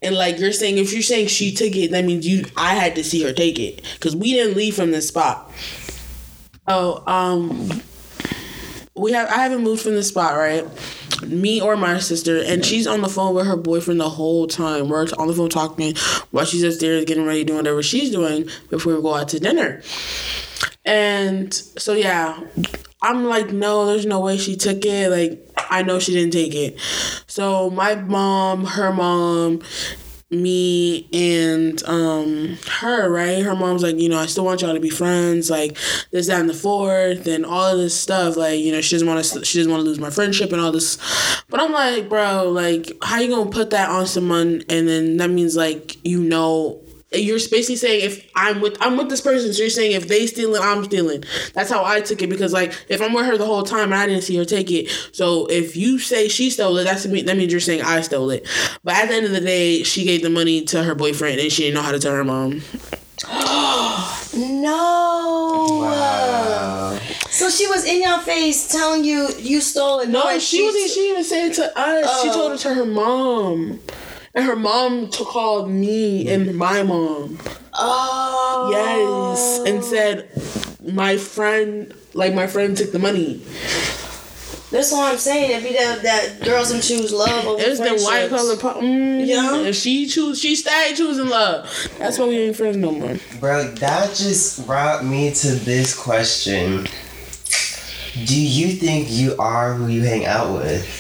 And 0.02 0.16
like 0.16 0.40
you're 0.40 0.52
saying, 0.52 0.78
if 0.78 0.92
you're 0.92 1.02
saying 1.02 1.28
she 1.28 1.54
took 1.54 1.76
it, 1.76 1.92
that 1.92 2.04
means 2.04 2.26
you. 2.26 2.44
I 2.56 2.74
had 2.74 2.96
to 2.96 3.04
see 3.04 3.22
her 3.22 3.32
take 3.32 3.58
it 3.60 3.84
because 3.94 4.16
we 4.16 4.32
didn't 4.32 4.56
leave 4.56 4.74
from 4.74 4.90
this 4.90 5.06
spot. 5.06 5.52
Oh, 6.66 7.04
um, 7.06 7.82
we 9.00 9.12
have. 9.12 9.28
I 9.28 9.38
haven't 9.38 9.62
moved 9.62 9.82
from 9.82 9.94
the 9.94 10.02
spot, 10.02 10.36
right? 10.36 10.64
Me 11.26 11.60
or 11.60 11.76
my 11.76 11.98
sister, 11.98 12.42
and 12.42 12.64
she's 12.64 12.86
on 12.86 13.02
the 13.02 13.08
phone 13.08 13.34
with 13.34 13.46
her 13.46 13.56
boyfriend 13.56 14.00
the 14.00 14.08
whole 14.08 14.46
time. 14.46 14.88
We're 14.88 15.06
on 15.18 15.26
the 15.26 15.34
phone 15.34 15.50
talking 15.50 15.94
while 16.30 16.44
she's 16.44 16.62
upstairs 16.62 17.04
getting 17.04 17.26
ready, 17.26 17.44
doing 17.44 17.58
whatever 17.58 17.82
she's 17.82 18.10
doing 18.10 18.48
before 18.70 18.94
we 18.94 19.02
go 19.02 19.14
out 19.14 19.28
to 19.28 19.40
dinner. 19.40 19.82
And 20.84 21.52
so 21.52 21.92
yeah, 21.94 22.40
I'm 23.02 23.24
like, 23.24 23.52
no, 23.52 23.86
there's 23.86 24.06
no 24.06 24.20
way 24.20 24.36
she 24.38 24.56
took 24.56 24.84
it. 24.84 25.10
Like, 25.10 25.46
I 25.70 25.82
know 25.82 25.98
she 25.98 26.12
didn't 26.12 26.32
take 26.32 26.54
it. 26.54 26.78
So 27.26 27.70
my 27.70 27.94
mom, 27.94 28.64
her 28.64 28.92
mom, 28.92 29.62
me 30.30 31.08
and 31.12 31.82
um 31.84 32.56
her, 32.78 33.10
right? 33.10 33.42
Her 33.42 33.56
mom's 33.56 33.82
like, 33.82 33.96
you 33.96 34.08
know, 34.08 34.18
I 34.18 34.26
still 34.26 34.44
want 34.44 34.62
y'all 34.62 34.74
to 34.74 34.80
be 34.80 34.90
friends, 34.90 35.50
like 35.50 35.76
this, 36.12 36.28
that, 36.28 36.40
and 36.40 36.48
the 36.48 36.54
fourth, 36.54 37.26
and 37.26 37.44
all 37.44 37.72
of 37.72 37.78
this 37.78 37.98
stuff. 37.98 38.36
Like, 38.36 38.60
you 38.60 38.72
know, 38.72 38.80
she 38.80 38.94
doesn't 38.94 39.08
want 39.08 39.24
to, 39.24 39.44
she 39.44 39.58
doesn't 39.58 39.72
want 39.72 39.82
to 39.82 39.86
lose 39.86 39.98
my 39.98 40.10
friendship 40.10 40.52
and 40.52 40.60
all 40.60 40.72
this. 40.72 40.98
But 41.48 41.60
I'm 41.60 41.72
like, 41.72 42.08
bro, 42.08 42.48
like, 42.48 42.92
how 43.02 43.18
you 43.18 43.28
gonna 43.34 43.50
put 43.50 43.70
that 43.70 43.90
on 43.90 44.06
someone, 44.06 44.62
and 44.68 44.88
then 44.88 45.16
that 45.16 45.30
means 45.30 45.56
like, 45.56 45.96
you 46.04 46.22
know, 46.22 46.80
you're 47.12 47.38
basically 47.38 47.76
saying 47.76 48.04
if 48.04 48.30
I'm 48.36 48.60
with 48.60 48.76
I'm 48.80 48.96
with 48.96 49.08
this 49.08 49.20
person, 49.20 49.52
so 49.52 49.60
you're 49.62 49.70
saying 49.70 49.92
if 49.92 50.06
they 50.08 50.26
steal 50.26 50.54
it, 50.54 50.60
I'm 50.62 50.84
stealing. 50.84 51.24
That's 51.54 51.68
how 51.70 51.84
I 51.84 52.00
took 52.00 52.22
it 52.22 52.28
because 52.30 52.52
like 52.52 52.72
if 52.88 53.00
I'm 53.02 53.12
with 53.12 53.26
her 53.26 53.36
the 53.36 53.46
whole 53.46 53.62
time 53.64 53.92
and 53.92 53.94
I 53.94 54.06
didn't 54.06 54.22
see 54.22 54.36
her 54.36 54.44
take 54.44 54.70
it, 54.70 54.88
so 55.12 55.46
if 55.46 55.76
you 55.76 55.98
say 55.98 56.28
she 56.28 56.50
stole 56.50 56.76
it, 56.78 56.84
that's 56.84 57.02
that 57.04 57.12
means 57.36 57.50
you're 57.50 57.60
saying 57.60 57.82
I 57.82 58.00
stole 58.02 58.30
it. 58.30 58.46
But 58.84 58.94
at 58.94 59.08
the 59.08 59.14
end 59.14 59.26
of 59.26 59.32
the 59.32 59.40
day, 59.40 59.82
she 59.82 60.04
gave 60.04 60.22
the 60.22 60.30
money 60.30 60.64
to 60.66 60.84
her 60.84 60.94
boyfriend 60.94 61.40
and 61.40 61.50
she 61.50 61.62
didn't 61.64 61.74
know 61.74 61.82
how 61.82 61.92
to 61.92 61.98
tell 61.98 62.14
her 62.14 62.24
mom. 62.24 62.62
No 63.28 64.16
No. 64.36 65.80
Wow. 65.82 66.98
So 67.30 67.50
she 67.50 67.66
was 67.66 67.84
in 67.84 68.02
your 68.02 68.18
face 68.20 68.68
telling 68.68 69.04
you 69.04 69.28
you 69.38 69.60
stole 69.60 70.00
it. 70.00 70.08
No, 70.08 70.22
knowing 70.24 70.40
she 70.40 70.58
she's- 70.58 70.72
wasn't. 70.74 70.90
She 70.92 71.10
even 71.10 71.24
said 71.24 71.50
it 71.50 71.54
to 71.54 71.78
us. 71.78 72.22
She 72.22 72.28
Oh. 72.28 72.32
told 72.34 72.52
it 72.52 72.58
to 72.58 72.74
her 72.74 72.84
mom, 72.86 73.80
and 74.34 74.44
her 74.44 74.56
mom 74.56 75.08
t- 75.10 75.24
called 75.24 75.70
me 75.70 76.28
and 76.28 76.54
my 76.56 76.82
mom. 76.82 77.38
Oh. 77.74 78.68
Yes, 78.72 79.60
and 79.66 79.82
said 79.84 80.28
my 80.92 81.16
friend, 81.16 81.92
like 82.14 82.34
my 82.34 82.46
friend, 82.46 82.76
took 82.76 82.92
the 82.92 82.98
money. 82.98 83.42
That's 84.70 84.92
what 84.92 85.12
I'm 85.12 85.18
saying. 85.18 85.50
It'd 85.50 85.64
be 85.68 85.72
that 85.74 86.02
that 86.02 86.44
girls 86.44 86.70
and 86.70 86.80
choose 86.80 87.12
love 87.12 87.44
over 87.44 87.60
It's 87.60 87.80
the 87.80 87.90
white 88.04 88.28
friendships. 88.28 88.30
color. 88.30 88.56
Po- 88.56 88.80
mm, 88.80 89.26
Yeah. 89.26 89.56
And 89.64 89.74
she 89.74 90.06
choose. 90.06 90.38
She 90.40 90.54
stayed 90.54 90.94
choosing 90.96 91.28
love. 91.28 91.68
That's 91.98 92.18
why 92.20 92.26
we 92.28 92.38
ain't 92.38 92.56
friends 92.56 92.76
no 92.76 92.92
more. 92.92 93.16
Bro, 93.40 93.72
that 93.80 94.14
just 94.14 94.64
brought 94.66 95.04
me 95.04 95.32
to 95.34 95.48
this 95.56 95.92
question. 95.98 96.86
Do 98.26 98.40
you 98.40 98.68
think 98.74 99.10
you 99.10 99.34
are 99.40 99.74
who 99.74 99.88
you 99.88 100.02
hang 100.02 100.24
out 100.24 100.54
with? 100.54 100.99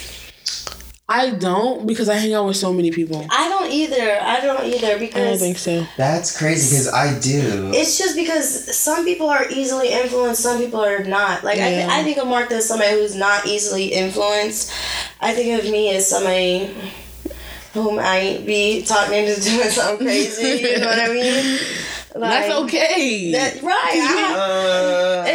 I 1.12 1.30
don't 1.30 1.88
because 1.88 2.08
I 2.08 2.14
hang 2.14 2.34
out 2.34 2.46
with 2.46 2.56
so 2.56 2.72
many 2.72 2.92
people. 2.92 3.26
I 3.30 3.48
don't 3.48 3.68
either. 3.70 4.18
I 4.22 4.40
don't 4.40 4.64
either 4.64 4.96
because 4.96 5.16
I 5.16 5.24
don't 5.24 5.32
because 5.32 5.40
think 5.40 5.58
so. 5.58 5.84
That's 5.96 6.38
crazy 6.38 6.76
because 6.76 6.86
I 6.92 7.18
do. 7.18 7.72
it's 7.74 7.98
just 7.98 8.14
because 8.14 8.76
some 8.76 9.04
people 9.04 9.28
are 9.28 9.44
easily 9.50 9.88
influenced, 9.92 10.40
some 10.40 10.58
people 10.58 10.80
are 10.80 11.02
not. 11.02 11.42
Like 11.42 11.58
I, 11.58 11.68
th- 11.70 11.88
I 11.88 12.04
think 12.04 12.18
of 12.18 12.28
Martha 12.28 12.54
as 12.54 12.68
somebody 12.68 12.92
who's 12.92 13.16
not 13.16 13.44
easily 13.44 13.86
influenced. 13.86 14.72
I 15.20 15.34
think 15.34 15.58
of 15.64 15.68
me 15.70 15.94
as 15.96 16.06
somebody 16.08 16.70
who 17.74 17.90
might 17.96 18.44
be 18.46 18.82
talking 18.82 19.14
into 19.26 19.40
doing 19.40 19.68
something 19.70 20.06
crazy. 20.06 20.68
you 20.68 20.78
know 20.78 20.86
what 20.86 20.98
I 21.00 21.08
mean? 21.12 21.58
Like, 22.14 22.30
That's 22.30 22.54
okay. 22.64 23.32
That, 23.32 23.62
right. 23.62 23.74
I, 23.74 24.30
Uh, 24.40 25.24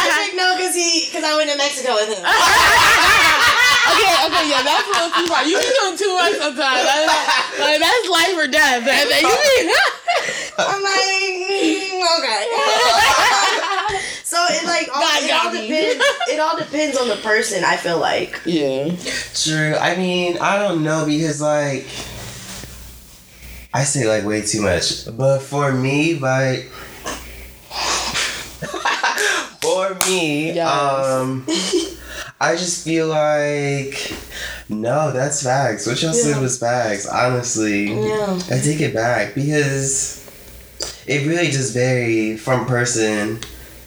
I 0.00 0.24
think 0.24 0.36
no, 0.36 0.56
cause 0.58 0.74
he, 0.74 1.06
cause 1.12 1.22
I 1.24 1.36
went 1.36 1.50
to 1.50 1.56
Mexico 1.56 1.94
with 1.94 2.08
him. 2.16 2.24
Okay, 3.98 4.26
okay, 4.30 4.44
yeah, 4.50 4.62
that's 4.62 4.86
a 4.86 4.90
little 4.94 5.10
too 5.10 5.26
far. 5.26 5.42
You 5.44 5.58
be 5.58 5.66
doing 5.82 5.96
too 5.98 6.14
much 6.14 6.34
sometimes. 6.38 6.84
Like, 6.86 7.06
like, 7.58 7.78
that's 7.82 8.08
life 8.08 8.36
or 8.38 8.46
death. 8.46 8.84
That, 8.86 9.04
that 9.10 9.22
you 9.22 9.34
be. 9.34 9.74
I'm 10.58 10.82
like, 10.82 11.02
mm, 11.50 12.02
okay. 12.18 12.42
so 14.24 14.38
it 14.50 14.64
like 14.66 14.88
all, 14.94 15.02
it 15.02 15.30
all 15.32 15.52
depends. 15.52 16.04
It 16.28 16.40
all 16.40 16.58
depends 16.58 16.96
on 16.96 17.08
the 17.08 17.16
person. 17.16 17.64
I 17.64 17.76
feel 17.76 17.98
like. 17.98 18.40
yeah. 18.44 18.94
True. 19.34 19.74
I 19.74 19.96
mean, 19.96 20.38
I 20.38 20.58
don't 20.58 20.82
know 20.84 21.04
because 21.06 21.40
like 21.40 21.86
I 23.72 23.84
say 23.84 24.06
like 24.08 24.24
way 24.24 24.42
too 24.42 24.62
much, 24.62 25.06
but 25.16 25.40
for 25.40 25.72
me, 25.72 26.18
like 26.18 26.70
for 29.78 29.94
me, 30.08 30.52
Yes. 30.52 30.68
um, 30.68 31.46
I 32.40 32.56
just 32.56 32.84
feel 32.84 33.08
like 33.08 34.12
no, 34.68 35.12
that's 35.12 35.42
facts. 35.42 35.86
What 35.86 36.00
y'all 36.02 36.12
said 36.12 36.40
was 36.40 36.58
facts. 36.58 37.06
Honestly, 37.06 37.92
Yeah. 37.92 38.38
I 38.50 38.58
take 38.60 38.80
it 38.80 38.94
back 38.94 39.34
because 39.34 40.24
it 41.06 41.26
really 41.26 41.50
just 41.50 41.72
vary 41.74 42.36
from 42.36 42.66
person 42.66 43.40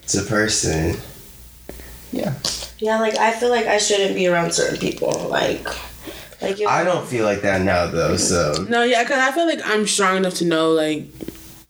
to 0.08 0.22
person. 0.24 0.98
Yeah. 2.12 2.34
Yeah, 2.80 3.00
like 3.00 3.16
I 3.18 3.32
feel 3.32 3.50
like 3.50 3.68
I 3.68 3.78
shouldn't 3.78 4.16
be 4.16 4.28
around 4.28 4.54
certain 4.54 4.78
people. 4.80 5.28
Like, 5.30 5.68
like 6.42 6.60
you. 6.60 6.68
I 6.68 6.84
don't 6.84 7.08
feel 7.08 7.26
like 7.26 7.42
that 7.44 7.62
now 7.62 7.86
though, 7.88 8.18
so 8.18 8.66
No, 8.68 8.84
yeah, 8.84 9.04
because 9.04 9.20
I 9.20 9.32
feel 9.32 9.46
like 9.46 9.62
I'm 9.64 9.86
strong 9.88 10.18
enough 10.18 10.34
to 10.36 10.46
know, 10.46 10.72
like, 10.72 11.06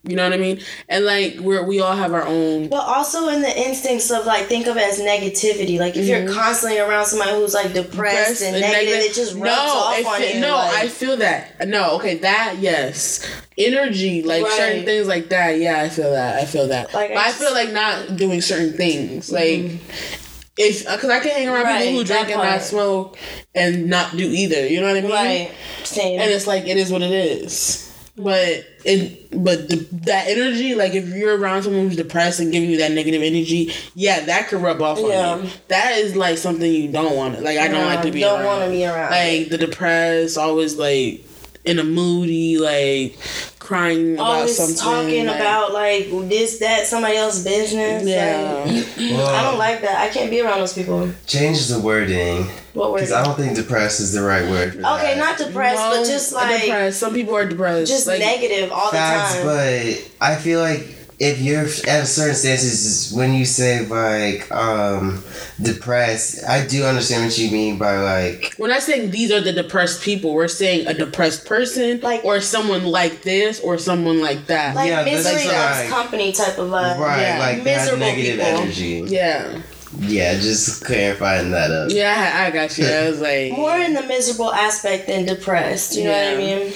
you 0.04 0.16
know 0.16 0.24
what 0.24 0.32
I 0.32 0.36
mean? 0.36 0.60
And, 0.88 1.04
like, 1.04 1.38
we're, 1.38 1.64
we 1.64 1.80
all 1.80 1.94
have 1.94 2.12
our 2.12 2.26
own. 2.26 2.68
But 2.68 2.84
also 2.84 3.28
in 3.28 3.40
the 3.40 3.56
instincts 3.56 4.10
of 4.10 4.26
like 4.26 4.46
think 4.46 4.66
of 4.66 4.76
it 4.76 4.82
as 4.82 4.98
negativity. 4.98 5.78
Like 5.78 5.96
if 5.96 6.06
you're 6.06 6.20
mm-hmm. 6.20 6.34
constantly 6.34 6.80
around 6.80 7.06
somebody 7.06 7.32
who's 7.32 7.54
like 7.54 7.72
depressed, 7.72 8.42
and, 8.42 8.60
negative, 8.60 8.94
it 8.94 9.14
just 9.14 9.34
rubs 9.34 9.48
off 9.50 10.06
on 10.06 10.22
you. 10.22 10.40
No, 10.40 10.56
like, 10.56 10.74
I 10.74 10.88
feel 10.88 11.16
that. 11.18 11.68
No, 11.68 11.96
okay, 11.96 12.16
that 12.18 12.56
yes, 12.58 13.24
energy, 13.56 14.22
like 14.22 14.42
Right. 14.42 14.52
certain 14.52 14.84
things 14.84 15.06
like 15.06 15.28
that. 15.28 15.58
Yeah, 15.58 15.80
I 15.80 15.88
feel 15.88 16.10
that. 16.10 16.40
I 16.40 16.46
feel 16.46 16.68
that. 16.68 16.92
Like, 16.92 17.12
I 17.12 17.14
but 17.14 17.20
I, 17.20 17.26
just- 17.26 17.38
feel 17.38 17.52
like 17.52 17.72
not 17.72 18.16
doing 18.16 18.40
certain 18.40 18.72
things, 18.72 19.30
like. 19.30 19.60
Mm-hmm. 19.60 20.18
If, 20.58 20.84
cause 20.84 21.08
I 21.08 21.20
can 21.20 21.30
hang 21.30 21.48
around 21.48 21.64
Right, 21.64 21.82
people 21.82 22.00
who 22.00 22.04
drink 22.04 22.28
and 22.28 22.42
not 22.42 22.60
smoke 22.60 23.16
and 23.54 23.88
not 23.88 24.14
do 24.14 24.26
either. 24.26 24.66
You 24.68 24.82
know 24.82 24.86
what 24.86 24.98
I 24.98 25.00
mean? 25.00 25.10
right. 25.10 25.50
Same. 25.82 26.20
and 26.20 26.30
it's 26.30 26.46
like 26.46 26.66
it 26.66 26.76
is 26.76 26.92
what 26.92 27.00
it 27.00 27.10
is. 27.10 27.91
But 28.14 28.66
it, 28.84 29.30
but 29.42 29.70
the, 29.70 29.76
that 30.04 30.28
energy, 30.28 30.74
like 30.74 30.92
if 30.92 31.08
you're 31.08 31.38
around 31.38 31.62
someone 31.62 31.86
who's 31.88 31.96
depressed 31.96 32.40
and 32.40 32.52
giving 32.52 32.68
you 32.70 32.76
that 32.78 32.92
negative 32.92 33.22
energy, 33.22 33.72
yeah, 33.94 34.20
that 34.26 34.48
could 34.48 34.60
rub 34.60 34.82
off 34.82 34.98
Yeah. 34.98 35.30
on 35.30 35.44
you. 35.44 35.50
That 35.68 35.92
is 35.96 36.14
like 36.14 36.36
something 36.36 36.70
you 36.70 36.92
don't 36.92 37.16
want. 37.16 37.40
Like 37.42 37.56
I 37.56 37.68
don't 37.68 37.86
like 37.86 38.02
to 38.02 38.10
be 38.10 38.20
Don't 38.20 38.44
want 38.44 38.64
to 38.64 38.70
be 38.70 38.84
around. 38.84 39.10
Like 39.12 39.48
the 39.48 39.56
depressed, 39.56 40.36
always 40.36 40.76
like 40.76 41.24
in 41.64 41.78
a 41.78 41.84
moody, 41.84 42.58
like 42.58 43.16
crying 43.62 44.14
about 44.14 44.26
always 44.26 44.56
something. 44.56 44.76
talking 44.76 45.26
like- 45.26 45.36
about 45.36 45.72
like 45.72 46.08
this, 46.28 46.58
that, 46.58 46.86
somebody 46.86 47.16
else's 47.16 47.44
business. 47.44 48.02
Yeah. 48.04 48.64
Like, 48.66 48.86
well, 48.98 49.26
I 49.28 49.42
don't 49.42 49.58
like 49.58 49.80
that. 49.82 49.98
I 50.00 50.08
can't 50.08 50.30
be 50.30 50.40
around 50.40 50.58
those 50.58 50.72
people. 50.72 51.10
change 51.26 51.66
the 51.68 51.78
wording 51.78 52.44
What 52.74 52.90
word? 52.90 52.98
because 52.98 53.12
I 53.12 53.24
don't 53.24 53.36
think 53.36 53.54
depressed 53.56 54.00
is 54.00 54.12
the 54.12 54.22
right 54.22 54.48
word. 54.48 54.72
For 54.74 54.78
Okay, 54.80 55.14
that. 55.14 55.18
not 55.18 55.38
depressed, 55.38 55.76
but 55.82 56.04
just 56.06 56.32
like 56.32 56.62
depressed. 56.62 56.98
Some 56.98 57.14
people 57.14 57.34
are 57.36 57.46
depressed. 57.46 57.90
just 57.90 58.06
like, 58.06 58.18
negative 58.20 58.70
all 58.72 58.90
the 58.90 58.96
facts, 58.96 59.34
time. 59.36 59.46
but 59.46 60.10
I 60.20 60.34
feel 60.36 60.60
like 60.60 60.86
if 61.24 61.40
you're 61.40 61.60
at 61.62 62.02
a 62.02 62.06
certain 62.06 62.34
stances, 62.34 63.12
when 63.14 63.32
you 63.32 63.44
say 63.44 63.86
like 63.86 64.50
um 64.50 65.22
depressed, 65.62 66.42
I 66.48 66.66
do 66.66 66.82
understand 66.84 67.24
what 67.26 67.38
you 67.38 67.48
mean 67.52 67.78
by 67.78 67.96
like 67.98 68.54
We're 68.58 68.66
not 68.68 68.82
saying 68.82 69.12
these 69.12 69.30
are 69.30 69.40
the 69.40 69.52
depressed 69.52 70.02
people. 70.02 70.34
We're 70.34 70.48
saying 70.48 70.88
a 70.88 70.94
depressed 70.94 71.46
person, 71.46 72.00
Like- 72.00 72.24
or 72.24 72.40
someone 72.40 72.84
like 72.84 73.22
this, 73.22 73.60
or 73.60 73.78
someone 73.78 74.20
like 74.20 74.46
that. 74.48 74.74
like 74.74 74.88
Yeah, 74.88 75.04
misery 75.04 75.44
that's 75.44 75.46
loves 75.46 75.78
like- 75.80 75.88
company 75.90 76.32
type 76.32 76.58
of 76.58 76.68
vibe. 76.70 76.98
right, 76.98 77.20
yeah, 77.22 77.38
like 77.38 77.64
that 77.64 77.98
negative 77.98 78.40
people. 78.40 78.60
energy. 78.62 79.04
yeah, 79.06 79.62
Yeah, 80.00 80.34
just 80.40 80.84
clarifying 80.84 81.52
that 81.52 81.70
up. 81.70 81.90
yeah, 81.92 82.32
I, 82.42 82.46
I 82.46 82.50
got 82.50 82.76
you. 82.78 82.86
I 82.86 83.08
was 83.08 83.20
like, 83.20 83.52
More 83.62 83.78
in 83.78 83.94
the 83.94 84.02
miserable 84.02 84.52
aspect 84.52 85.06
than 85.06 85.24
depressed. 85.26 85.94
You 85.94 86.04
know 86.04 86.18
what 86.18 86.34
I 86.34 86.36
mean? 86.36 86.72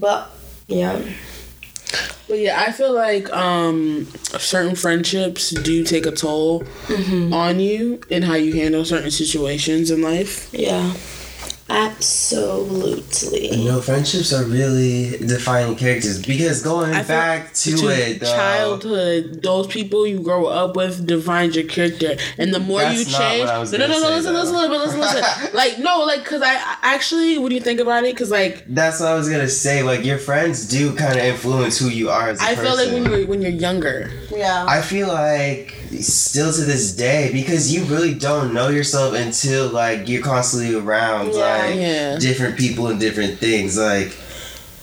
But 0.00 0.30
yeah, 0.68 0.98
but 2.30 2.38
yeah, 2.38 2.62
I 2.66 2.72
feel 2.72 2.94
like 2.94 3.30
um 3.32 4.06
certain 4.38 4.76
friendships 4.76 5.50
do 5.50 5.84
take 5.84 6.06
a 6.06 6.12
toll 6.12 6.64
on 7.32 7.60
you 7.60 8.00
and 8.10 8.24
how 8.24 8.34
you 8.34 8.54
handle 8.54 8.84
certain 8.84 9.10
situations 9.10 9.90
in 9.90 10.00
life. 10.00 10.48
yeah, 10.52 10.94
absolutely. 11.70 13.64
No, 13.64 13.80
friendships 13.80 14.32
are 14.32 14.44
really 14.44 15.16
defining 15.18 15.76
characters 15.76 16.20
because 16.24 16.62
going 16.62 16.92
I 16.94 17.02
back 17.02 17.52
to, 17.54 17.70
it, 17.88 18.20
though, 18.20 18.26
childhood, 18.26 19.42
those 19.42 19.66
people 19.66 20.06
you 20.06 20.20
grow 20.20 20.46
up 20.46 20.76
with 20.76 21.06
defines 21.06 21.56
your 21.56 21.64
character, 21.66 22.16
and 22.38 22.52
the 22.52 22.58
more 22.60 22.80
That's 22.80 22.98
you 23.06 23.12
not 23.12 23.20
change, 23.20 23.40
what 23.46 23.54
I 23.54 23.58
was 23.58 23.72
no, 23.72 23.78
no, 23.78 23.86
no, 23.86 23.92
gonna 23.94 24.04
no, 24.10 24.16
listen, 24.16 24.34
listen, 24.34 24.54
though. 24.54 24.66
listen, 24.66 25.00
listen, 25.00 25.22
listen, 25.22 25.54
like 25.54 25.78
no, 25.78 26.00
like 26.04 26.22
because 26.24 26.42
I 26.42 26.54
I- 26.54 26.78
actually, 26.82 27.38
when 27.38 27.52
you 27.52 27.60
think 27.60 27.80
about 27.80 28.04
it, 28.04 28.14
because 28.14 28.30
like 28.30 28.64
That's 28.68 29.00
what 29.00 29.08
I 29.08 29.14
was 29.14 29.28
gonna 29.28 29.48
say. 29.48 29.82
Like 29.82 30.04
your 30.04 30.18
friends 30.18 30.68
do 30.68 30.94
kind 30.94 31.18
of 31.18 31.24
influence 31.24 31.78
who 31.78 31.88
you 31.88 32.10
are 32.10 32.28
as 32.30 32.40
a 32.40 32.44
I 32.44 32.54
person. 32.54 32.66
I 32.66 32.68
feel 32.68 32.76
like 32.76 32.92
when 32.92 33.04
you're 33.12 33.26
when 33.28 33.42
you're 33.42 33.50
younger, 33.50 34.10
Yeah. 34.30 34.66
I 34.68 34.82
feel 34.82 35.08
like 35.08 35.74
still 35.98 36.52
to 36.52 36.60
this 36.62 36.94
day 36.94 37.30
because 37.32 37.72
you 37.74 37.84
really 37.84 38.14
don't 38.14 38.54
know 38.54 38.68
yourself 38.68 39.14
until 39.14 39.68
like 39.68 40.08
you're 40.08 40.22
constantly 40.22 40.74
around 40.74 41.34
Yeah. 41.34 41.40
like 41.40 41.74
Yeah. 41.76 42.18
different 42.18 42.56
people 42.56 42.88
and 42.88 43.00
different 43.00 43.38
things. 43.38 43.76
Like 43.76 44.16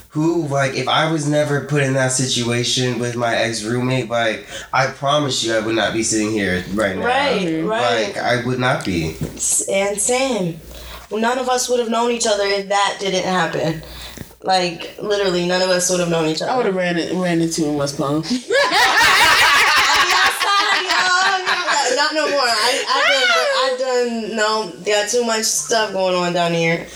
who 0.09 0.47
like 0.47 0.73
if 0.73 0.87
I 0.87 1.11
was 1.11 1.27
never 1.27 1.65
put 1.65 1.83
in 1.83 1.93
that 1.93 2.11
situation 2.11 2.99
with 2.99 3.15
my 3.15 3.35
ex 3.35 3.63
roommate, 3.63 4.09
like 4.09 4.47
I 4.73 4.87
promise 4.87 5.43
you 5.43 5.53
I 5.53 5.59
would 5.59 5.75
not 5.75 5.93
be 5.93 6.03
sitting 6.03 6.31
here 6.31 6.63
right 6.73 6.97
now. 6.97 7.05
Right, 7.05 7.41
mm-hmm. 7.41 7.67
right. 7.67 8.07
Like 8.07 8.17
I 8.17 8.43
would 8.45 8.59
not 8.59 8.83
be. 8.85 9.15
and 9.71 9.99
same. 9.99 10.59
None 11.11 11.37
of 11.37 11.47
us 11.47 11.69
would 11.69 11.79
have 11.79 11.89
known 11.89 12.11
each 12.11 12.27
other 12.27 12.43
if 12.45 12.67
that 12.69 12.97
didn't 12.99 13.23
happen. 13.23 13.81
Like 14.43 14.97
literally, 15.01 15.47
none 15.47 15.61
of 15.61 15.69
us 15.69 15.89
would 15.89 15.99
have 15.99 16.09
known 16.09 16.27
each 16.27 16.41
other. 16.41 16.51
I 16.51 16.57
would 16.57 16.65
have 16.65 16.75
ran 16.75 16.97
it, 16.97 17.13
ran 17.13 17.41
into 17.41 17.65
in 17.65 17.75
West 17.75 17.97
Palm. 17.97 18.23
I, 22.49 22.83
I 22.87 23.01
done, 23.13 23.29
I 23.57 24.29
done, 24.29 24.35
no, 24.35 24.73
got 24.85 25.09
too 25.09 25.25
much 25.25 25.43
stuff 25.43 25.91
going 25.93 26.15
on 26.15 26.33
down 26.33 26.53
here. 26.53 26.87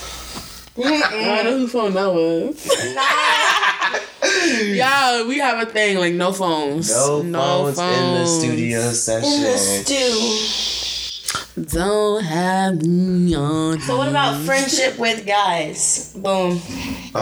I 0.78 1.44
know 1.44 1.58
whose 1.60 1.72
phone 1.72 1.94
that 1.94 2.14
was. 2.14 2.66
Yeah, 4.76 5.24
we 5.28 5.40
have 5.40 5.68
a 5.68 5.70
thing 5.70 5.98
like 5.98 6.14
no 6.14 6.32
phones. 6.32 6.90
No, 6.90 7.22
phones, 7.24 7.78
in 7.80 8.14
the 8.14 8.26
studio 8.26 8.92
session. 8.92 9.32
In 9.32 9.42
the 9.44 9.58
stew. 9.58 10.81
Don't 11.60 12.24
have 12.24 12.82
me 12.86 13.36
on. 13.36 13.80
So 13.82 13.98
what 13.98 14.08
about 14.08 14.42
friendship 14.46 14.98
with 14.98 15.26
guys? 15.28 16.14
Boom. 16.16 16.60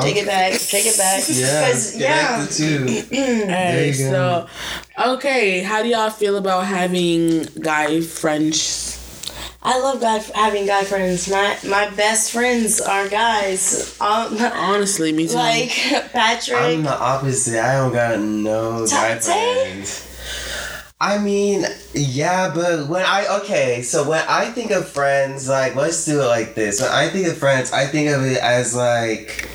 Take 0.02 0.18
it 0.18 0.28
back. 0.28 0.54
Take 0.60 0.86
it 0.86 0.98
back. 0.98 1.24
Yeah, 1.28 1.66
'Cause, 1.72 1.98
yeah. 1.98 2.46
connected. 2.46 3.10
Hey, 3.50 3.88
you 3.92 3.98
go. 4.12 4.48
so 4.98 5.14
okay, 5.14 5.62
how 5.64 5.82
do 5.82 5.90
y'all 5.90 6.12
feel 6.12 6.38
about 6.38 6.68
having 6.68 7.44
guy 7.60 8.02
friends? 8.02 8.96
I 9.64 9.78
love 9.80 10.00
guy 10.00 10.20
having 10.36 10.68
guy 10.68 10.84
friends. 10.84 11.28
My 11.28 11.58
my 11.68 11.90
best 11.90 12.32
friends 12.32 12.80
are 12.80 13.10
guys. 13.10 13.98
Um, 14.00 14.38
Honestly, 14.40 15.12
me 15.12 15.28
too. 15.28 15.36
like 15.50 15.72
Patrick. 16.14 16.58
I'm 16.60 16.84
the 16.84 16.98
opposite. 16.98 17.60
I 17.60 17.74
don't 17.78 17.92
got 17.92 18.20
no 18.20 18.86
guy 18.88 19.18
friends. 19.20 20.06
I 21.02 21.18
mean, 21.18 21.66
yeah, 21.94 22.52
but 22.54 22.88
when 22.90 23.06
I 23.06 23.40
okay, 23.42 23.82
so 23.84 24.08
when 24.10 24.24
I 24.28 24.52
think 24.52 24.72
of 24.72 24.86
friends, 24.88 25.48
like 25.48 25.76
let's 25.76 26.04
do 26.06 26.20
it 26.22 26.26
like 26.26 26.56
this. 26.56 26.82
When 26.82 26.92
I 26.92 27.08
think 27.08 27.28
of 27.28 27.38
friends, 27.38 27.72
I 27.72 27.86
think 27.86 28.10
of 28.10 28.24
it 28.26 28.38
as 28.38 28.76
like 28.76 29.48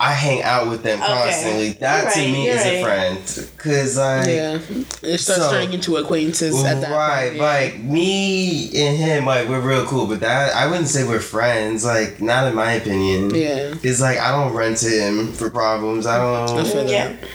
I 0.00 0.10
hang 0.14 0.42
out 0.42 0.68
with 0.68 0.82
them 0.82 1.00
Okay. 1.00 1.12
constantly. 1.12 1.70
That 1.74 2.02
You're 2.16 2.24
to 2.26 2.32
me 2.32 2.46
you're 2.46 2.56
is 2.56 2.66
a 2.66 2.82
friend, 2.82 3.18
cause 3.58 3.96
like 3.96 4.26
yeah, 4.26 4.58
it 5.02 5.18
starts 5.20 5.24
So- 5.42 5.50
turning 5.52 5.74
into 5.74 5.96
acquaintances 5.96 6.64
at 6.64 6.80
that 6.80 6.90
right, 6.90 7.26
point. 7.28 7.36
yeah. 7.36 7.42
like 7.44 7.78
me 7.84 8.76
and 8.84 8.96
him, 8.96 9.24
like 9.26 9.48
we're 9.48 9.60
real 9.60 9.86
cool, 9.86 10.06
but 10.08 10.18
that 10.18 10.52
I 10.56 10.66
wouldn't 10.66 10.88
say 10.88 11.04
we're 11.06 11.20
friends. 11.20 11.84
Like 11.84 12.20
not 12.20 12.48
in 12.48 12.56
my 12.56 12.72
opinion. 12.72 13.32
Yeah. 13.32 13.74
It's 13.84 14.00
like 14.00 14.18
I 14.18 14.32
don't 14.32 14.52
run 14.52 14.74
to 14.74 14.88
him 14.88 15.32
for 15.32 15.48
problems. 15.48 16.06
I 16.06 16.16
I 16.16 16.46
don't. 16.48 16.66
feel 16.66 16.90
yeah. 16.90 17.08
that. 17.12 17.28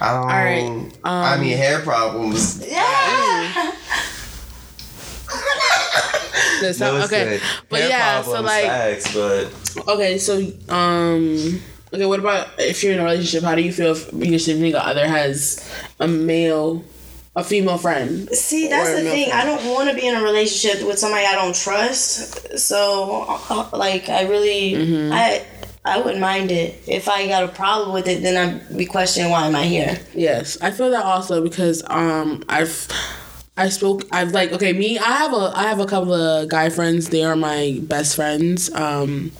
I 0.00 0.12
don't. 0.12 0.26
right, 0.26 0.92
I 1.04 1.34
um, 1.34 1.40
mean, 1.40 1.56
hair 1.56 1.80
problems. 1.80 2.66
Yeah. 2.66 3.72
This- 6.60 6.78
No, 6.80 6.96
it's 6.96 7.06
okay, 7.06 7.24
good. 7.38 7.42
but 7.70 7.80
Hair 7.80 7.88
yeah, 7.88 8.22
so 8.22 8.30
problems, 8.32 8.46
like, 8.46 8.64
facts, 8.66 9.14
but 9.14 9.88
okay, 9.94 10.18
so 10.18 10.34
um, 10.68 11.60
okay, 11.92 12.04
what 12.06 12.20
about 12.20 12.48
if 12.58 12.82
you're 12.82 12.92
in 12.92 12.98
a 12.98 13.04
relationship? 13.04 13.42
How 13.44 13.54
do 13.54 13.62
you 13.62 13.72
feel 13.72 13.92
if 13.92 14.12
your 14.12 14.38
significant 14.38 14.84
other 14.84 15.06
has 15.08 15.66
a 16.00 16.06
male, 16.08 16.84
a 17.34 17.42
female 17.44 17.78
friend? 17.78 18.28
See, 18.30 18.68
that's 18.68 18.90
the 18.90 19.08
thing. 19.08 19.30
friend. 19.30 19.40
I 19.40 19.44
don't 19.46 19.72
want 19.72 19.88
to 19.88 19.94
be 19.96 20.06
in 20.06 20.14
a 20.14 20.22
relationship 20.22 20.86
with 20.86 20.98
somebody 20.98 21.24
I 21.24 21.34
don't 21.34 21.54
trust. 21.54 22.58
So, 22.58 23.24
uh, 23.48 23.70
like, 23.72 24.08
I 24.10 24.22
really, 24.28 24.72
Mm-hmm. 24.72 25.12
I, 25.14 25.44
I 25.84 25.98
wouldn't 25.98 26.20
mind 26.20 26.50
it. 26.50 26.82
If 26.86 27.08
I 27.08 27.26
got 27.26 27.42
a 27.44 27.48
problem 27.48 27.92
with 27.94 28.06
it, 28.06 28.22
then 28.22 28.36
I'd 28.36 28.76
be 28.76 28.84
questioning 28.84 29.30
why 29.30 29.46
am 29.46 29.54
I 29.56 29.64
here. 29.64 29.98
Yes, 30.14 30.58
I 30.60 30.70
feel 30.70 30.90
that 30.90 31.04
also 31.04 31.42
because 31.42 31.82
um 31.88 32.44
I've 32.48 32.86
I 33.56 33.68
spoke 33.70 34.04
I've 34.12 34.32
like 34.32 34.52
okay 34.52 34.72
me 34.72 34.98
I 34.98 35.12
have 35.22 35.32
a 35.32 35.52
I 35.54 35.62
have 35.64 35.80
a 35.80 35.86
couple 35.86 36.12
of 36.14 36.48
guy 36.48 36.68
friends 36.70 37.08
they 37.08 37.22
are 37.24 37.36
my 37.36 37.78
best 37.82 38.14
friends 38.16 38.72
um 38.74 39.32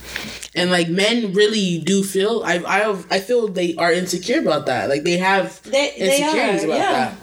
and 0.54 0.70
like 0.70 0.88
men 0.88 1.32
really 1.32 1.78
do 1.78 2.02
feel 2.02 2.42
I 2.44 2.56
I 2.58 2.90
I 3.10 3.20
feel 3.20 3.48
they 3.48 3.74
are 3.76 3.92
insecure 3.92 4.40
about 4.40 4.66
that 4.66 4.88
like 4.88 5.04
they 5.04 5.16
have 5.18 5.62
They, 5.62 5.94
they 5.98 6.22
are. 6.22 6.26
insecurities 6.26 6.64
about 6.64 6.78
Yeah. 6.78 6.92
that 6.92 7.14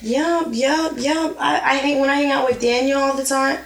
Yeah, 0.00 0.44
yeah, 0.50 0.90
yeah. 0.96 1.32
I, 1.40 1.54
I 1.72 1.74
hang 1.76 2.00
when 2.00 2.10
I 2.10 2.14
hang 2.16 2.30
out 2.30 2.46
with 2.48 2.60
Daniel 2.60 3.00
all 3.00 3.16
the 3.16 3.24
time. 3.24 3.58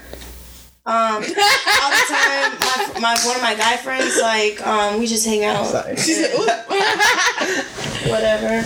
Um, 0.84 0.94
all 0.94 1.20
the 1.22 2.06
time. 2.08 2.58
My, 2.58 2.90
my 3.00 3.16
one 3.24 3.36
of 3.36 3.42
my 3.42 3.54
guy 3.54 3.76
friends, 3.76 4.18
like, 4.20 4.60
um, 4.66 4.98
we 4.98 5.06
just 5.06 5.24
hang 5.24 5.44
out. 5.44 5.64
sorry. 5.66 5.94
Whatever. 8.10 8.62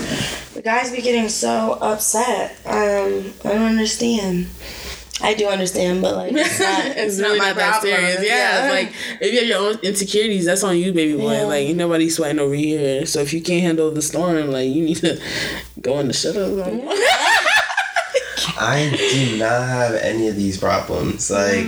The 0.54 0.62
guys 0.62 0.90
be 0.90 1.02
getting 1.02 1.28
so 1.28 1.72
upset. 1.80 2.52
Um, 2.64 3.32
I 3.44 3.48
don't 3.52 3.62
understand. 3.62 4.46
I 5.22 5.34
do 5.34 5.46
understand, 5.48 6.00
but 6.02 6.14
like, 6.16 6.32
it's 6.32 6.58
not. 6.60 6.86
it's 6.96 6.98
it's 6.98 7.18
really 7.20 7.38
not 7.38 7.44
my 7.44 7.48
not 7.48 7.56
that 7.56 7.70
problem. 7.80 7.94
serious 7.96 8.22
yeah, 8.26 8.66
it's 8.66 8.74
like 8.74 8.92
if 9.20 9.32
you 9.32 9.38
have 9.40 9.48
your 9.48 9.58
own 9.58 9.78
insecurities 9.82 10.44
that's 10.44 10.62
on 10.62 10.76
you 10.76 10.92
baby 10.92 11.16
boy 11.16 11.32
Yeah. 11.32 11.44
like 11.44 11.66
ain't 11.68 11.78
nobody 11.78 12.10
sweating 12.10 12.38
over 12.38 12.52
here 12.54 13.06
so 13.06 13.20
if 13.20 13.32
you 13.32 13.40
can't 13.40 13.62
handle 13.62 13.90
the 13.90 14.02
storm 14.02 14.50
like 14.50 14.68
you 14.68 14.82
need 14.84 14.96
to 14.98 15.18
go 15.80 15.98
in 16.00 16.08
the 16.08 16.12
shut 16.12 16.36
up 16.36 16.52
I 18.58 18.90
do 18.94 19.38
not 19.38 19.66
have 19.68 19.94
any 19.94 20.28
of 20.28 20.36
these 20.36 20.58
problems. 20.58 21.30
Like, 21.30 21.64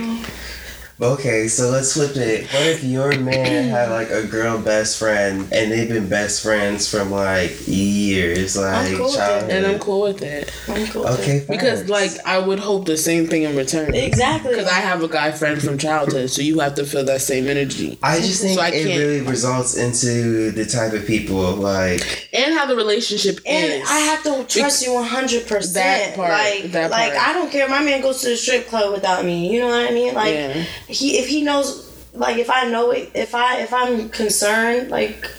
okay, 1.01 1.47
so 1.47 1.69
let's 1.69 1.93
flip 1.93 2.15
it. 2.15 2.45
What 2.51 2.65
if 2.67 2.83
your 2.83 3.17
man 3.19 3.69
had 3.69 3.89
like 3.91 4.09
a 4.09 4.25
girl 4.25 4.59
best 4.61 4.97
friend 4.99 5.47
and 5.51 5.71
they've 5.71 5.87
been 5.89 6.09
best 6.09 6.43
friends 6.43 6.89
from 6.89 7.11
like 7.11 7.51
years, 7.67 8.57
like 8.57 8.95
cool 8.95 9.05
with 9.05 9.13
it. 9.13 9.17
childhood? 9.17 9.49
and 9.51 9.65
I'm 9.65 9.79
cool 9.79 10.01
with 10.01 10.21
it 10.21 10.53
I'm 10.67 10.87
cool 10.87 11.03
with 11.03 11.19
Okay, 11.21 11.37
it. 11.37 11.47
Because 11.49 11.89
like 11.89 12.11
I 12.25 12.37
would 12.39 12.59
hope 12.59 12.85
the 12.85 12.97
same 12.97 13.27
thing 13.27 13.43
in 13.43 13.55
return. 13.55 13.93
Exactly. 13.95 14.51
Because 14.51 14.67
I 14.67 14.79
have 14.81 15.01
a 15.03 15.07
guy 15.07 15.31
friend 15.31 15.61
from 15.61 15.77
childhood, 15.77 16.29
so 16.29 16.41
you 16.41 16.59
have 16.59 16.75
to 16.75 16.85
feel 16.85 17.03
that 17.05 17.21
same 17.21 17.47
energy. 17.47 17.97
I 18.03 18.19
just 18.19 18.41
think 18.41 18.57
So 18.59 18.65
I 18.65 18.69
it 18.69 18.85
can't- 18.85 18.99
really 18.99 19.21
results 19.21 19.75
into 19.77 20.51
the 20.51 20.65
type 20.65 20.93
of 20.93 21.05
people 21.05 21.53
like 21.55 22.29
And 22.33 22.53
how 22.53 22.65
the 22.65 22.75
relationship 22.75 23.39
And 23.45 23.81
is. 23.83 23.89
I 23.89 23.99
have 23.99 24.23
to 24.23 24.43
trust 24.45 24.85
you 24.85 24.93
one 24.93 25.05
hundred 25.05 25.47
percent 25.47 25.73
That 25.75 25.99
percent. 25.99 26.15
part, 26.15 26.31
Like, 26.31 26.71
that 26.73 26.91
like. 26.91 27.13
I 27.13 27.33
don't 27.33 27.51
care. 27.51 27.67
My 27.69 27.81
man 27.83 28.01
goes 28.01 28.21
to 28.21 28.29
the 28.29 28.37
strip 28.37 28.67
club 28.67 28.93
without 28.93 29.23
me. 29.25 29.51
You 29.53 29.61
know 29.61 29.67
what 29.69 29.89
I 29.89 29.93
mean? 29.93 30.13
Like 30.13 30.33
Yeah. 30.33 30.65
He, 30.89 31.19
if 31.19 31.27
he 31.27 31.43
knows, 31.43 31.85
like 32.13 32.37
if 32.37 32.49
I 32.49 32.69
know 32.69 32.91
it, 32.91 33.11
if 33.13 33.35
I 33.35 33.59
if 33.61 33.73
I'm 33.73 34.09
concerned, 34.09 34.89
like 34.89 35.31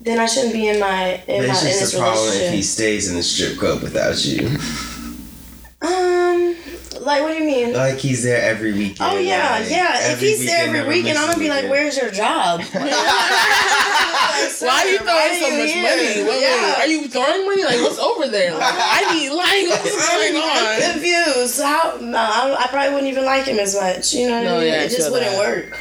then 0.00 0.18
I 0.18 0.26
shouldn't 0.26 0.52
be 0.52 0.68
in 0.68 0.80
my 0.80 1.22
in 1.28 1.42
But 1.42 1.48
my 1.48 1.58
in 1.60 1.64
this 1.64 1.96
problem 1.96 2.28
if 2.34 2.52
he 2.52 2.62
stays 2.62 3.08
in 3.08 3.16
the 3.16 3.22
strip 3.22 3.58
club 3.58 3.82
without 3.82 4.24
you. 4.24 4.48
Um, 5.80 6.11
like 7.04 7.22
what 7.22 7.32
do 7.32 7.38
you 7.38 7.44
mean? 7.44 7.72
Like 7.74 7.98
he's 7.98 8.22
there 8.22 8.42
every 8.42 8.72
weekend. 8.72 9.12
Oh 9.12 9.18
yeah, 9.18 9.58
like, 9.60 9.70
yeah. 9.70 10.12
If 10.12 10.20
he's 10.20 10.44
there 10.46 10.66
every 10.66 10.78
never 10.78 10.88
weekend, 10.90 11.18
I'm 11.18 11.26
gonna 11.28 11.38
be 11.38 11.48
like, 11.48 11.68
"Where's 11.70 11.96
your 11.96 12.10
job?" 12.10 12.60
Why 14.62 14.82
are 14.82 14.88
you 14.88 14.98
throwing 14.98 15.34
so 15.40 15.50
much 15.50 15.74
money? 15.74 16.22
Wait, 16.22 16.26
wait, 16.26 16.40
yeah. 16.42 16.80
are 16.80 16.86
you 16.86 17.08
throwing 17.08 17.46
money? 17.46 17.64
Like, 17.64 17.80
what's 17.80 17.98
over 17.98 18.28
there? 18.28 18.52
Like, 18.54 18.62
I 18.76 19.14
need, 19.18 19.30
like, 19.30 19.68
what's 19.68 20.08
going 20.08 20.36
I'm 20.36 20.82
on? 20.86 20.92
confused. 20.92 21.60
How? 21.62 21.98
No, 22.00 22.18
I, 22.18 22.56
I 22.64 22.66
probably 22.68 22.90
wouldn't 22.94 23.10
even 23.12 23.24
like 23.24 23.44
him 23.46 23.58
as 23.58 23.74
much. 23.74 24.14
You 24.14 24.28
know 24.28 24.36
what 24.36 24.44
No, 24.44 24.56
I 24.56 24.58
mean? 24.60 24.68
yeah, 24.68 24.82
it 24.82 24.90
just 24.90 25.10
wouldn't 25.10 25.32
that. 25.32 25.38
work. 25.38 25.78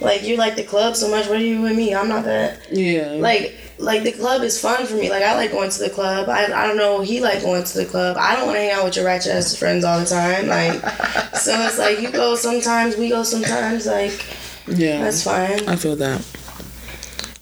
Like 0.00 0.22
you 0.24 0.36
like 0.36 0.56
the 0.56 0.64
club 0.64 0.96
so 0.96 1.08
much. 1.10 1.26
What 1.28 1.38
are 1.38 1.42
you 1.44 1.60
with 1.62 1.76
me? 1.76 1.94
I'm 1.94 2.08
not 2.08 2.24
that. 2.24 2.66
Yeah. 2.70 3.12
Like 3.12 3.54
like 3.84 4.02
the 4.02 4.12
club 4.12 4.42
is 4.42 4.60
fun 4.60 4.86
for 4.86 4.94
me. 4.94 5.10
Like 5.10 5.22
I 5.22 5.34
like 5.34 5.52
going 5.52 5.70
to 5.70 5.78
the 5.78 5.90
club. 5.90 6.28
I, 6.28 6.44
I 6.46 6.66
don't 6.66 6.76
know. 6.76 7.00
He 7.00 7.20
like 7.20 7.42
going 7.42 7.64
to 7.64 7.78
the 7.78 7.86
club. 7.86 8.16
I 8.18 8.36
don't 8.36 8.46
want 8.46 8.56
to 8.56 8.60
hang 8.60 8.72
out 8.72 8.84
with 8.84 8.96
your 8.96 9.04
ratchet 9.04 9.32
ass 9.32 9.56
friends 9.56 9.84
all 9.84 10.00
the 10.00 10.06
time. 10.06 10.46
Like 10.46 10.80
so 11.34 11.52
it's 11.66 11.78
like 11.78 12.00
you 12.00 12.10
go 12.10 12.34
sometimes. 12.34 12.96
We 12.96 13.08
go 13.10 13.22
sometimes. 13.22 13.86
Like 13.86 14.24
yeah. 14.66 15.02
that's 15.02 15.22
fine. 15.22 15.68
I 15.68 15.76
feel 15.76 15.96
that. 15.96 16.20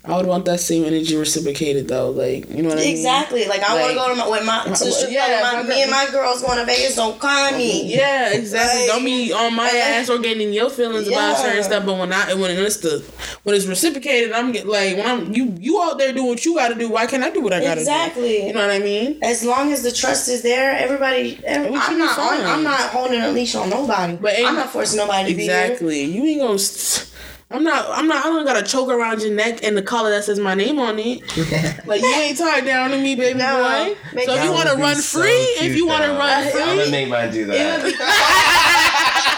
I 0.04 0.16
would 0.16 0.26
want 0.26 0.46
that 0.46 0.58
same 0.58 0.84
energy 0.84 1.14
reciprocated, 1.14 1.86
though. 1.86 2.10
Like, 2.10 2.50
you 2.50 2.60
know 2.64 2.70
what 2.70 2.78
I 2.78 2.80
mean? 2.80 2.96
Exactly. 2.96 3.44
Like 3.46 3.60
I 3.62 3.76
want 3.80 3.90
to 3.92 3.94
go 3.96 4.08
to 4.08 4.14
my 4.16 4.28
with 4.28 4.44
my 4.44 4.64
to 4.64 4.74
strip 4.90 5.12
Yeah, 5.12 5.38
my 5.42 5.62
My, 5.62 5.68
me 5.68 5.82
and 5.82 5.90
my 5.92 6.08
girls 6.10 6.42
going 6.42 6.58
to 6.58 6.64
Vegas. 6.64 6.96
Don't 6.96 7.20
call 7.20 7.52
me. 7.52 7.94
Yeah, 7.94 8.32
exactly. 8.32 8.80
Like- 8.80 8.88
Don't 8.88 9.04
be 9.04 9.32
on 9.32 9.54
my 9.54 9.68
ass 9.68 10.10
or 10.10 10.18
getting 10.18 10.52
your 10.52 10.70
feelings 10.70 11.06
about 11.06 11.36
certain 11.36 11.62
stuff. 11.62 11.86
But 11.86 11.98
when 11.98 12.12
I 12.12 12.34
when 12.34 12.50
it's 12.50 12.78
the 12.78 12.98
when 13.44 13.54
it's 13.54 13.66
reciprocated, 13.66 14.32
I'm 14.32 14.50
get 14.50 14.66
like 14.66 14.96
when 14.96 15.06
I'm 15.06 15.32
you 15.32 15.54
you 15.60 15.80
out 15.80 15.98
there 15.98 16.12
doing 16.12 16.26
what 16.26 16.44
you 16.44 16.56
got 16.56 16.68
to 16.68 16.74
do. 16.74 16.88
Why 16.88 17.06
can't 17.06 17.22
I 17.22 17.30
do 17.30 17.40
what 17.40 17.52
I 17.52 17.60
got 17.60 17.74
to 17.74 17.74
do? 17.76 17.80
Exactly. 17.82 18.46
You 18.48 18.54
know 18.54 18.60
what 18.60 18.70
I 18.70 18.80
mean? 18.80 19.20
as 19.22 19.44
long 19.44 19.70
as 19.72 19.84
the 19.84 19.92
trust 19.92 20.28
is 20.28 20.42
there, 20.42 20.76
everybody. 20.78 21.38
every- 21.44 21.70
We 21.70 21.80
should 21.80 21.92
I'm 21.92 21.98
not. 21.98 22.18
On, 22.18 22.40
I'm 22.40 22.62
not 22.64 22.80
holding 22.90 23.20
a 23.20 23.28
leash 23.30 23.54
on 23.54 23.70
nobody. 23.70 24.16
But 24.16 24.34
I'm 24.36 24.56
not 24.56 24.70
forcing 24.70 24.98
nobody 24.98 25.30
to 25.30 25.36
be. 25.36 25.44
Exactly. 25.44 26.02
You 26.02 26.24
ain't 26.24 26.40
gonna. 26.40 26.58
St- 26.58 27.08
I'm 27.52 27.62
not. 27.64 27.86
I'm 27.90 28.08
not. 28.08 28.24
I 28.24 28.28
don't 28.30 28.44
got 28.44 28.56
a 28.56 28.62
choke 28.66 28.88
around 28.88 29.20
your 29.22 29.32
neck 29.32 29.62
and 29.62 29.76
the 29.76 29.82
collar 29.82 30.10
that 30.10 30.24
says 30.24 30.38
my 30.38 30.54
name 30.54 30.78
on 30.78 30.98
it. 30.98 31.22
Like 31.86 32.00
you 32.00 32.08
ain't 32.14 32.38
tied 32.38 32.64
down 32.64 32.90
to 32.90 32.96
me, 32.98 33.14
baby 33.14 33.38
No. 33.38 33.94
boy. 34.14 34.20
So 34.24 34.34
if 34.34 34.44
you 34.44 34.52
want 34.52 34.68
to 34.70 34.76
run 34.76 34.94
so 34.96 35.20
free, 35.20 35.30
if 35.30 35.76
you 35.76 35.86
want 35.86 36.02
to 36.02 36.08
though. 36.08 36.16
run 36.18 36.46
I'm 36.46 36.76
gonna 36.78 36.90
make 36.90 37.08
mine 37.08 37.30
do 37.32 37.44
that. 37.46 38.88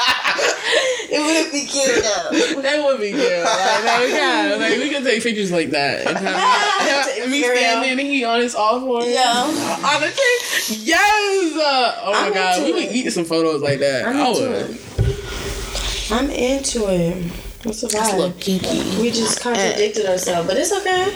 It 1.16 1.20
would 1.20 1.52
be 1.52 1.64
cute 1.66 2.02
though. 2.02 2.60
that 2.62 2.82
would 2.84 2.98
be 3.00 3.12
good. 3.12 3.44
Like, 3.44 3.84
like, 3.84 4.08
yeah, 4.12 4.56
like 4.58 4.78
we 4.78 4.90
can 4.90 5.04
take 5.04 5.22
pictures 5.22 5.52
like 5.52 5.70
that. 5.70 6.06
And 6.08 6.18
have, 6.18 7.08
have 7.18 7.30
me 7.30 7.42
standing 7.44 7.90
and 7.90 8.00
he 8.00 8.24
on 8.24 8.40
his 8.40 8.54
all 8.56 8.80
fours. 8.80 9.06
Yeah. 9.06 9.42
On 9.44 10.00
the 10.00 10.08
tree. 10.08 10.76
Yes. 10.82 11.54
Uh, 11.56 12.00
oh 12.02 12.12
my 12.12 12.18
I'm 12.26 12.32
god, 12.34 12.62
we 12.62 12.70
into 12.72 12.86
would 12.86 12.96
eat 12.96 13.10
some 13.12 13.24
photos 13.24 13.62
like 13.62 13.78
that. 13.78 14.06
I'm 14.08 14.16
I 14.16 14.28
into 14.28 14.40
would. 14.40 14.70
it. 14.70 16.10
I'm 16.10 16.30
into 16.30 16.86
it. 16.88 17.32
What's 17.64 17.80
the 17.80 17.88
That's 17.88 18.12
a 18.12 18.16
little 18.16 18.30
vibe? 18.32 18.40
kinky, 18.40 19.00
We 19.00 19.10
just 19.10 19.40
contradicted 19.40 20.06
ourselves, 20.06 20.46
but 20.48 20.56
it's 20.58 20.72
okay. 20.72 21.12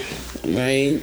right? 0.57 1.03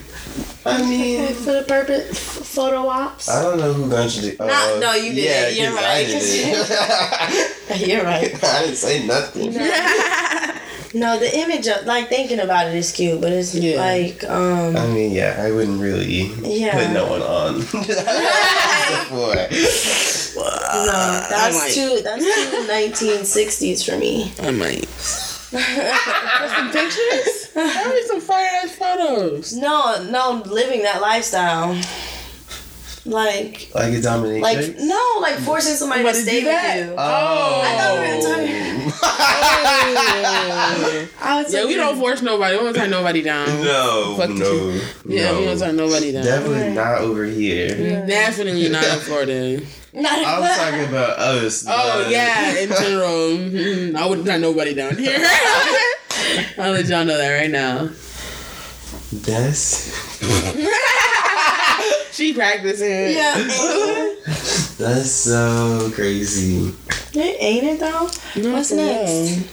I 0.65 0.81
mean, 0.89 1.33
For 1.35 1.53
the 1.53 1.61
purpose, 1.67 2.17
photo 2.17 2.87
ops. 2.87 3.29
I 3.29 3.43
don't 3.43 3.59
know 3.59 3.71
who 3.73 3.89
contradicted. 3.89 4.39
Nah, 4.39 4.79
no, 4.79 4.93
you 4.95 5.13
did 5.13 5.23
yeah. 5.23 5.47
You're 5.49 5.71
'cause 5.71 5.83
right, 5.83 6.07
I 6.07 6.13
'cause 6.13 6.31
did 6.31 7.81
it. 7.81 7.87
You're 7.87 8.03
right. 8.03 8.43
I 8.43 8.61
didn't 8.63 8.75
say 8.77 9.05
nothing. 9.05 9.53
No, 10.95 11.19
the 11.19 11.27
image 11.39 11.67
of 11.67 11.85
like 11.85 12.07
thinking 12.07 12.39
about 12.39 12.67
it 12.67 12.73
is 12.75 12.93
cute, 12.93 13.19
but 13.19 13.33
it's 13.33 13.53
Yeah. 13.53 13.81
like 13.81 14.23
um 14.29 14.77
I 14.77 14.87
mean, 14.87 15.11
yeah, 15.11 15.35
I 15.45 15.51
wouldn't 15.51 15.81
really 15.81 16.31
Yeah. 16.41 16.71
put 16.71 16.91
no 16.93 17.05
one 17.07 17.21
on. 17.21 17.59
Before. 17.59 19.35
no, 19.35 21.25
that's 21.29 21.57
might. 21.57 21.73
too 21.73 21.99
that's 22.01 22.23
too 22.23 22.67
nineteen 22.67 23.25
sixties 23.25 23.83
for 23.83 23.97
me. 23.97 24.31
I 24.41 24.51
might. 24.51 24.87
Some 25.59 26.71
pictures? 26.71 27.51
Show 27.53 27.89
me 27.93 28.01
some 28.07 28.21
fire 28.21 28.49
ass 28.63 28.75
photos. 28.75 29.53
No, 29.55 30.03
no, 30.09 30.43
living 30.45 30.83
that 30.83 31.01
lifestyle. 31.01 31.75
Like 33.07 33.69
Like 33.75 33.93
a 33.93 34.01
dominatrix. 34.01 34.41
like 34.41 34.75
no, 34.79 35.17
like 35.21 35.35
forcing 35.35 35.75
somebody 35.75 36.03
to 36.03 36.13
stay 36.15 36.39
do 36.39 36.45
that? 36.47 36.77
with 36.79 36.87
you. 36.89 36.95
Oh. 36.97 37.61
I 37.63 37.77
thought 37.77 37.99
we 37.99 38.07
were 38.15 38.21
talking 38.21 38.55
I 41.21 41.41
was 41.43 41.53
Yeah, 41.53 41.65
we 41.65 41.75
don't 41.75 41.97
force 41.99 42.21
nobody. 42.23 42.57
We 42.57 42.63
don't 42.63 42.73
tie 42.73 42.87
nobody 42.87 43.21
down. 43.21 43.45
No, 43.63 44.15
Fuck 44.17 44.29
the 44.29 44.33
no, 44.35 44.81
Yeah, 45.05 45.31
no. 45.33 45.39
we 45.39 45.45
don't 45.45 45.59
tie 45.59 45.71
nobody 45.71 46.11
down. 46.13 46.23
Definitely 46.25 46.73
not 46.73 46.97
over 47.01 47.25
here. 47.25 48.05
Definitely 48.07 48.69
not 48.69 48.83
in 48.83 48.99
Florida. 49.01 49.61
I 49.97 50.39
was 50.39 50.57
talking 50.57 50.83
about 50.89 51.19
us. 51.19 51.65
Oh 51.67 52.01
but- 52.03 52.11
yeah, 52.11 52.57
in 52.59 52.69
general, 52.69 53.37
mhm. 53.37 53.95
I 54.01 54.05
wouldn't 54.07 54.27
tie 54.27 54.37
nobody 54.37 54.73
down 54.73 54.97
here. 54.97 55.17
I'll 56.57 56.71
let 56.71 56.85
y'all 56.87 57.05
know 57.05 57.17
that 57.17 57.39
right 57.41 57.49
now. 57.51 57.89
That's 59.11 59.93
She 62.15 62.33
practicing. 62.33 63.13
Yeah. 63.13 63.33
that's 64.77 65.11
so 65.11 65.91
crazy. 65.93 66.73
It 67.13 67.37
Ain't 67.41 67.63
it 67.65 67.79
though? 67.79 68.09
No, 68.41 68.53
What's 68.53 68.69
for 68.69 68.75
next? 68.75 69.09
real. 69.11 69.43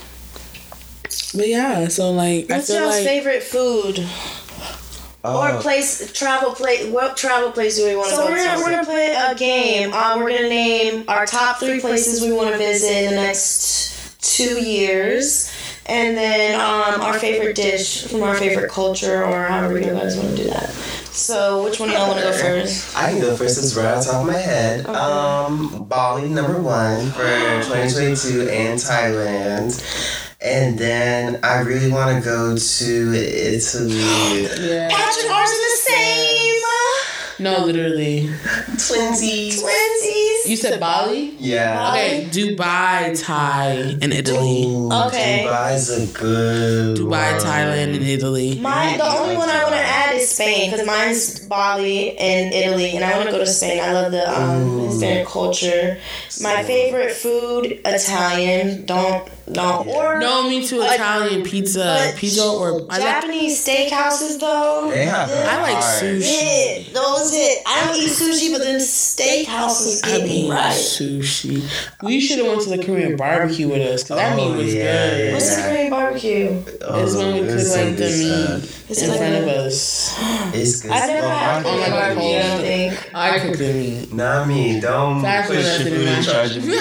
But 1.40 1.48
yeah, 1.48 1.88
so 1.88 2.12
like 2.12 2.48
What's 2.48 2.70
I 2.70 2.74
feel 2.74 2.82
y'all's 2.84 2.96
like 2.96 3.04
favorite 3.06 3.42
food 3.42 3.98
or 5.24 5.50
Oh, 5.52 5.58
place 5.60 6.12
travel 6.12 6.52
place? 6.52 6.86
What 6.86 7.16
travel 7.16 7.52
place 7.52 7.76
do 7.76 7.86
we 7.86 7.94
want 7.96 8.10
to 8.10 8.16
So 8.16 8.22
go 8.26 8.30
we're 8.30 8.38
to? 8.38 8.44
gonna- 8.44 8.60
we're 8.64 8.70
gonna 8.70 8.84
play 8.84 9.14
a 9.14 9.34
game. 9.34 9.92
Um, 9.92 10.20
we're 10.22 10.30
gonna 10.36 10.48
name 10.48 11.04
our 11.08 11.26
top 11.26 11.58
three 11.60 11.80
places 11.80 12.22
we 12.22 12.32
want 12.32 12.50
to 12.50 12.58
visit 12.58 12.90
in 13.04 13.10
the 13.10 13.16
next 13.16 13.90
two 14.20 14.60
years, 14.62 15.50
and 15.86 16.16
then 16.16 16.54
um, 16.60 17.00
our 17.00 17.18
favorite 17.18 17.54
dish 17.56 18.04
from 18.06 18.22
our 18.22 18.34
favorite 18.36 18.70
culture, 18.70 19.24
or 19.24 19.44
however 19.44 19.78
you 19.78 19.86
guys 19.92 20.16
want 20.16 20.36
to 20.36 20.42
do 20.44 20.50
that. 20.50 20.70
So, 21.12 21.62
which 21.64 21.78
one 21.78 21.90
do 21.90 21.94
y'all 21.94 22.08
want 22.08 22.20
to 22.20 22.24
go 22.24 22.32
first? 22.32 22.96
I 22.96 23.10
can 23.10 23.20
go 23.20 23.36
first. 23.36 23.58
It's 23.58 23.74
right 23.76 23.94
on 23.94 24.02
top 24.02 24.14
of 24.22 24.26
my 24.26 24.32
head. 24.38 24.86
Um, 24.86 25.84
Bali 25.88 26.26
number 26.28 26.58
one 26.58 27.10
for 27.10 27.22
2022 27.64 28.48
and 28.48 28.78
Thailand. 28.78 30.21
And 30.44 30.78
then 30.78 31.38
I 31.44 31.60
really 31.60 31.90
want 31.90 32.16
to 32.16 32.24
go 32.28 32.56
to 32.56 33.12
Italy. 33.14 33.94
yeah. 34.60 34.88
Patrick, 34.90 35.30
ours 35.30 35.50
is 35.50 35.84
the 35.86 35.90
same. 35.92 36.58
No, 37.38 37.64
literally. 37.64 38.28
Twinsies. 38.76 39.60
Twinsies. 39.60 40.46
You 40.46 40.56
said 40.56 40.78
Bali? 40.78 41.34
Yeah. 41.38 41.88
Okay, 41.90 42.28
Dubai, 42.30 43.20
Thai, 43.20 43.96
and 44.00 44.12
Italy. 44.12 44.64
Ooh, 44.66 44.92
Okay. 44.92 45.44
Dubai's 45.48 45.90
a 45.90 46.06
good 46.18 46.98
Dubai, 46.98 47.32
one. 47.32 47.40
Thailand, 47.42 47.94
and 47.96 48.04
Italy. 48.04 48.58
My 48.60 48.96
the 48.96 49.04
only 49.08 49.36
one 49.36 49.48
I 49.48 49.62
want 49.62 49.74
to 49.74 49.80
add 49.80 50.14
is 50.14 50.28
Spain 50.30 50.70
because 50.70 50.86
mine's 50.86 51.40
Bali 51.46 52.16
and 52.18 52.52
Italy, 52.54 52.94
and 52.94 53.04
I 53.04 53.16
want 53.16 53.26
to 53.26 53.32
go 53.32 53.38
to 53.38 53.46
Spain. 53.46 53.80
I 53.82 53.92
love 53.92 54.12
the 54.12 54.28
um, 54.40 54.80
Hispanic 54.86 55.26
culture. 55.26 55.98
My 56.42 56.62
favorite 56.62 57.12
food 57.12 57.80
Italian. 57.84 58.84
Don't 58.86 59.28
don't 59.50 59.88
or 59.88 60.18
No, 60.20 60.48
me 60.48 60.64
too. 60.66 60.80
Italian 60.82 61.42
pizza, 61.42 61.80
but 61.80 62.16
pizza 62.16 62.44
or 62.44 62.82
I 62.90 62.98
like, 62.98 63.00
Japanese 63.02 63.66
steakhouses 63.66 64.38
though. 64.38 64.88
They 64.90 65.04
have 65.06 65.30
I 65.30 65.62
like 65.62 65.74
hard. 65.74 66.02
sushi. 66.02 66.22
Hit 66.84 66.94
those 66.94 67.32
it. 67.34 67.58
I 67.66 67.84
don't 67.86 67.96
eat 67.96 68.10
sushi, 68.10 68.52
but 68.52 68.62
then 68.62 68.78
steakhouses 68.80 70.04
I 70.04 70.18
get 70.18 70.22
me 70.22 70.42
mean 70.42 70.50
right. 70.52 70.72
sushi. 70.72 71.62
We 72.02 72.20
should 72.20 72.38
have 72.38 72.46
went 72.48 72.62
to 72.62 72.70
the 72.76 72.84
Korean 72.84 73.16
barbecue 73.16 73.68
with 73.68 73.82
us 73.82 74.02
because 74.04 74.16
that 74.18 74.38
Oh, 74.38 74.50
meat 74.54 74.56
was 74.64 74.74
yeah, 74.74 75.10
good. 75.10 75.32
What's 75.34 75.56
the 75.56 75.62
Korean 75.62 75.90
barbecue? 75.90 76.62
Oh, 76.82 77.02
It's 77.04 77.14
when 77.16 77.34
we 77.34 77.40
it's 77.40 77.68
cook 77.74 77.76
like 77.86 77.96
the 77.96 78.04
meat 78.04 78.70
stuff. 78.70 78.90
Is 78.90 78.98
it 78.98 79.04
in 79.04 79.10
like 79.10 79.18
front 79.18 79.34
a- 79.34 79.42
of 79.42 79.48
us. 79.66 80.18
It's 80.54 80.82
good 80.82 80.90
I've 80.92 81.08
never 81.08 81.26
oh, 81.26 81.30
had 81.30 81.64
Oh, 81.66 81.68
Korean 81.70 81.80
my 81.80 81.88
God. 81.88 81.98
barbecue. 82.16 82.38
I 82.38 82.58
think. 82.58 83.10
I 83.14 83.38
cook 83.40 83.56
the 83.58 83.72
meat. 83.72 84.12
Not 84.12 84.48
me. 84.48 84.80
Don't 84.80 85.22
Fast 85.22 85.50
push 85.50 85.64
food 85.78 85.86
your 85.86 85.96
food 85.98 86.08
in 86.08 86.22
charge 86.22 86.56
of 86.56 86.66
me. 86.66 86.72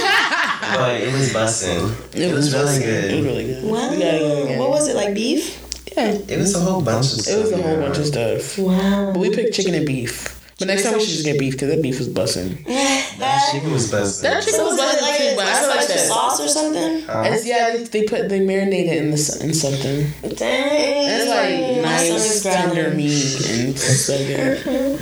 But 0.61 1.01
it 1.01 1.11
was 1.11 1.33
bussin'. 1.33 2.15
It, 2.15 2.33
was 2.33 2.53
really 2.53 2.79
good. 2.79 3.11
It 3.11 3.15
was 3.17 3.25
really 3.25 3.45
good. 3.45 3.63
Wow. 3.65 3.91
We 3.91 3.97
gotta. 3.99 4.57
What 4.59 4.69
was 4.69 4.87
it 4.87 4.95
like? 4.95 5.13
Beef? 5.15 5.57
Yeah, 5.97 6.11
It 6.11 6.37
was 6.37 6.55
a 6.55 6.59
whole 6.59 6.81
bunch 6.81 7.05
of 7.13 7.19
stuff. 7.21 7.35
it 7.35 7.41
was 7.41 7.51
a 7.51 7.61
whole 7.61 7.73
yeah. 7.73 7.79
bunch 7.85 7.97
of 7.97 8.05
stuff. 8.05 8.57
Wow. 8.57 9.11
But 9.13 9.19
we 9.19 9.35
picked 9.35 9.53
chicken 9.53 9.73
and 9.75 9.85
beef. 9.85 10.37
But 10.57 10.67
next 10.67 10.83
time 10.83 10.93
we 10.93 10.99
should 10.99 11.09
just 11.09 11.25
get 11.25 11.39
beef 11.39 11.53
because 11.53 11.69
that 11.69 11.81
beef 11.81 11.97
was 11.97 12.07
busting. 12.07 12.63
That 13.21 13.49
chicken 13.51 13.71
was 13.71 13.91
bussin'. 13.91 14.21
That 14.23 14.41
chicken 14.43 14.59
So 14.59 14.63
was 14.65 14.73
was 14.77 14.79
busting 14.81 15.01
like, 15.07 15.17
too, 15.19 15.33
but 15.35 15.45
I 15.45 15.59
feel 15.59 15.67
like 15.69 15.77
like 15.79 15.87
that. 15.89 15.99
sauce 15.99 16.39
or 16.39 16.47
something? 16.47 17.01
Huh? 17.03 17.23
It's, 17.27 17.45
yeah, 17.45 17.71
they, 17.77 17.83
they 17.83 18.03
put 18.07 18.29
they 18.29 18.39
marinated 18.39 18.93
it 18.93 18.97
in 19.03 19.11
the 19.11 19.39
in 19.43 19.53
something. 19.53 20.07
Dang. 20.37 21.09
It's 21.09 21.29
like 21.29 21.83
nice 21.83 22.41
tender 22.43 22.89
meat 22.95 23.49
and 23.49 23.69
it's 23.69 24.05
so 24.05 24.17
good. 24.17 24.99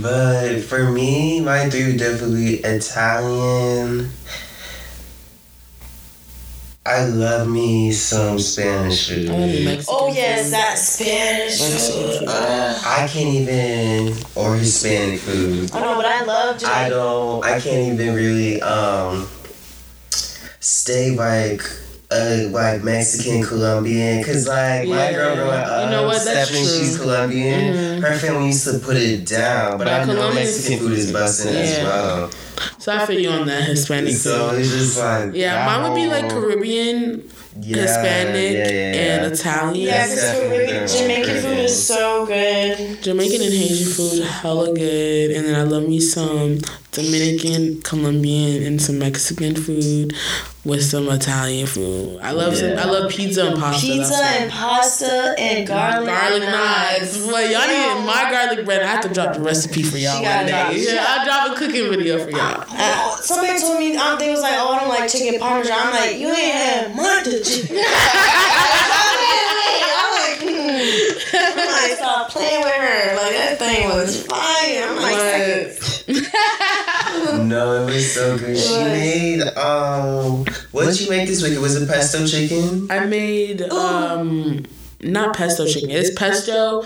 But 0.00 0.60
for 0.60 0.90
me, 0.90 1.40
my 1.40 1.68
three 1.70 1.96
definitely 1.96 2.56
Italian. 2.56 4.10
I 6.88 7.04
love 7.04 7.48
me 7.48 7.92
some 7.92 8.38
Spanish 8.38 9.08
food. 9.08 9.28
I 9.28 9.32
love 9.38 9.50
the 9.52 9.64
Mexican 9.66 9.94
Oh 10.00 10.08
yes, 10.12 10.44
food. 10.44 10.52
that 10.54 10.78
Spanish 10.78 11.58
food. 11.60 12.18
food. 12.20 12.28
I 12.28 13.06
can't 13.12 13.34
even 13.34 14.16
or 14.34 14.56
Hispanic 14.56 15.20
food. 15.20 15.70
I 15.72 15.80
don't 15.80 15.88
know, 15.90 15.96
but 15.96 16.06
I 16.06 16.24
love 16.24 16.58
just 16.58 16.72
I 16.72 16.88
don't. 16.88 17.44
I 17.44 17.60
can't 17.60 17.92
even 17.92 18.14
really 18.14 18.62
um 18.62 19.28
stay 20.60 21.10
like. 21.14 21.62
Uh, 22.10 22.48
like 22.52 22.82
Mexican 22.82 23.42
Colombian, 23.42 24.24
cause 24.24 24.48
like 24.48 24.88
my 24.88 25.10
Yeah. 25.10 25.12
girl 25.12 25.34
growing 25.36 25.50
up, 25.60 25.84
You 25.84 25.90
know 25.90 26.04
what? 26.04 26.24
That's 26.24 26.48
Stephanie, 26.48 26.64
true. 26.66 26.78
she's 26.86 26.96
Colombian. 26.98 27.74
Mhm. 27.74 28.00
Her 28.02 28.18
family 28.18 28.46
used 28.46 28.64
to 28.64 28.78
put 28.78 28.96
it 28.96 29.26
down, 29.26 29.72
but 29.72 29.84
But 29.84 29.88
I 29.88 30.04
know 30.04 30.14
Colombian- 30.14 30.46
Mexican 30.46 30.78
food 30.78 30.92
is 30.96 31.12
busting 31.12 31.54
as 31.54 31.84
well. 31.84 32.30
So 32.88 32.96
I 32.96 33.04
feel 33.04 33.20
you 33.20 33.28
on 33.28 33.46
that 33.48 33.64
Hispanic 33.64 34.14
So 34.14 34.50
it's 34.54 34.70
just 34.70 34.98
like 34.98 35.34
Yeah, 35.34 35.66
mine 35.66 35.82
would 35.82 35.94
be 35.94 36.06
like 36.08 36.30
Caribbean, 36.30 37.22
yeah, 37.60 37.76
Hispanic, 37.82 38.52
yeah, 38.52 38.68
yeah, 38.68 38.94
yeah. 38.94 39.24
and 39.24 39.32
Italian. 39.34 39.86
yeah, 39.86 40.06
because 40.06 40.30
Caribbean. 40.32 40.88
Jamaican 40.88 41.42
food 41.42 41.58
is 41.58 41.86
so 41.86 42.24
good. 42.24 43.02
Jamaican 43.02 43.42
and 43.42 43.52
Haitian 43.52 43.92
food, 43.92 44.24
hella 44.24 44.74
good. 44.74 45.32
And 45.32 45.44
then 45.44 45.54
I 45.54 45.64
love 45.64 45.86
me 45.86 46.00
some 46.00 46.60
Dominican, 46.92 47.82
Colombian, 47.82 48.62
and 48.62 48.80
some 48.80 48.98
Mexican 48.98 49.54
food 49.54 50.14
with 50.68 50.84
some 50.84 51.08
Italian 51.08 51.66
food. 51.66 52.18
I 52.20 52.32
love 52.32 52.54
some. 52.54 52.78
I 52.78 52.84
love 52.84 53.10
pizza 53.10 53.46
and 53.46 53.58
pasta. 53.58 53.86
Pizza 53.86 54.10
that's 54.10 54.42
and 54.42 54.50
pasta 54.50 55.34
and 55.38 55.66
garlic. 55.66 56.08
Garlic 56.08 56.42
knives. 56.42 57.18
Well, 57.26 57.42
y'all 57.50 57.66
need 57.66 58.04
my 58.06 58.30
garlic 58.30 58.64
bread. 58.66 58.82
I 58.82 58.86
have 58.86 59.00
to 59.04 59.08
drop 59.08 59.34
the 59.34 59.40
recipe 59.40 59.82
for 59.82 59.96
y'all 59.96 60.18
She 60.18 60.24
one 60.24 60.46
gotta 60.46 60.48
drop- 60.48 60.70
day. 60.72 60.84
Yeah, 60.94 61.04
I'll 61.08 61.24
drop 61.24 61.56
a 61.56 61.58
cooking 61.58 61.88
video 61.90 62.22
for 62.22 62.30
y'all. 62.30 62.64
Uh, 62.68 63.16
somebody 63.16 63.58
told 63.58 63.78
me 63.80 63.96
um, 63.96 64.18
they 64.18 64.30
was 64.30 64.42
like, 64.42 64.54
"Oh, 64.58 64.72
I 64.74 64.80
don't 64.80 64.88
like 64.90 65.10
chicken 65.10 65.40
parmesan." 65.40 65.74
I'm 65.74 65.90
like, 65.90 66.18
"You 66.18 66.28
ain't 66.28 66.54
had 66.54 66.94
Monte 66.94 67.42
chicken." 67.42 67.76
I'm 69.98 70.12
like, 70.12 70.38
hmm. 70.44 71.34
I'm 71.34 71.56
like, 71.56 71.96
stop 71.96 72.28
playing 72.30 72.60
with 72.62 72.72
her. 72.74 73.16
Like 73.16 73.32
that 73.32 73.58
thing 73.58 73.88
was 73.88 74.22
fire. 74.26 74.84
I'm 74.86 74.96
like, 75.00 75.80
No, 77.48 77.82
it 77.82 77.86
was 77.92 78.14
so 78.14 78.38
good. 78.38 78.56
She 78.56 78.76
made 78.84 79.42
um, 79.56 80.44
what 80.72 80.86
did 80.86 81.00
you 81.00 81.10
make 81.10 81.28
this 81.28 81.42
week? 81.42 81.52
It 81.52 81.60
was 81.60 81.80
a 81.80 81.86
pesto 81.86 82.26
chicken. 82.26 82.90
I 82.90 83.04
made 83.06 83.62
um 83.62 84.64
not 85.02 85.36
pesto 85.36 85.66
chicken. 85.66 85.90
It's 85.90 86.10
pesto. 86.18 86.82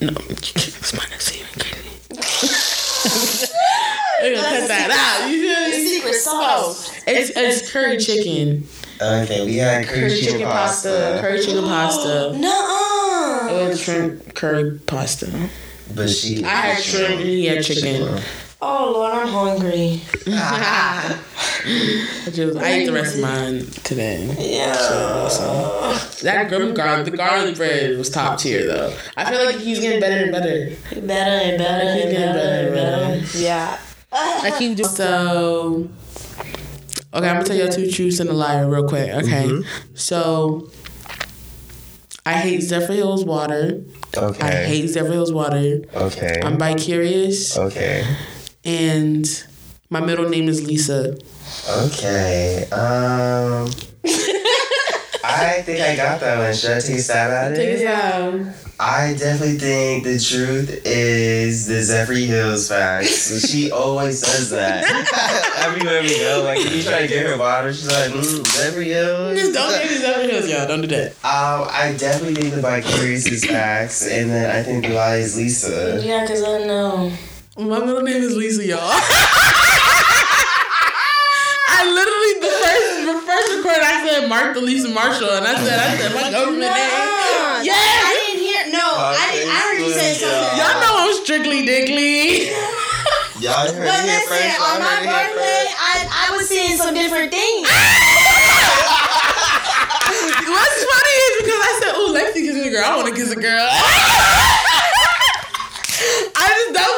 No, 0.00 0.08
it's 0.28 0.92
my 0.94 1.04
next 1.10 1.30
favorite 1.30 1.52
ingredient. 2.10 2.10
We're 4.22 4.34
gonna 4.34 4.48
cut 4.48 4.68
that 4.68 4.90
out. 5.22 5.30
You 5.30 5.42
feel 5.42 5.70
me? 5.78 5.86
secret 5.88 6.14
sauce. 6.14 6.92
It's 7.06 7.30
it's 7.36 7.70
curry 7.72 7.98
chicken, 7.98 8.66
Okay, 9.00 9.44
we 9.44 9.56
had 9.56 9.86
curry, 9.86 10.08
curry 10.08 10.20
chicken 10.20 10.42
pasta, 10.46 11.18
curry 11.20 11.40
chicken 11.40 11.64
pasta. 11.64 12.32
Nuh-uh. 12.36 13.48
It 13.50 13.68
was 13.68 13.80
shrimp 13.82 14.34
curry 14.34 14.78
pasta. 14.86 15.48
But 15.94 16.10
she, 16.10 16.44
I 16.44 16.48
had 16.48 16.82
shrimp 16.82 17.20
and 17.20 17.28
he 17.28 17.46
had 17.46 17.62
chicken. 17.64 18.20
Oh 18.60 18.92
Lord, 18.94 19.12
I'm 19.12 19.28
hungry. 19.28 20.00
I 20.28 21.18
just- 22.32 22.56
I 22.56 22.68
ate 22.70 22.86
the 22.86 22.92
rest 22.92 23.16
of 23.16 23.20
mine 23.20 23.66
today. 23.84 24.34
Yeah. 24.38 24.72
That 26.22 26.48
grim 26.48 26.72
garlic, 26.74 27.10
the 27.10 27.16
garlic 27.16 27.56
bread 27.56 27.98
was 27.98 28.08
top 28.08 28.38
tier 28.38 28.66
though. 28.66 28.96
I 29.16 29.30
feel 29.30 29.44
like 29.44 29.56
he's 29.56 29.80
getting 29.80 30.00
better 30.00 30.22
and 30.24 30.32
better. 30.32 30.70
Better 31.06 31.44
and 31.44 31.58
better 31.58 31.94
He's 31.94 32.04
getting 32.04 32.34
better 32.34 32.66
and 32.66 32.74
better. 33.22 33.38
Yeah. 33.38 33.78
I 34.12 34.54
keep 34.58 34.76
doing 34.76 34.88
so. 34.88 35.88
Okay, 37.12 37.28
I'm 37.28 37.36
gonna 37.36 37.44
tell 37.44 37.56
y'all 37.56 37.68
two 37.68 37.90
truths 37.90 38.20
and 38.20 38.28
a 38.30 38.32
liar 38.32 38.68
real 38.68 38.88
quick. 38.88 39.10
Okay, 39.10 39.46
mm-hmm. 39.46 39.94
so 39.94 40.70
I 42.24 42.34
hate 42.34 42.60
Zephyrhills 42.60 43.26
water. 43.26 43.82
Okay. 44.16 44.46
I 44.46 44.64
hate 44.66 44.86
Zephyrhills 44.86 45.32
water. 45.32 45.82
Okay. 45.94 46.40
I'm 46.42 46.58
bi 46.58 46.74
curious, 46.74 47.56
okay. 47.56 48.04
And 48.66 49.24
my 49.90 50.00
middle 50.00 50.28
name 50.28 50.48
is 50.48 50.66
Lisa. 50.66 51.16
Okay. 51.70 52.66
Um. 52.72 53.70
I 55.28 55.62
think 55.62 55.80
I 55.80 55.94
got 55.96 56.20
that 56.20 56.38
one. 56.38 56.54
Should 56.54 56.70
I 56.70 56.80
take 56.80 56.96
a 56.96 57.02
stab 57.02 57.30
at 57.30 57.52
it? 57.52 57.56
Take 57.56 57.74
a 57.76 57.78
stab. 57.78 58.54
I 58.78 59.14
definitely 59.18 59.58
think 59.58 60.04
the 60.04 60.18
truth 60.18 60.82
is 60.84 61.66
the 61.66 61.76
Zephyrhills 61.76 62.68
facts. 62.68 63.48
she 63.48 63.70
always 63.72 64.18
says 64.18 64.50
that. 64.50 64.84
Everywhere 65.66 66.02
we 66.02 66.18
go, 66.18 66.42
like 66.44 66.58
if 66.60 66.74
you 66.74 66.82
try 66.82 67.02
to 67.02 67.08
get 67.08 67.24
her 67.24 67.38
water, 67.38 67.72
she's 67.72 67.86
like, 67.86 68.10
mm, 68.10 68.42
Zephyrhills. 68.44 69.54
Don't 69.54 69.82
give 69.82 69.90
me 69.90 69.96
Zephyr 69.96 70.28
Hills, 70.28 70.48
y'all. 70.50 70.66
Don't 70.68 70.82
do 70.82 70.88
that. 70.88 71.12
Um, 71.24 71.68
I 71.70 71.94
definitely 71.96 72.34
think 72.42 72.54
the 72.54 72.60
Vicarious 72.60 73.26
is 73.26 73.44
facts, 73.46 74.06
and 74.06 74.28
then 74.28 74.54
I 74.54 74.62
think 74.62 74.84
the 74.84 74.92
lie 74.92 75.16
is 75.16 75.36
Lisa. 75.36 76.00
Yeah, 76.04 76.22
because 76.22 76.42
I 76.42 76.66
know. 76.66 77.12
My 77.56 77.80
middle 77.80 78.02
name 78.02 78.20
is 78.22 78.36
Lisa, 78.36 78.64
y'all. 78.66 78.78
I 81.68 81.88
literally 81.88 82.34
the 82.44 82.52
first 82.52 82.88
the 83.08 83.16
first 83.24 83.48
record 83.64 83.80
I 83.80 84.04
said 84.04 84.28
Martha 84.28 84.60
Lisa 84.60 84.88
Marshall, 84.92 85.30
and 85.40 85.46
I 85.48 85.56
said 85.64 85.78
I 85.80 85.96
said 85.96 86.12
my 86.14 86.28
government 86.30 86.68
name. 86.68 87.64
Yeah, 87.64 87.72
I 87.80 88.12
didn't 88.12 88.44
hear. 88.44 88.60
No, 88.76 88.84
I 88.84 89.24
didn't. 89.32 89.48
I 89.48 89.58
heard 89.64 89.78
you 89.80 89.88
say 89.96 90.12
something. 90.20 90.52
Y'all 90.60 90.76
know 90.84 90.94
I'm 91.00 91.16
strictly 91.24 91.64
dickly. 91.64 92.52
Y'all 93.40 93.72
heard 93.72 93.88
But 93.88 94.04
it 94.04 94.08
listen, 94.08 94.36
first. 94.36 94.60
on 94.60 94.76
my 94.84 95.00
heard 95.00 95.04
it 95.04 95.08
here 95.08 95.32
birthday. 95.32 95.64
I, 95.80 96.28
I 96.28 96.36
was 96.36 96.44
seeing 96.48 96.76
some 96.76 96.92
different 96.92 97.32
things. 97.32 97.64
What's 100.44 100.80
funny 100.84 101.14
is 101.24 101.32
because 101.40 101.60
I 101.64 101.72
said, 101.80 101.92
"Ooh, 102.04 102.12
Lexi 102.12 102.40
kissing 102.44 102.68
a 102.68 102.70
girl. 102.72 102.84
I 102.84 102.96
want 103.00 103.08
to 103.08 103.16
kiss 103.16 103.32
a 103.32 103.40
girl." 103.40 103.68
I 106.36 106.44
just 106.52 106.72
that 106.76 106.88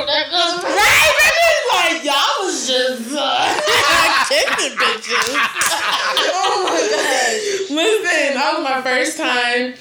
Right? 0.00 1.14
It 1.20 1.56
was 1.56 1.68
like 1.72 2.04
y'all 2.04 2.36
was 2.44 2.66
just 2.68 3.12
uh, 3.16 3.48
kissing 4.28 4.76
bitches. 4.76 5.32
Oh 6.32 6.68
my 6.68 6.80
gosh. 6.80 7.70
Listen, 7.70 8.34
that 8.34 8.50
was 8.56 8.64
my 8.64 8.80
first 8.82 9.16
time. 9.16 9.74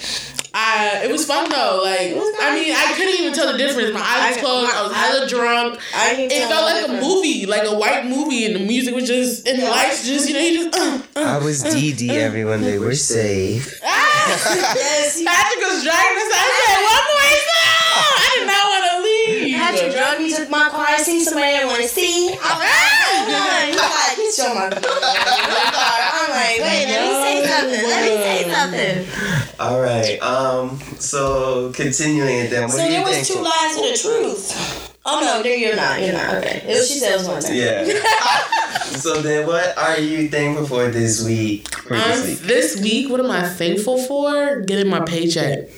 I, 0.79 1.03
it 1.05 1.11
was 1.11 1.25
fun 1.25 1.49
though. 1.49 1.81
Like, 1.83 2.15
I 2.41 2.55
mean, 2.55 2.71
I 2.71 2.93
couldn't 2.95 3.19
even 3.19 3.33
tell 3.33 3.51
the 3.51 3.57
difference. 3.57 3.93
My 3.93 3.99
eyes 3.99 4.35
was 4.35 4.43
closed. 4.43 4.71
I 4.73 4.81
was 4.83 4.93
hella 4.95 5.27
drunk. 5.27 5.79
I 5.93 6.15
It 6.31 6.47
felt 6.47 6.67
the 6.67 6.73
like 6.73 6.87
a 6.87 7.01
movie, 7.05 7.45
like 7.45 7.67
a 7.67 7.75
white 7.75 8.05
movie, 8.05 8.45
and 8.45 8.55
the 8.55 8.59
music 8.59 8.95
was 8.95 9.07
just, 9.07 9.47
and 9.47 9.61
the 9.61 9.69
lights 9.69 10.07
just, 10.07 10.27
you 10.29 10.35
know, 10.35 10.39
you 10.41 10.71
just. 10.71 10.79
Uh, 10.79 11.19
uh. 11.19 11.39
I 11.39 11.43
was 11.43 11.63
DD 11.63 12.09
everyone. 12.09 12.61
They 12.61 12.79
were 12.79 12.95
safe. 12.95 13.81
Yes, 14.29 15.23
Patrick 15.25 15.61
was 15.65 15.81
dragging 15.81 16.21
us. 16.21 16.29
I 16.29 16.45
said, 16.53 16.79
one 16.85 17.05
more 17.09 17.33
song. 17.49 18.13
I 18.13 18.29
did 18.37 18.45
not 18.45 18.63
want 18.69 18.83
to 18.85 18.95
leave. 19.01 19.57
Patrick 19.57 19.89
drugged 19.91 20.21
me 20.21 20.29
to 20.37 20.45
my 20.51 20.69
car. 20.69 20.85
I 20.87 20.97
seen 21.01 21.25
somebody 21.25 21.55
I 21.57 21.65
want 21.65 21.81
to 21.81 21.87
see. 21.89 22.29
I'm 22.43 22.59
like, 22.61 22.69
hold. 22.69 23.49
He's 23.65 23.81
like, 23.81 24.15
get 24.21 24.37
your 24.37 24.53
my 24.53 24.69
I'm 24.69 26.29
like, 26.29 26.57
wait, 26.61 26.85
let 26.93 27.01
me 27.01 27.13
say 27.25 27.35
something. 27.49 27.83
Let 27.89 28.01
me 28.05 28.13
say 28.21 28.39
something. 28.53 29.38
All 29.59 29.81
right. 29.81 30.19
Um. 30.21 30.79
So 30.99 31.71
continuing 31.73 32.35
it 32.45 32.49
then. 32.49 32.63
What 32.63 32.71
So 32.71 32.77
do 32.77 32.83
you 32.85 32.89
there 32.91 33.03
was 33.03 33.15
think? 33.15 33.27
two 33.27 33.43
lies 33.43 33.75
and 33.75 33.85
the 33.85 33.97
truth. 34.01 34.95
Oh 35.05 35.19
no, 35.21 35.41
there 35.43 35.55
you're 35.57 35.75
not. 35.75 36.01
You're 36.01 36.13
not. 36.13 36.35
Okay. 36.35 36.61
It 36.65 36.77
was, 36.77 36.87
she 36.91 36.99
said 36.99 37.13
it 37.13 37.17
was 37.17 37.27
one 37.27 37.41
time. 37.41 37.53
Yeah. 37.55 37.83
so 38.83 39.21
then, 39.21 39.47
what 39.47 39.77
are 39.77 39.99
you 39.99 40.29
thankful 40.29 40.65
for 40.67 40.87
this 40.89 41.25
week? 41.25 41.73
For 41.75 41.95
this 41.95 42.25
week? 42.27 42.39
this 42.47 42.81
week, 42.81 43.09
what 43.09 43.19
am 43.19 43.31
I 43.31 43.47
thankful 43.47 43.97
for? 44.03 44.61
Getting 44.61 44.89
my 44.89 44.99
paycheck. 45.01 45.69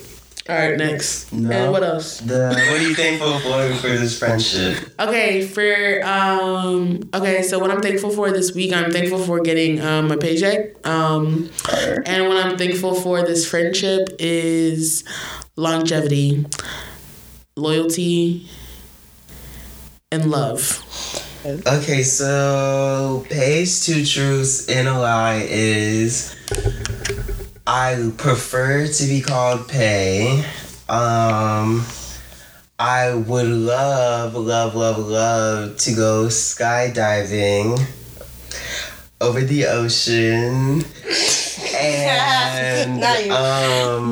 All 0.52 0.58
right, 0.58 0.78
next. 0.78 1.32
No. 1.32 1.49
And 1.49 1.72
what 1.72 1.82
else? 1.82 2.20
The 2.20 2.49
what 2.49 2.82
are 2.82 2.82
you 2.82 2.93
thankful 2.93 3.39
for 3.39 3.74
for 3.76 3.88
this 3.88 4.20
friendship? 4.20 4.84
Okay, 4.99 5.47
for 5.47 6.02
um, 6.04 7.10
okay, 7.14 7.41
so 7.41 7.58
what 7.58 7.72
I'm 7.72 7.82
thankful 7.82 8.10
for 8.10 8.32
this 8.32 8.54
week, 8.54 8.74
I'm 8.74 8.91
thankful 8.91 9.20
for 9.20 9.39
getting 9.39 9.80
um 9.80 10.10
my 10.10 10.18
paycheck. 10.18 10.86
Um, 10.86 11.49
and 12.06 12.28
what 12.28 12.45
I'm 12.45 12.58
thankful 12.58 12.95
for 12.95 13.22
this 13.24 13.49
friendship 13.49 14.10
is 14.20 15.06
longevity, 15.56 16.45
loyalty, 17.56 18.49
and 20.12 20.30
love. 20.30 20.84
Okay, 21.45 22.04
so 22.04 23.26
Page 23.30 23.84
Two 23.84 24.04
Truths 24.04 24.68
and 24.68 24.89
a 24.89 24.99
Lie 24.99 25.47
is 25.47 26.36
I 27.74 28.11
prefer 28.17 28.86
to 28.86 29.03
be 29.05 29.22
called 29.22 29.69
Pay. 29.69 30.43
Um 30.89 31.86
I 32.78 33.13
would 33.13 33.47
love, 33.47 34.36
love, 34.36 34.76
love, 34.76 34.97
love 34.97 35.78
to 35.78 35.95
go 35.95 36.26
skydiving 36.26 37.80
over 39.22 39.39
the 39.39 39.67
ocean. 39.67 40.84
And 41.74 42.99
Not 42.99 43.30
um 43.30 44.11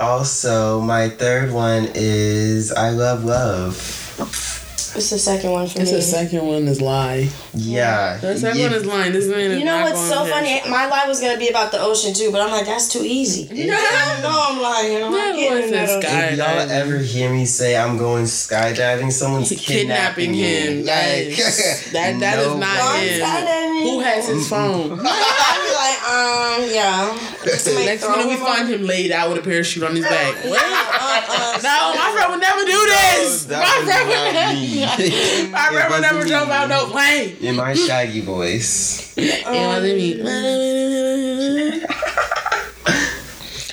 also 0.00 0.80
my 0.80 1.10
third 1.10 1.52
one 1.52 1.90
is 1.94 2.72
I 2.72 2.88
love 2.88 3.24
love. 3.24 4.59
It's 5.00 5.08
the 5.08 5.18
second 5.18 5.50
one 5.52 5.66
for 5.66 5.80
It's 5.80 5.90
me. 5.92 5.96
the 5.96 6.02
second 6.02 6.46
one 6.46 6.68
is 6.68 6.82
lie. 6.82 7.30
Yeah. 7.54 8.18
The 8.18 8.36
second 8.36 8.58
you- 8.60 8.66
one 8.66 8.74
is 8.74 8.84
lying. 8.84 9.12
This 9.12 9.26
man 9.28 9.50
is 9.52 9.58
You 9.58 9.64
know 9.64 9.78
not 9.80 9.84
what's 9.94 10.08
so 10.10 10.24
there. 10.24 10.32
funny? 10.34 10.60
My 10.68 10.86
lie 10.88 11.06
was 11.08 11.20
gonna 11.22 11.38
be 11.38 11.48
about 11.48 11.72
the 11.72 11.80
ocean 11.80 12.12
too, 12.12 12.30
but 12.30 12.42
I'm 12.42 12.50
like, 12.50 12.66
that's 12.66 12.86
too 12.88 13.02
easy. 13.02 13.48
No, 13.70 14.28
I'm 14.30 14.60
lying. 14.60 15.02
I'm 15.02 15.12
That 15.12 15.28
not 15.30 15.36
getting 15.36 15.62
was 15.62 15.70
that 15.70 15.88
a 15.88 15.92
ocean. 15.96 16.32
If 16.32 16.38
y'all 16.38 16.70
ever 16.70 16.98
hear 16.98 17.32
me 17.32 17.46
say 17.46 17.76
I'm 17.78 17.96
going 17.96 18.24
skydiving, 18.24 19.10
someone's 19.10 19.48
Kidnapping 19.48 20.34
kidnapping, 20.34 20.34
him. 20.34 20.76
me. 20.80 20.82
Yes. 20.84 21.88
That- 21.92 22.20
that 22.20 22.38
is 22.40 22.46
No 22.48 22.58
not 22.58 22.94
way. 22.94 23.00
Going 23.00 23.08
him. 23.08 23.20
skydiving. 23.26 23.82
Who 23.82 24.00
has 24.00 24.28
his 24.28 24.46
phone? 24.48 25.00
I'd 25.02 25.60
be 25.64 25.72
like, 25.80 26.00
um, 26.12 26.60
yeah. 26.68 27.18
Next 27.46 27.64
throw 28.04 28.12
minute 28.16 28.26
we 28.28 28.34
him 28.34 28.40
find 28.40 28.68
him 28.68 28.82
laid 28.84 29.10
out 29.12 29.30
with 29.30 29.38
a 29.38 29.42
parachute 29.42 29.82
on 29.82 29.96
his 29.96 30.04
back. 30.04 30.34
What? 30.44 30.60
Uh-uh. 30.62 31.60
No, 31.62 31.94
my 31.96 32.08
uh. 32.08 32.12
friend 32.12 32.30
would 32.32 32.40
never 32.40 32.60
do 32.64 32.80
this. 32.86 33.44
that 33.46 33.60
my 33.64 33.90
friend 33.90 34.08
would 34.08 34.34
never. 34.34 34.89
Me. 34.98 35.08
my 35.50 35.68
It 35.68 35.72
friend 35.72 35.74
would 35.74 35.90
wasn't 35.90 36.02
never 36.02 36.24
me. 36.24 36.28
jump 36.30 36.50
out 36.50 36.68
no 36.68 36.86
plane. 36.86 37.36
In 37.40 37.56
my 37.56 37.74
shaggy 37.74 38.20
voice. 38.20 39.12
It 39.16 39.44
wasn't 39.46 39.96
me. 39.96 40.20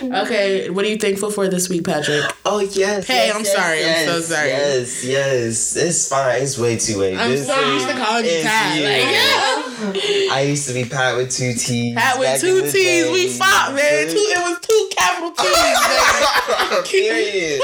Okay, 0.02 0.70
what 0.70 0.86
are 0.86 0.88
you 0.88 0.98
thankful 0.98 1.32
for 1.32 1.48
this 1.48 1.70
week, 1.70 1.84
Patrick? 1.86 2.24
Oh 2.46 2.60
yes. 2.60 3.08
Hey, 3.08 3.28
yes, 3.28 3.36
I'm 3.36 3.44
yes, 3.44 3.54
sorry, 3.56 3.86
I'm 3.86 4.06
so 4.08 4.20
sorry. 4.22 4.50
Yes, 4.50 5.04
yes. 5.04 5.76
It's 5.76 6.08
fine. 6.10 6.42
It's 6.44 6.58
way 6.58 6.78
too 6.78 6.98
late. 6.98 7.18
I'm 7.18 7.32
This 7.32 7.48
so 7.48 7.60
is- 7.60 7.84
used 7.84 7.88
to 7.90 8.04
calling 8.04 8.26
you 8.26 8.42
Pat. 8.44 8.82
Like, 8.84 10.32
I 10.32 10.42
used 10.48 10.68
to 10.68 10.74
be 10.74 10.86
Pat 10.86 11.16
with 11.18 11.32
two 11.32 11.54
T's. 11.54 11.96
Pat 11.96 12.20
with 12.20 12.40
two 12.42 12.62
T's. 12.70 13.12
We 13.12 13.28
fought, 13.30 13.74
man. 13.76 14.08
Two, 14.08 14.16
it 14.18 14.40
was 14.40 14.60
two 14.62 14.90
capital 14.96 15.32
T's. 15.32 16.90
Period. 16.92 17.62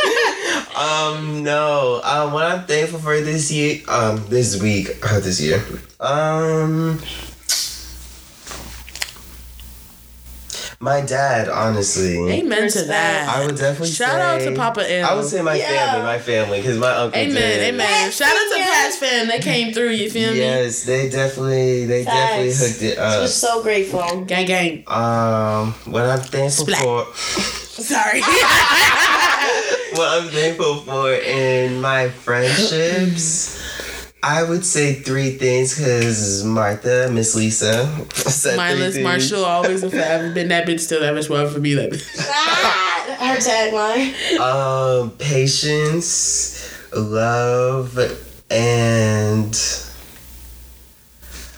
um, 0.75 1.43
no. 1.43 2.01
Um, 2.03 2.33
what 2.33 2.45
I'm 2.45 2.65
thankful 2.65 2.99
for 2.99 3.19
this 3.21 3.51
year, 3.51 3.81
um, 3.87 4.23
this 4.29 4.61
week, 4.61 4.89
uh, 5.03 5.19
this 5.19 5.39
year, 5.41 5.63
um, 5.99 6.99
my 10.83 10.99
dad, 11.01 11.47
honestly. 11.47 12.17
Amen 12.29 12.69
to 12.69 12.81
that. 12.83 13.29
I 13.33 13.45
would 13.45 13.55
definitely 13.55 13.87
Shout 13.87 14.19
out 14.19 14.41
to 14.41 14.53
Papa 14.53 14.83
L. 14.99 15.09
I 15.09 15.15
would 15.15 15.25
say 15.25 15.41
my 15.41 15.55
Yeah. 15.55 15.67
family, 15.93 16.03
my 16.05 16.19
family, 16.19 16.57
because 16.61 16.77
my 16.77 16.91
uncle. 16.91 17.19
Amen, 17.21 17.33
did. 17.35 17.73
amen. 17.73 18.11
Shout 18.11 18.27
out 18.27 18.51
to 18.51 18.57
Yeah. 18.59 18.65
Pat's 18.65 18.97
fan. 18.97 19.27
They 19.29 19.39
came 19.39 19.73
through. 19.73 19.91
You 19.91 20.09
feel 20.09 20.33
me? 20.33 20.39
Yes, 20.39 20.83
they 20.83 21.09
definitely, 21.09 21.85
they 21.85 22.03
definitely 22.03 22.53
hooked 22.53 22.81
it 22.81 22.99
I 22.99 23.15
up. 23.15 23.21
was 23.21 23.33
so 23.33 23.63
grateful. 23.63 24.25
Gang, 24.25 24.45
gang. 24.45 24.83
Um, 24.87 25.73
what 25.85 26.03
I'm 26.05 26.19
thankful 26.19 26.65
Splat. 26.65 26.81
for, 26.83 27.05
Sorry. 27.81 28.21
what 29.95 30.21
I'm 30.21 30.27
thankful 30.29 30.75
for 30.81 31.13
in 31.13 31.79
my 31.79 32.09
friendships, 32.09 33.57
I 34.25 34.41
would 34.41 34.65
say 34.65 34.93
three 34.93 35.31
things 35.31 35.77
because 35.77 36.45
Martha, 36.45 37.09
Miss 37.11 37.35
Lisa, 37.35 37.85
said 38.15 38.51
three 38.51 38.57
Mindless 38.57 38.93
things. 38.95 39.03
Marshall, 39.03 39.43
always 39.43 39.83
and 39.83 39.91
forever 39.91 40.31
been 40.31 40.47
that 40.47 40.65
bitch, 40.65 40.79
still 40.79 41.01
that 41.01 41.13
bitch, 41.13 41.29
will 41.29 41.37
ever 41.37 41.59
be 41.59 41.73
that 41.73 41.91
bitch. 41.91 42.07
Ah, 42.29 43.17
her 43.19 43.35
tagline. 43.35 44.39
Um, 44.39 45.11
patience, 45.11 46.73
love, 46.95 47.99
and 48.49 49.53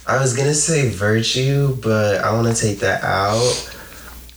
I 0.07 0.19
was 0.19 0.35
gonna 0.35 0.55
say 0.55 0.89
virtue, 0.89 1.77
but 1.83 2.23
I 2.23 2.33
want 2.33 2.55
to 2.55 2.59
take 2.59 2.79
that 2.79 3.03
out. 3.03 3.71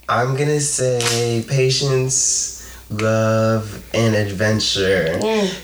I'm 0.07 0.37
gonna 0.37 0.61
say 0.61 1.45
patience, 1.49 2.58
love, 2.91 3.85
and 3.95 4.15
adventure. 4.15 5.19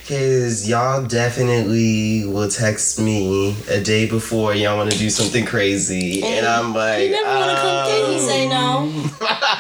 Cause 0.09 0.69
y'all 0.69 1.05
definitely 1.05 2.27
will 2.27 2.49
text 2.49 3.01
me 3.01 3.57
a 3.69 3.81
day 3.81 4.09
before 4.09 4.55
y'all 4.55 4.77
want 4.77 4.91
to 4.93 4.99
do 4.99 5.11
something 5.11 5.45
crazy, 5.45 6.23
and 6.23 6.47
I'm 6.47 6.75
like, 6.75 7.03
You 7.05 7.11
never 7.11 7.29
wanna 7.29 7.55
come 7.57 7.87
Did 7.87 8.09
he 8.09 8.15
um, 8.15 8.21
say 8.21 8.49
no? 8.49 8.85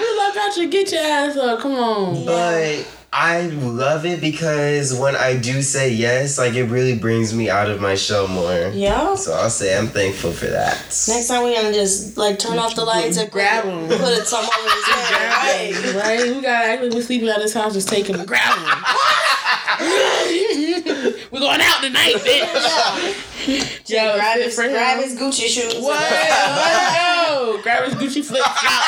You 0.00 0.18
love 0.18 0.36
out 0.36 0.54
to 0.54 0.68
get 0.68 0.92
your 0.92 1.02
ass 1.02 1.36
up. 1.36 1.60
Come 1.60 1.72
on. 1.72 2.24
But 2.24 2.86
I 3.16 3.42
love 3.46 4.06
it 4.06 4.20
because 4.20 4.92
when 4.92 5.14
I 5.14 5.36
do 5.36 5.62
say 5.62 5.88
yes, 5.88 6.36
like 6.36 6.54
it 6.54 6.64
really 6.64 6.98
brings 6.98 7.32
me 7.32 7.48
out 7.48 7.70
of 7.70 7.80
my 7.80 7.94
shell 7.94 8.26
more. 8.26 8.72
Yeah. 8.74 9.14
So 9.14 9.34
I'll 9.34 9.50
say 9.50 9.78
I'm 9.78 9.86
thankful 9.86 10.32
for 10.32 10.46
that. 10.46 10.74
Next 11.06 11.28
time 11.28 11.44
we're 11.44 11.54
gonna 11.54 11.72
just 11.72 12.16
like 12.16 12.40
turn 12.40 12.58
off 12.58 12.74
the 12.74 12.84
lights 12.84 13.16
and 13.16 13.30
Grab 13.30 13.62
put, 13.62 13.72
him. 13.72 13.86
put 13.86 14.18
it 14.18 14.26
somewhere 14.26 14.50
over 14.58 14.68
his 14.68 14.84
head. 14.86 15.30
Right? 15.30 15.72
Right? 15.94 16.24
We 16.34 16.40
gotta 16.42 16.66
act 16.66 16.82
like 16.82 16.92
we're 16.92 17.02
sleeping 17.02 17.28
at 17.28 17.40
his 17.40 17.54
house, 17.54 17.74
just 17.74 17.86
take 17.86 18.08
him 18.08 18.18
and 18.18 18.26
grab 18.26 18.58
him. 18.58 18.64
we're 21.30 21.38
going 21.38 21.60
out 21.60 21.82
tonight, 21.82 22.16
bitch. 22.16 23.84
Yeah. 23.86 24.16
grab, 24.16 24.40
his, 24.40 24.56
grab 24.56 25.00
his 25.00 25.14
Gucci 25.16 25.46
shoes. 25.46 25.76
What? 25.80 26.02
What? 27.34 27.62
Grab 27.62 27.84
his 27.84 27.94
Gucci 27.94 28.22
flip 28.24 28.42
flop. 28.42 28.82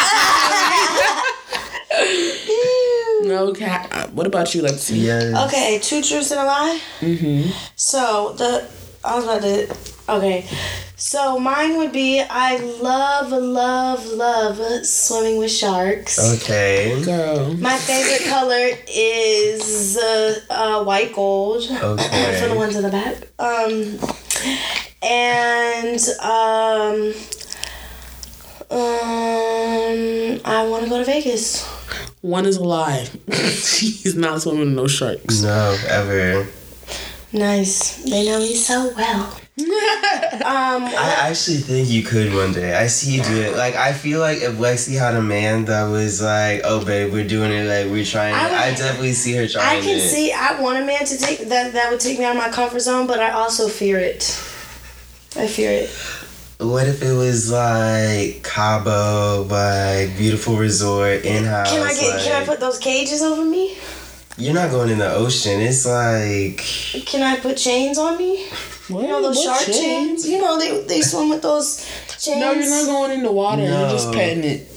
No 3.23 3.53
cat. 3.53 3.89
uh, 3.93 4.07
What 4.09 4.27
about 4.27 4.55
you? 4.55 4.63
Let's 4.63 4.83
see. 4.83 4.99
Yes. 5.07 5.35
Okay, 5.49 5.79
two 5.83 6.03
truths 6.03 6.31
and 6.31 6.41
a 6.41 6.45
lie. 6.45 6.81
Mm-hmm. 7.01 7.51
So 7.77 8.35
the 8.37 8.69
I 9.05 9.15
was 9.17 9.25
about 9.25 9.43
to. 9.43 9.77
Okay, 10.09 10.47
so 10.97 11.37
mine 11.41 11.79
would 11.79 11.91
be 11.93 12.21
I 12.21 12.59
love, 12.59 13.33
love, 13.33 14.07
love 14.07 14.87
swimming 14.87 15.39
with 15.39 15.51
sharks. 15.51 16.19
Okay. 16.43 17.03
Girl. 17.05 17.55
My 17.55 17.77
favorite 17.77 18.29
color 18.29 18.69
is 18.89 19.97
uh, 19.99 20.39
uh, 20.49 20.85
white 20.85 21.13
gold. 21.13 21.65
Okay. 21.71 22.39
For 22.41 22.49
the 22.49 22.55
ones 22.55 22.77
in 22.77 22.83
the 22.85 22.91
back. 22.91 23.17
Um, 23.41 23.99
and 25.03 26.01
um, 26.23 27.15
um, 28.71 30.41
I 30.45 30.67
want 30.69 30.85
to 30.85 30.89
go 30.91 30.99
to 30.99 31.05
Vegas. 31.05 31.65
One 32.21 32.47
is 32.47 32.57
alive. 32.57 33.15
lie. 33.29 33.37
He's 33.37 34.15
not 34.17 34.43
swimming 34.43 34.61
with 34.61 34.75
no 34.75 34.87
sharks. 34.87 35.43
No, 35.43 35.77
ever. 35.89 36.47
Nice. 37.33 38.03
They 38.05 38.25
know 38.27 38.39
me 38.39 38.55
so 38.55 38.93
well. 38.97 39.41
um, 39.59 40.85
I 40.85 41.17
actually 41.31 41.57
think 41.59 41.89
you 41.89 42.03
could 42.03 42.35
one 42.35 42.53
day. 42.53 42.75
I 42.75 42.89
see 42.89 43.17
you 43.17 43.23
do 43.23 43.41
it. 43.41 43.57
Like 43.57 43.75
I 43.75 43.93
feel 43.95 44.21
like 44.21 44.39
if 44.43 44.53
Lexi 44.57 44.99
had 44.99 45.15
a 45.15 45.23
man 45.23 45.65
that 45.65 45.85
was 45.85 46.21
like, 46.21 46.61
"Oh, 46.65 46.85
babe, 46.85 47.11
we're 47.13 47.27
doing 47.27 47.51
it. 47.53 47.65
Like 47.67 47.91
we're 47.91 48.05
trying." 48.05 48.35
I 48.35 48.45
would- 48.45 48.53
I 48.53 48.71
definitely 48.75 49.15
see 49.15 49.33
her 49.35 49.49
trying 49.49 49.79
I 49.79 49.81
can 49.81 49.97
it. 49.97 50.01
see. 50.09 50.31
I 50.33 50.61
want 50.61 50.79
a 50.79 50.85
man 50.85 51.05
to 51.07 51.17
take 51.19 51.49
that. 51.49 51.73
That 51.73 51.91
would 51.91 52.01
take 52.01 52.19
me 52.19 52.27
out 52.27 52.37
of 52.37 52.43
my 52.43 52.51
comfort 52.51 52.81
zone, 52.81 53.07
but 53.07 53.19
I 53.19 53.31
also 53.31 53.69
fear 53.69 53.99
it. 53.99 54.25
I 55.37 55.47
fear 55.47 55.71
it. 55.71 55.91
What 56.59 56.89
if 56.89 57.03
it 57.03 57.13
was 57.13 57.51
like 57.53 58.43
Cabo, 58.43 59.43
like 59.43 60.17
beautiful 60.17 60.57
resort 60.57 61.25
in 61.25 61.45
house? 61.45 61.71
Can 61.71 61.83
I 61.83 61.93
get? 61.95 62.15
like, 62.15 62.25
Can 62.25 62.43
I 62.43 62.47
put 62.47 62.61
those 62.61 62.79
cages 62.79 63.21
over 63.23 63.45
me? 63.45 63.77
You're 64.39 64.55
not 64.55 64.71
going 64.71 64.91
in 64.91 64.99
the 64.99 65.13
ocean. 65.13 65.61
It's 65.61 65.85
like 65.87 66.59
Can 67.07 67.23
I 67.23 67.39
put 67.41 67.57
chains 67.59 67.99
on 67.99 68.17
me? 68.17 68.47
What? 68.89 69.03
You 69.03 69.09
know 69.09 69.23
those 69.23 69.37
What 69.37 69.45
shark 69.45 69.65
chains? 69.67 69.79
chains? 70.25 70.29
You 70.29 70.41
know 70.41 70.59
they 70.59 70.83
they 70.85 71.03
swim 71.03 71.29
with 71.29 71.43
those 71.43 71.85
chains. 72.19 72.41
No, 72.41 72.53
you're 72.53 72.71
not 72.71 72.87
going 72.87 73.11
in 73.19 73.23
the 73.23 73.33
water. 73.33 73.63
You're 73.63 73.91
just 73.91 74.13
petting 74.13 74.45
it. 74.45 74.69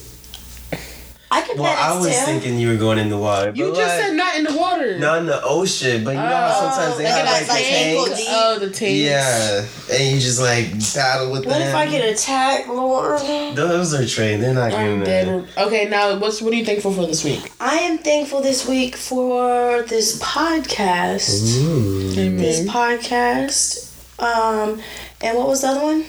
I 1.31 1.41
can 1.41 1.57
well, 1.59 1.75
I 1.77 1.95
was 1.99 2.11
still. 2.11 2.25
thinking 2.25 2.59
you 2.59 2.69
were 2.69 2.77
going 2.77 2.97
in 2.97 3.09
the 3.09 3.17
water. 3.17 3.51
You 3.53 3.67
just 3.67 3.79
like, 3.81 4.01
said 4.01 4.15
not 4.15 4.35
in 4.35 4.43
the 4.45 4.57
water. 4.57 4.97
not 4.97 5.19
in 5.19 5.25
the 5.27 5.39
ocean, 5.43 6.03
but 6.03 6.11
you 6.11 6.17
know 6.17 6.21
how 6.25 6.49
Oh, 6.55 6.71
sometimes 6.71 6.97
they 6.97 7.03
like 7.03 7.13
have 7.13 7.47
like, 7.47 7.47
like, 7.49 7.65
ankle 7.65 8.05
tanks. 8.07 8.25
Oh, 8.29 8.59
the 8.59 8.69
tanks. 8.71 8.81
Yeah, 8.99 9.65
and 9.95 10.15
you 10.15 10.19
just 10.19 10.39
like 10.41 10.71
battle 10.95 11.31
with 11.31 11.45
What 11.45 11.59
them. 11.59 11.61
What 11.61 11.69
if 11.69 11.75
I 11.75 11.87
get 11.87 12.13
attacked, 12.13 12.67
Lord? 12.67 13.19
Those 13.55 13.93
are 13.93 14.07
trained. 14.07 14.41
They're 14.41 14.55
not 14.55 14.73
I'm 14.73 15.03
dead. 15.03 15.47
Okay, 15.55 15.87
now 15.87 16.17
what's 16.17 16.41
what 16.41 16.51
are 16.51 16.55
you 16.55 16.65
thankful 16.65 16.93
for 16.93 17.05
this 17.05 17.23
week? 17.23 17.51
I 17.59 17.75
am 17.77 17.99
thankful 17.99 18.41
this 18.41 18.67
week 18.67 18.95
for 18.95 19.83
this 19.83 20.19
podcast. 20.19 21.57
Ooh. 21.61 22.09
This 22.11 22.67
podcast. 22.67 23.85
Um, 24.19 24.81
and 25.21 25.37
what 25.37 25.47
was 25.47 25.61
the 25.61 25.67
other 25.67 25.83
one? 25.83 26.05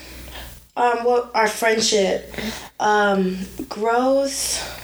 Um, 0.75 1.03
what 1.05 1.31
our 1.35 1.47
friendship, 1.47 2.33
um, 2.79 3.37
growth, 3.69 4.79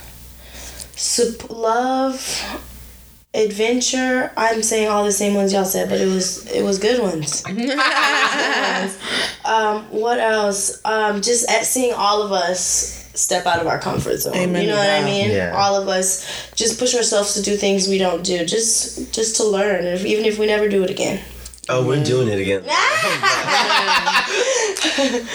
sup- 0.98 1.50
love, 1.50 2.62
adventure. 3.34 4.32
I'm 4.36 4.64
saying 4.64 4.90
all 4.90 5.06
the 5.06 5.12
same 5.12 5.36
ones 5.36 5.54
y'all 5.54 5.66
said, 5.66 5.90
but 5.90 6.02
it 6.02 6.08
was 6.08 6.46
it 6.52 6.64
was 6.64 6.80
good 6.80 7.02
ones. 7.02 7.44
um, 9.46 9.84
what 9.92 10.20
else? 10.20 10.84
Um, 10.86 11.22
just 11.22 11.50
at 11.50 11.66
seeing 11.66 11.94
all 11.94 12.22
of 12.22 12.32
us 12.32 12.98
step 13.18 13.48
out 13.48 13.60
of 13.60 13.68
our 13.68 13.80
comfort 13.80 14.18
zone. 14.18 14.36
Amen 14.36 14.62
you 14.62 14.68
know 14.68 14.76
to 14.76 14.80
what 14.80 14.90
I 14.90 15.04
mean? 15.04 15.32
Yeah. 15.32 15.54
All 15.56 15.82
of 15.82 15.88
us 15.88 16.52
just 16.54 16.80
push 16.80 16.96
ourselves 16.96 17.34
to 17.34 17.42
do 17.42 17.56
things 17.56 17.88
we 17.88 17.98
don't 17.98 18.24
do, 18.24 18.46
just 18.46 19.14
just 19.14 19.38
to 19.38 19.44
learn, 19.44 19.86
if, 19.86 20.06
even 20.06 20.26
if 20.26 20.38
we 20.38 20.46
never 20.46 20.70
do 20.70 20.84
it 20.84 20.90
again. 20.90 21.24
Oh, 21.70 21.86
we're 21.86 22.04
doing 22.04 22.30
it 22.30 22.40
again. 22.40 22.64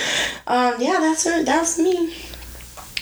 Um, 0.44 0.74
yeah, 0.80 0.98
that's 0.98 1.24
her. 1.24 1.44
That's 1.44 1.78
me. 1.78 2.12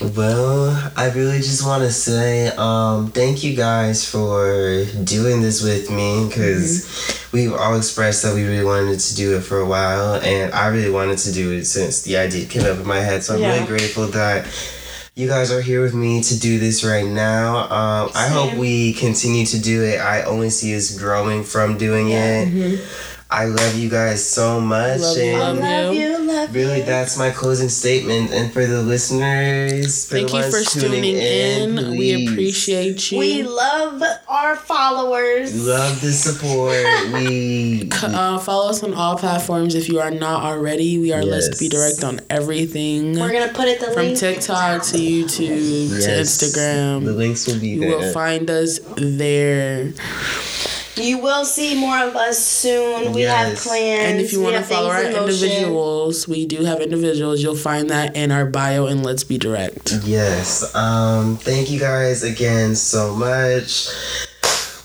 Well, 0.00 0.92
I 0.96 1.10
really 1.10 1.38
just 1.38 1.64
want 1.66 1.82
to 1.82 1.90
say 1.92 2.48
um, 2.56 3.08
thank 3.08 3.44
you 3.44 3.54
guys 3.54 4.08
for 4.08 4.86
doing 5.04 5.42
this 5.42 5.62
with 5.62 5.90
me 5.90 6.26
because 6.26 7.28
we've 7.32 7.52
all 7.52 7.76
expressed 7.76 8.22
that 8.22 8.34
we 8.34 8.44
really 8.44 8.64
wanted 8.64 8.98
to 8.98 9.14
do 9.14 9.36
it 9.36 9.42
for 9.42 9.58
a 9.60 9.66
while, 9.66 10.14
and 10.14 10.54
I 10.54 10.68
really 10.68 10.90
wanted 10.90 11.18
to 11.18 11.32
do 11.32 11.52
it 11.52 11.66
since 11.66 12.00
the 12.02 12.16
idea 12.16 12.46
came 12.46 12.62
up 12.62 12.78
in 12.78 12.86
my 12.86 13.00
head. 13.00 13.22
So 13.22 13.34
I'm 13.34 13.40
Yeah. 13.42 13.52
really 13.56 13.66
grateful 13.66 14.06
that 14.06 14.46
you 15.16 15.28
guys 15.28 15.52
are 15.52 15.60
here 15.60 15.82
with 15.82 15.92
me 15.92 16.22
to 16.22 16.38
do 16.38 16.58
this 16.58 16.82
right 16.82 17.04
now. 17.06 17.58
Um, 17.70 18.10
I 18.14 18.28
hope 18.28 18.54
we 18.54 18.94
continue 18.94 19.44
to 19.46 19.58
do 19.58 19.82
it. 19.82 20.00
I 20.00 20.22
only 20.22 20.48
see 20.48 20.74
us 20.74 20.96
growing 20.96 21.44
from 21.44 21.76
doing 21.76 22.08
it. 22.10 22.80
I 23.32 23.44
love 23.44 23.76
you 23.76 23.88
guys 23.88 24.26
so 24.26 24.60
much, 24.60 25.00
Love 25.00 25.16
and 25.18 25.38
love 25.38 25.58
Love 25.58 25.94
you, 25.94 26.10
Really, 26.52 26.80
that's 26.82 27.16
my 27.16 27.30
closing 27.30 27.68
statement. 27.68 28.32
And 28.32 28.52
for 28.52 28.66
the 28.66 28.82
listeners, 28.82 30.04
for 30.08 30.16
Thank 30.16 30.30
the 30.30 30.36
you 30.36 30.42
ones 30.42 30.72
for 30.74 30.80
tuning 30.80 31.04
in. 31.04 31.90
We 31.96 32.26
appreciate 32.26 33.12
you. 33.12 33.18
We 33.20 33.42
love 33.44 34.02
our 34.28 34.56
followers. 34.56 35.64
love 35.64 36.00
the 36.00 36.12
support. 36.12 36.72
we 37.12 37.88
uh, 38.02 38.38
follow 38.38 38.70
us 38.70 38.82
on 38.82 38.94
all 38.94 39.16
platforms 39.16 39.76
if 39.76 39.88
you 39.88 40.00
are 40.00 40.10
not 40.10 40.42
already. 40.42 40.98
We 40.98 41.12
are 41.12 41.22
Let's 41.22 41.56
Be 41.58 41.68
Direct 41.68 42.02
on 42.02 42.20
everything. 42.30 43.18
We're 43.18 43.32
gonna 43.32 43.52
put 43.52 43.68
it 43.68 43.78
the 43.78 43.92
From 43.92 44.06
link. 44.06 44.18
TikTok 44.18 44.82
to 44.86 44.96
YouTube 44.96 45.90
yes, 46.00 46.38
to 46.38 46.46
Instagram. 46.46 47.04
The 47.04 47.12
links 47.12 47.46
will 47.46 47.60
be 47.60 47.68
You 47.68 47.80
there. 47.80 47.98
will 47.98 48.12
find 48.12 48.50
us 48.50 48.80
there. 48.96 49.92
You 51.00 51.18
will 51.18 51.44
see 51.44 51.78
more 51.78 51.98
of 51.98 52.14
us 52.16 52.38
soon. 52.38 53.12
We 53.12 53.22
have 53.22 53.56
plans. 53.56 54.00
And 54.04 54.20
if 54.20 54.32
you 54.32 54.38
We 54.40 54.44
want 54.44 54.54
to 54.54 54.60
have 54.60 54.68
follow 54.68 54.90
our 54.90 55.02
in 55.02 55.14
individuals, 55.16 56.26
we 56.28 56.46
do 56.46 56.64
have 56.64 56.80
individuals. 56.80 57.42
You'll 57.42 57.56
find 57.56 57.90
that 57.90 58.16
in 58.16 58.30
our 58.30 58.46
bio 58.46 58.86
and 58.86 59.04
Let's 59.04 59.24
Be 59.24 59.38
Direct. 59.38 59.92
Yes. 60.04 60.74
Um. 60.74 61.36
Thank 61.36 61.70
you 61.70 61.80
guys 61.80 62.22
again 62.22 62.74
so 62.76 63.14
much. 63.14 63.88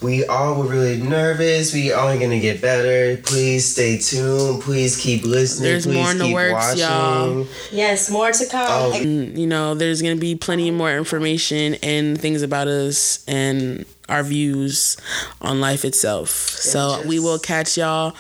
We 0.02 0.24
all 0.26 0.60
were 0.60 0.68
really 0.68 0.98
nervous. 0.98 1.74
We 1.74 1.92
only 1.92 2.20
gonna 2.20 2.40
get 2.40 2.62
better. 2.62 3.18
Please 3.24 3.66
stay 3.72 3.98
tuned. 3.98 4.62
Please 4.62 4.98
keep 5.02 5.24
listening. 5.24 5.64
There's 5.72 5.86
Please 5.88 5.96
more 5.96 6.12
in 6.12 6.18
the 6.20 6.32
works, 6.34 6.54
watching. 6.54 6.80
y'all. 6.80 7.48
Yes, 7.72 8.12
more 8.12 8.32
to 8.32 8.46
come. 8.46 8.92
Mm, 8.94 9.38
You 9.38 9.48
know, 9.48 9.74
there's 9.74 10.04
going 10.04 10.16
to 10.16 10.22
be 10.22 10.36
plenty 10.36 10.70
more 10.70 10.96
information 10.96 11.76
and 11.82 12.20
things 12.22 12.44
about 12.44 12.68
us 12.68 13.24
and 13.28 13.86
our 14.10 14.24
views 14.24 14.98
on 15.42 15.60
life 15.60 15.86
itself. 15.86 16.30
So 16.30 17.02
we 17.06 17.20
will 17.20 17.40
catch 17.40 17.78
y'all 17.78 18.16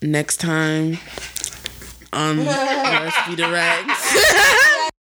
next 0.00 0.38
time 0.38 0.98
on 2.12 2.38
Let's 2.46 3.28
Be 3.28 3.36
Direct. 3.36 3.90